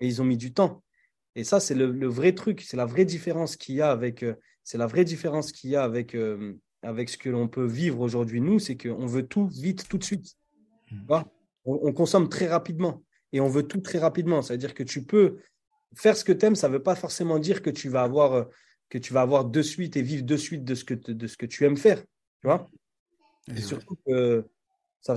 et 0.00 0.06
ils 0.06 0.22
ont 0.22 0.24
mis 0.24 0.36
du 0.36 0.52
temps. 0.52 0.82
Et 1.34 1.44
ça, 1.44 1.60
c'est 1.60 1.74
le, 1.74 2.06
vrai 2.06 2.32
truc, 2.32 2.62
c'est 2.62 2.76
la 2.76 2.86
vraie 2.86 3.04
différence 3.04 3.56
qu'il 3.56 3.76
y 3.76 3.82
a 3.82 3.90
avec, 3.90 4.22
euh, 4.22 4.34
c'est 4.64 4.78
la 4.78 4.86
vraie 4.86 5.04
différence 5.04 5.52
qu'il 5.52 5.70
y 5.70 5.76
a 5.76 5.82
avec, 5.82 6.16
avec 6.82 7.08
ce 7.08 7.16
que 7.16 7.28
l'on 7.28 7.48
peut 7.48 7.66
vivre 7.66 8.00
aujourd'hui, 8.00 8.40
nous, 8.40 8.58
c'est 8.58 8.76
qu'on 8.76 9.06
veut 9.06 9.26
tout 9.26 9.46
vite, 9.46 9.88
tout 9.88 9.98
de 9.98 10.04
suite. 10.04 10.34
Hmm. 10.90 11.22
On, 11.64 11.92
consomme 11.92 12.28
très 12.28 12.46
rapidement 12.46 13.02
et 13.32 13.40
on 13.40 13.48
veut 13.48 13.64
tout 13.64 13.80
très 13.80 13.98
rapidement. 13.98 14.42
C'est-à-dire 14.42 14.74
que 14.74 14.82
tu 14.82 15.04
peux 15.04 15.38
faire 15.94 16.16
ce 16.16 16.24
que 16.24 16.32
tu 16.32 16.46
aimes, 16.46 16.54
ça 16.54 16.68
ne 16.68 16.74
veut 16.74 16.82
pas 16.82 16.94
forcément 16.94 17.38
dire 17.38 17.62
que 17.62 17.70
tu 17.70 17.88
vas 17.88 18.02
avoir 18.02 18.32
euh, 18.32 18.44
que 18.88 18.96
tu 18.96 19.12
vas 19.12 19.20
avoir 19.20 19.44
de 19.44 19.60
suite 19.60 19.96
et 19.98 20.02
vivre 20.02 20.24
de 20.24 20.36
suite 20.36 20.64
de 20.64 20.74
ce 20.74 20.84
que, 20.84 20.94
de 20.94 21.26
ce 21.26 21.36
que 21.36 21.44
tu 21.44 21.64
aimes 21.66 21.76
faire. 21.76 22.00
Tu 22.40 22.46
vois? 22.46 22.66
Et 23.54 23.60
surtout 23.60 23.98
que 24.06 24.46
ça, 25.00 25.14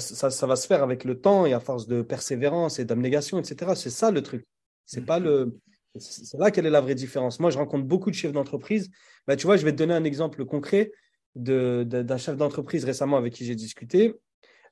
va 0.47 0.55
se 0.55 0.67
faire 0.67 0.83
avec 0.83 1.03
le 1.03 1.19
temps 1.19 1.45
et 1.45 1.53
à 1.53 1.59
force 1.59 1.87
de 1.87 2.01
persévérance 2.01 2.79
et 2.79 2.85
d'abnégation, 2.85 3.39
etc. 3.39 3.73
C'est 3.75 3.89
ça 3.89 4.11
le 4.11 4.21
truc. 4.21 4.45
C'est 4.85 5.05
pas 5.05 5.19
le. 5.19 5.57
C'est 5.97 6.37
là 6.37 6.51
quelle 6.51 6.65
est 6.65 6.71
la 6.71 6.81
vraie 6.81 6.95
différence. 6.95 7.39
Moi, 7.39 7.49
je 7.49 7.57
rencontre 7.57 7.85
beaucoup 7.85 8.09
de 8.09 8.15
chefs 8.15 8.31
d'entreprise. 8.31 8.89
Bah, 9.27 9.35
tu 9.35 9.45
vois, 9.45 9.57
je 9.57 9.65
vais 9.65 9.71
te 9.71 9.77
donner 9.77 9.93
un 9.93 10.03
exemple 10.03 10.45
concret 10.45 10.91
d'un 11.35 12.17
chef 12.17 12.37
d'entreprise 12.37 12.85
récemment 12.85 13.17
avec 13.17 13.33
qui 13.33 13.45
j'ai 13.45 13.55
discuté. 13.55 14.15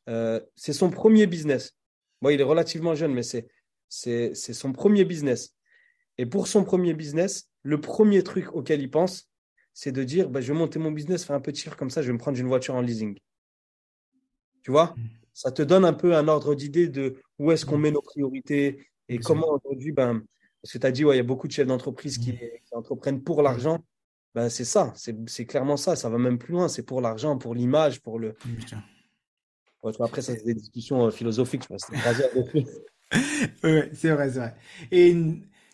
Euh, 0.07 0.39
c'est 0.55 0.73
son 0.73 0.89
premier 0.89 1.27
business. 1.27 1.75
Moi, 2.21 2.33
il 2.33 2.41
est 2.41 2.45
relativement 2.45 2.95
jeune, 2.95 3.13
mais 3.13 3.23
c'est 3.23 4.33
son 4.35 4.71
premier 4.71 5.05
business. 5.05 5.55
Et 6.17 6.25
pour 6.25 6.47
son 6.47 6.63
premier 6.63 6.93
business, 6.93 7.49
le 7.63 7.79
premier 7.79 8.23
truc 8.23 8.53
auquel 8.53 8.81
il 8.81 8.89
pense, 8.89 9.29
c'est 9.73 9.91
de 9.91 10.03
dire 10.03 10.29
bah, 10.29 10.41
je 10.41 10.51
vais 10.51 10.57
monter 10.57 10.79
mon 10.79 10.91
business, 10.91 11.23
faire 11.23 11.35
un 11.35 11.41
peu 11.41 11.51
de 11.51 11.75
comme 11.75 11.89
ça, 11.89 12.01
je 12.01 12.07
vais 12.07 12.13
me 12.13 12.17
prendre 12.17 12.37
une 12.37 12.47
voiture 12.47 12.75
en 12.75 12.81
leasing. 12.81 13.17
Tu 14.63 14.71
vois 14.71 14.93
mmh. 14.95 15.09
Ça 15.33 15.51
te 15.51 15.61
donne 15.61 15.85
un 15.85 15.93
peu 15.93 16.15
un 16.15 16.27
ordre 16.27 16.53
d'idée 16.53 16.89
de 16.89 17.15
où 17.37 17.51
est-ce 17.51 17.65
qu'on 17.65 17.77
mmh. 17.77 17.81
met 17.81 17.91
nos 17.91 18.01
priorités 18.01 18.85
et 19.07 19.17
comment 19.17 19.47
aujourd'hui, 19.47 19.91
ben, 19.91 20.21
parce 20.61 20.73
que 20.73 20.77
tu 20.77 20.85
as 20.85 20.91
dit, 20.91 21.03
ouais, 21.05 21.15
il 21.15 21.17
y 21.17 21.21
a 21.21 21.23
beaucoup 21.23 21.47
de 21.47 21.51
chefs 21.51 21.67
d'entreprise 21.67 22.17
qui, 22.17 22.33
qui, 22.33 22.75
entreprennent 22.75 23.23
pour 23.23 23.41
l'argent. 23.41 23.79
Ben, 24.35 24.49
c'est 24.49 24.65
ça, 24.65 24.93
c'est 24.95 25.45
clairement 25.45 25.77
ça. 25.77 25.95
Ça 25.95 26.09
va 26.09 26.17
même 26.17 26.37
plus 26.37 26.53
loin. 26.53 26.67
C'est 26.67 26.83
pour 26.83 27.01
l'argent, 27.01 27.37
pour 27.37 27.55
l'image, 27.55 28.01
pour 28.01 28.19
le. 28.19 28.35
après, 29.99 30.21
ça, 30.21 30.35
c'est 30.35 30.45
des 30.45 30.53
discussions 30.53 31.07
euh, 31.07 31.11
philosophiques. 31.11 31.63
oui, 33.63 33.81
c'est 33.93 34.11
vrai, 34.11 34.29
c'est 34.29 34.39
vrai. 34.39 34.55
Et 34.91 35.15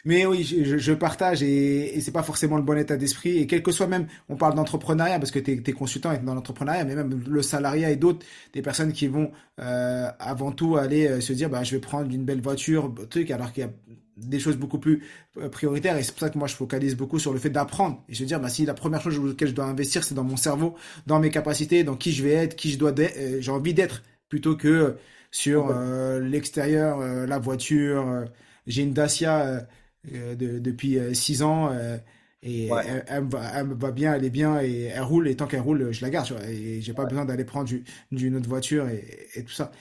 Mais 0.05 0.25
oui, 0.25 0.43
je, 0.43 0.77
je 0.77 0.93
partage 0.93 1.43
et, 1.43 1.97
et 1.97 2.01
c'est 2.01 2.11
pas 2.11 2.23
forcément 2.23 2.57
le 2.57 2.63
bon 2.63 2.77
état 2.77 2.95
d'esprit. 2.95 3.37
Et 3.39 3.47
quel 3.47 3.63
que 3.63 3.71
soit 3.71 3.87
même, 3.87 4.07
on 4.29 4.35
parle 4.35 4.55
d'entrepreneuriat 4.55 5.19
parce 5.19 5.31
que 5.31 5.39
tu 5.39 5.51
es, 5.51 5.73
consultant 5.73 6.11
et 6.11 6.19
dans 6.19 6.35
l'entrepreneuriat, 6.35 6.85
mais 6.85 6.95
même 6.95 7.23
le 7.27 7.41
salariat 7.41 7.89
et 7.89 7.95
d'autres, 7.95 8.25
des 8.53 8.61
personnes 8.61 8.93
qui 8.93 9.07
vont 9.07 9.31
euh, 9.59 10.09
avant 10.19 10.51
tout 10.51 10.77
aller 10.77 11.07
euh, 11.07 11.21
se 11.21 11.33
dire, 11.33 11.49
bah, 11.49 11.63
je 11.63 11.71
vais 11.75 11.81
prendre 11.81 12.11
une 12.13 12.23
belle 12.23 12.41
voiture, 12.41 12.93
truc, 13.09 13.31
alors 13.31 13.51
qu'il 13.51 13.63
y 13.63 13.67
a 13.67 13.71
des 14.17 14.39
choses 14.39 14.57
beaucoup 14.57 14.79
plus 14.79 15.03
euh, 15.37 15.49
prioritaires. 15.49 15.97
Et 15.97 16.03
c'est 16.03 16.11
pour 16.11 16.21
ça 16.21 16.29
que 16.29 16.37
moi, 16.37 16.47
je 16.47 16.55
focalise 16.55 16.95
beaucoup 16.95 17.19
sur 17.19 17.33
le 17.33 17.39
fait 17.39 17.49
d'apprendre 17.49 18.03
et 18.09 18.15
se 18.15 18.23
dire, 18.23 18.39
bah, 18.39 18.49
si 18.49 18.65
la 18.65 18.73
première 18.73 19.01
chose 19.01 19.19
laquelle 19.23 19.49
je 19.49 19.53
dois 19.53 19.65
investir, 19.65 20.03
c'est 20.03 20.15
dans 20.15 20.23
mon 20.23 20.37
cerveau, 20.37 20.75
dans 21.07 21.19
mes 21.19 21.29
capacités, 21.29 21.83
dans 21.83 21.95
qui 21.95 22.11
je 22.11 22.23
vais 22.23 22.33
être, 22.33 22.55
qui 22.55 22.71
je 22.71 22.77
dois, 22.77 22.93
euh, 22.99 23.37
j'ai 23.39 23.51
envie 23.51 23.73
d'être, 23.73 24.03
plutôt 24.29 24.55
que 24.55 24.97
sur 25.31 25.69
euh, 25.69 26.19
l'extérieur, 26.19 26.99
la 26.99 27.39
voiture. 27.39 28.25
j'ai 28.67 28.83
une 28.83 28.93
Dacia 28.93 29.67
de, 30.11 30.59
depuis 30.59 30.97
euh, 30.97 31.13
six 31.13 31.41
ans. 31.41 31.71
Euh, 31.71 31.97
et 32.41 32.69
elle, 33.07 33.23
me 33.23 33.29
va, 33.31 33.59
elle, 33.59 33.73
va, 33.73 33.91
bien, 33.91 34.13
elle 34.13 34.23
est 34.23 34.29
bien 34.29 34.61
et 34.61 34.83
elle 34.83 35.01
roule. 35.01 35.27
Et 35.27 35.35
tant 35.35 35.47
qu'elle 35.47 35.61
roule, 35.61 35.91
je 35.91 36.01
la 36.03 36.11
garde. 36.11 36.27
Vois, 36.31 36.47
et 36.47 36.79
j'ai 36.79 36.93
pas 36.93 37.05
besoin 37.05 37.25
d'aller 37.25 37.43
prendre 37.43 37.65
du, 37.65 37.83
d'une 38.11 38.35
autre 38.35 38.47
voiture 38.47 38.87
et, 38.87 39.03
et 39.33 39.43
tout 39.43 39.51
ça. 39.51 39.71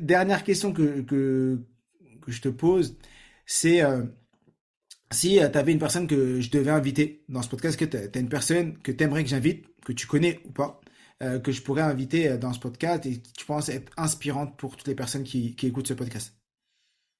Dernière 0.00 0.42
question 0.42 0.72
que, 0.72 1.02
que, 1.02 1.60
que 2.22 2.32
je 2.32 2.40
te 2.40 2.48
pose, 2.48 2.96
c'est 3.44 3.82
si 5.10 5.38
tu 5.52 5.58
avais 5.58 5.72
une 5.72 5.78
personne 5.78 6.06
que 6.06 6.40
je 6.40 6.50
devais 6.50 6.70
inviter 6.70 7.24
dans 7.28 7.42
ce 7.42 7.48
podcast, 7.50 7.78
que 7.78 7.84
tu 7.84 7.96
as, 7.98 8.18
une 8.18 8.30
personne 8.30 8.78
que 8.78 8.92
tu 8.92 9.04
aimerais 9.04 9.24
que 9.24 9.30
j'invite, 9.30 9.66
que 9.84 9.92
tu 9.92 10.06
connais 10.06 10.40
ou 10.46 10.52
pas, 10.52 10.80
euh, 11.22 11.38
que 11.40 11.52
je 11.52 11.62
pourrais 11.62 11.82
inviter 11.82 12.38
dans 12.38 12.52
ce 12.52 12.60
podcast 12.60 13.04
et 13.04 13.20
tu 13.20 13.44
penses 13.44 13.68
être 13.68 13.92
inspirante 13.96 14.56
pour 14.56 14.76
toutes 14.76 14.88
les 14.88 14.94
personnes 14.94 15.24
qui, 15.24 15.56
qui 15.56 15.66
écoutent 15.66 15.88
ce 15.88 15.94
podcast? 15.94 16.37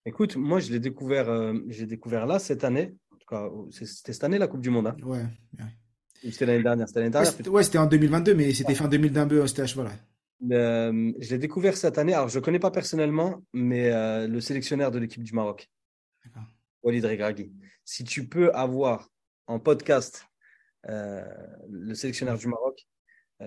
Écoute, 0.08 0.36
moi, 0.36 0.58
je 0.58 0.72
l'ai 0.72 0.80
découvert, 0.80 1.28
euh, 1.28 1.52
j'ai 1.68 1.84
découvert 1.84 2.24
là 2.24 2.38
cette 2.38 2.64
année. 2.64 2.96
En 3.12 3.16
tout 3.16 3.26
cas, 3.28 3.50
c'était 3.70 4.14
cette 4.14 4.24
année 4.24 4.38
la 4.38 4.46
Coupe 4.46 4.62
du 4.62 4.70
Monde. 4.70 4.86
Hein. 4.86 4.96
Ouais. 5.02 5.22
C'était 6.22 6.46
l'année 6.46 6.62
dernière. 6.62 6.88
C'était 6.88 7.00
l'année 7.00 7.10
dernière. 7.10 7.52
Ouais, 7.52 7.62
c'était 7.62 7.76
en 7.76 7.84
2022, 7.84 8.34
mais 8.34 8.54
c'était 8.54 8.74
fin 8.74 8.88
2022 8.88 9.40
au 9.40 9.46
stage. 9.46 9.74
Voilà. 9.74 9.90
Euh, 10.50 11.12
je 11.20 11.28
l'ai 11.28 11.36
découvert 11.36 11.76
cette 11.76 11.98
année. 11.98 12.14
Alors, 12.14 12.30
je 12.30 12.38
ne 12.38 12.42
connais 12.42 12.58
pas 12.58 12.70
personnellement, 12.70 13.44
mais 13.52 13.92
euh, 13.92 14.26
le 14.26 14.40
sélectionneur 14.40 14.90
de 14.90 14.98
l'équipe 14.98 15.22
du 15.22 15.34
Maroc, 15.34 15.68
Walid 16.82 17.04
Regragui. 17.04 17.52
Si 17.84 18.02
tu 18.02 18.26
peux 18.26 18.50
avoir 18.52 19.10
en 19.46 19.60
podcast 19.60 20.24
le 20.84 21.92
sélectionneur 21.92 22.38
du 22.38 22.48
Maroc, 22.48 22.88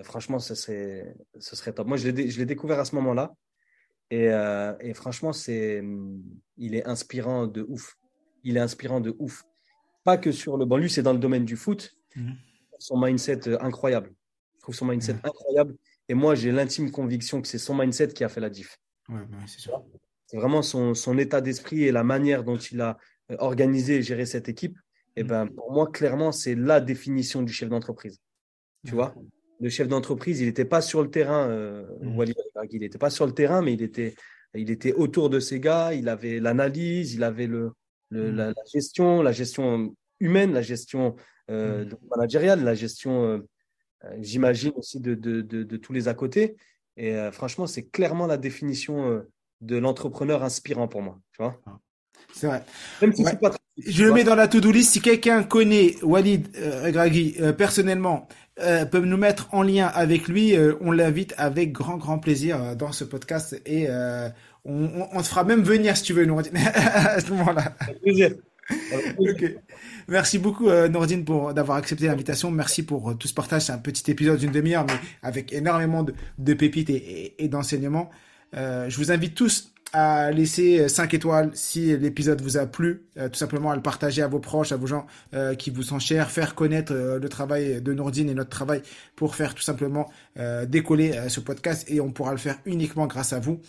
franchement, 0.04 0.38
ce 0.38 0.54
serait, 0.54 1.12
ce 1.40 1.56
serait 1.56 1.72
top. 1.72 1.88
Moi, 1.88 1.96
je 1.96 2.08
l'ai 2.08 2.46
découvert 2.46 2.78
à 2.78 2.84
ce 2.84 2.94
moment-là. 2.94 3.34
Euh, 4.12 4.74
et, 4.80 4.94
franchement, 4.94 5.32
c'est, 5.32 5.82
il 6.58 6.74
est 6.74 6.86
inspirant 6.86 7.46
de 7.46 7.64
ouf. 7.68 7.96
Il 8.44 8.56
est 8.56 8.60
inspirant 8.60 9.00
de 9.00 9.14
ouf. 9.18 9.44
Pas 10.04 10.18
que 10.18 10.32
sur 10.32 10.56
le. 10.56 10.64
Bon, 10.64 10.76
lui, 10.76 10.90
c'est 10.90 11.02
dans 11.02 11.12
le 11.12 11.18
domaine 11.18 11.44
du 11.44 11.56
foot. 11.56 11.96
Mhm. 12.16 12.36
Son 12.78 13.00
mindset 13.00 13.48
euh, 13.48 13.58
incroyable. 13.60 14.12
Je 14.56 14.60
trouve 14.62 14.74
son 14.74 14.86
mindset 14.86 15.16
incroyable. 15.24 15.76
Et 16.08 16.14
moi, 16.14 16.34
j'ai 16.34 16.52
l'intime 16.52 16.90
conviction 16.90 17.40
que 17.40 17.48
c'est 17.48 17.58
son 17.58 17.74
mindset 17.74 18.08
qui 18.08 18.24
a 18.24 18.28
fait 18.28 18.40
la 18.40 18.50
diff. 18.50 18.78
Ouais, 19.08 19.24
bah 19.30 19.38
c'est 19.46 19.60
sûr. 19.60 19.84
C'est 20.26 20.36
vraiment 20.36 20.62
son, 20.62 20.94
son 20.94 21.18
état 21.18 21.40
d'esprit 21.40 21.84
et 21.84 21.92
la 21.92 22.04
manière 22.04 22.42
dont 22.42 22.56
il 22.56 22.80
a 22.80 22.98
euh, 23.30 23.36
organisé 23.38 23.96
et 23.96 24.02
géré 24.02 24.26
cette 24.26 24.48
équipe. 24.48 24.76
Et 25.16 25.22
mhm. 25.22 25.28
ben, 25.28 25.46
pour 25.46 25.72
moi, 25.72 25.90
clairement, 25.90 26.32
c'est 26.32 26.54
la 26.54 26.80
définition 26.80 27.42
du 27.42 27.52
chef 27.52 27.68
d'entreprise. 27.68 28.20
Tu 28.84 28.94
vois? 28.94 29.14
Le 29.62 29.68
chef 29.70 29.86
d'entreprise, 29.86 30.40
il 30.40 30.46
n'était 30.46 30.64
pas 30.64 30.82
sur 30.82 31.02
le 31.02 31.10
terrain, 31.10 31.48
euh, 31.48 31.86
mmh. 32.00 32.24
il 32.72 32.80
n'était 32.80 32.98
pas 32.98 33.10
sur 33.10 33.26
le 33.26 33.32
terrain, 33.32 33.62
mais 33.62 33.72
il 33.72 33.82
était, 33.82 34.16
il 34.54 34.70
était 34.70 34.92
autour 34.92 35.30
de 35.30 35.38
ces 35.38 35.60
gars, 35.60 35.94
il 35.94 36.08
avait 36.08 36.40
l'analyse, 36.40 37.14
il 37.14 37.22
avait 37.22 37.46
le, 37.46 37.70
mmh. 38.10 38.18
la, 38.30 38.52
gestion, 38.72 39.22
la 39.22 39.30
gestion 39.30 39.94
humaine, 40.18 40.52
la 40.52 40.62
gestion 40.62 41.14
euh, 41.48 41.84
mmh. 41.84 41.96
managériale, 42.10 42.64
la 42.64 42.74
gestion, 42.74 43.24
euh, 43.24 43.38
j'imagine 44.18 44.72
aussi, 44.74 44.98
de, 44.98 45.14
de, 45.14 45.40
de, 45.42 45.76
tous 45.76 45.92
les 45.92 46.08
à 46.08 46.14
côté. 46.14 46.56
Et 46.96 47.16
franchement, 47.30 47.68
c'est 47.68 47.84
clairement 47.84 48.26
la 48.26 48.36
définition 48.36 49.24
de 49.62 49.76
l'entrepreneur 49.76 50.42
inspirant 50.42 50.88
pour 50.88 51.02
moi. 51.02 51.20
Tu 51.32 51.40
vois 51.40 51.58
c'est 52.32 52.46
vrai. 52.46 52.64
je 53.00 54.04
le 54.04 54.12
mets 54.12 54.24
dans 54.24 54.34
la 54.34 54.48
to-do 54.48 54.70
list. 54.72 54.92
Si 54.92 55.00
quelqu'un 55.00 55.42
connaît 55.42 55.94
Walid 56.02 56.48
euh, 56.56 57.52
personnellement 57.52 58.28
euh, 58.60 58.84
peuvent 58.84 59.06
nous 59.06 59.16
mettre 59.16 59.48
en 59.52 59.62
lien 59.62 59.86
avec 59.86 60.28
lui, 60.28 60.56
euh, 60.56 60.74
on 60.80 60.92
l'invite 60.92 61.34
avec 61.38 61.72
grand 61.72 61.96
grand 61.96 62.18
plaisir 62.18 62.62
euh, 62.62 62.74
dans 62.74 62.92
ce 62.92 63.04
podcast 63.04 63.60
et 63.64 63.86
euh, 63.88 64.28
on, 64.64 64.84
on, 64.84 65.08
on, 65.12 65.22
te 65.22 65.26
fera 65.26 65.44
même 65.44 65.62
venir 65.62 65.96
si 65.96 66.02
tu 66.04 66.12
veux, 66.12 66.24
Nourdine, 66.26 66.56
à 66.74 67.20
ce 67.20 67.30
moment-là. 67.32 67.74
okay. 69.18 69.56
Merci 70.08 70.38
beaucoup 70.38 70.68
Nourdine 70.70 71.24
pour 71.24 71.54
d'avoir 71.54 71.78
accepté 71.78 72.06
l'invitation. 72.06 72.50
Merci 72.50 72.82
pour 72.82 73.16
tout 73.16 73.26
ce 73.26 73.34
partage. 73.34 73.62
C'est 73.62 73.72
un 73.72 73.78
petit 73.78 74.10
épisode 74.10 74.38
d'une 74.38 74.52
demi-heure, 74.52 74.84
mais 74.86 74.94
avec 75.22 75.52
énormément 75.52 76.02
de, 76.02 76.14
de 76.38 76.54
pépites 76.54 76.90
et, 76.90 76.94
et, 76.94 77.44
et 77.44 77.48
d'enseignements. 77.48 78.10
je 78.52 78.96
vous 78.96 79.10
invite 79.10 79.34
tous 79.34 79.71
à 79.92 80.30
laisser 80.30 80.88
5 80.88 81.12
étoiles 81.14 81.50
si 81.54 81.96
l'épisode 81.96 82.40
vous 82.40 82.56
a 82.56 82.66
plu, 82.66 83.04
euh, 83.18 83.28
tout 83.28 83.36
simplement 83.36 83.70
à 83.70 83.76
le 83.76 83.82
partager 83.82 84.22
à 84.22 84.28
vos 84.28 84.40
proches, 84.40 84.72
à 84.72 84.76
vos 84.76 84.86
gens 84.86 85.06
euh, 85.34 85.54
qui 85.54 85.70
vous 85.70 85.82
sont 85.82 85.98
chers, 85.98 86.30
faire 86.30 86.54
connaître 86.54 86.92
euh, 86.94 87.18
le 87.18 87.28
travail 87.28 87.82
de 87.82 87.92
Nourdine 87.92 88.30
et 88.30 88.34
notre 88.34 88.50
travail 88.50 88.82
pour 89.16 89.34
faire 89.34 89.54
tout 89.54 89.62
simplement 89.62 90.10
décoller 90.66 91.28
ce 91.28 91.40
podcast 91.40 91.84
et 91.88 92.00
on 92.00 92.10
pourra 92.10 92.32
le 92.32 92.38
faire 92.38 92.58
uniquement 92.64 93.06
grâce 93.06 93.32
à 93.32 93.38
vous. 93.38 93.60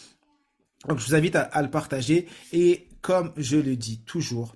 Donc 0.88 1.00
je 1.00 1.06
vous 1.06 1.16
invite 1.16 1.36
à, 1.36 1.62
le 1.62 1.70
partager 1.70 2.28
et 2.54 2.88
comme 3.02 3.34
je 3.38 3.58
le 3.58 3.76
dis 3.76 4.00
toujours, 4.06 4.56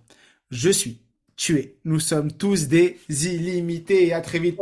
je 0.50 0.70
suis 0.70 1.02
tué. 1.36 1.78
Nous 1.84 2.00
sommes 2.00 2.32
tous 2.32 2.68
des 2.68 2.98
illimités 3.10 4.08
et 4.08 4.14
à 4.14 4.22
très 4.22 4.40
vite. 4.40 4.58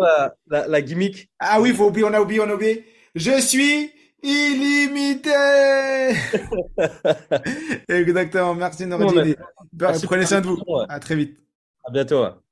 La, 0.48 0.68
la 0.68 0.82
gimmick? 0.82 1.30
Ah 1.39 1.62
oui, 1.62 1.74
faut 1.74 1.88
oublier, 1.88 2.06
on 2.06 2.13
a 2.13 2.20
oublié, 2.20 2.39
on 2.41 2.50
a 2.50 2.56
oublié. 2.56 2.86
Je 3.13 3.39
suis 3.39 3.91
illimité. 4.25 5.29
Exactement. 7.89 8.55
Merci 8.55 8.85
Nordine. 8.85 9.35
Prenez 10.03 10.25
soin 10.25 10.41
de 10.41 10.47
vous. 10.47 10.57
À 10.89 10.99
très 10.99 11.15
vite. 11.15 11.38
À 11.85 11.91
bientôt. 11.91 12.44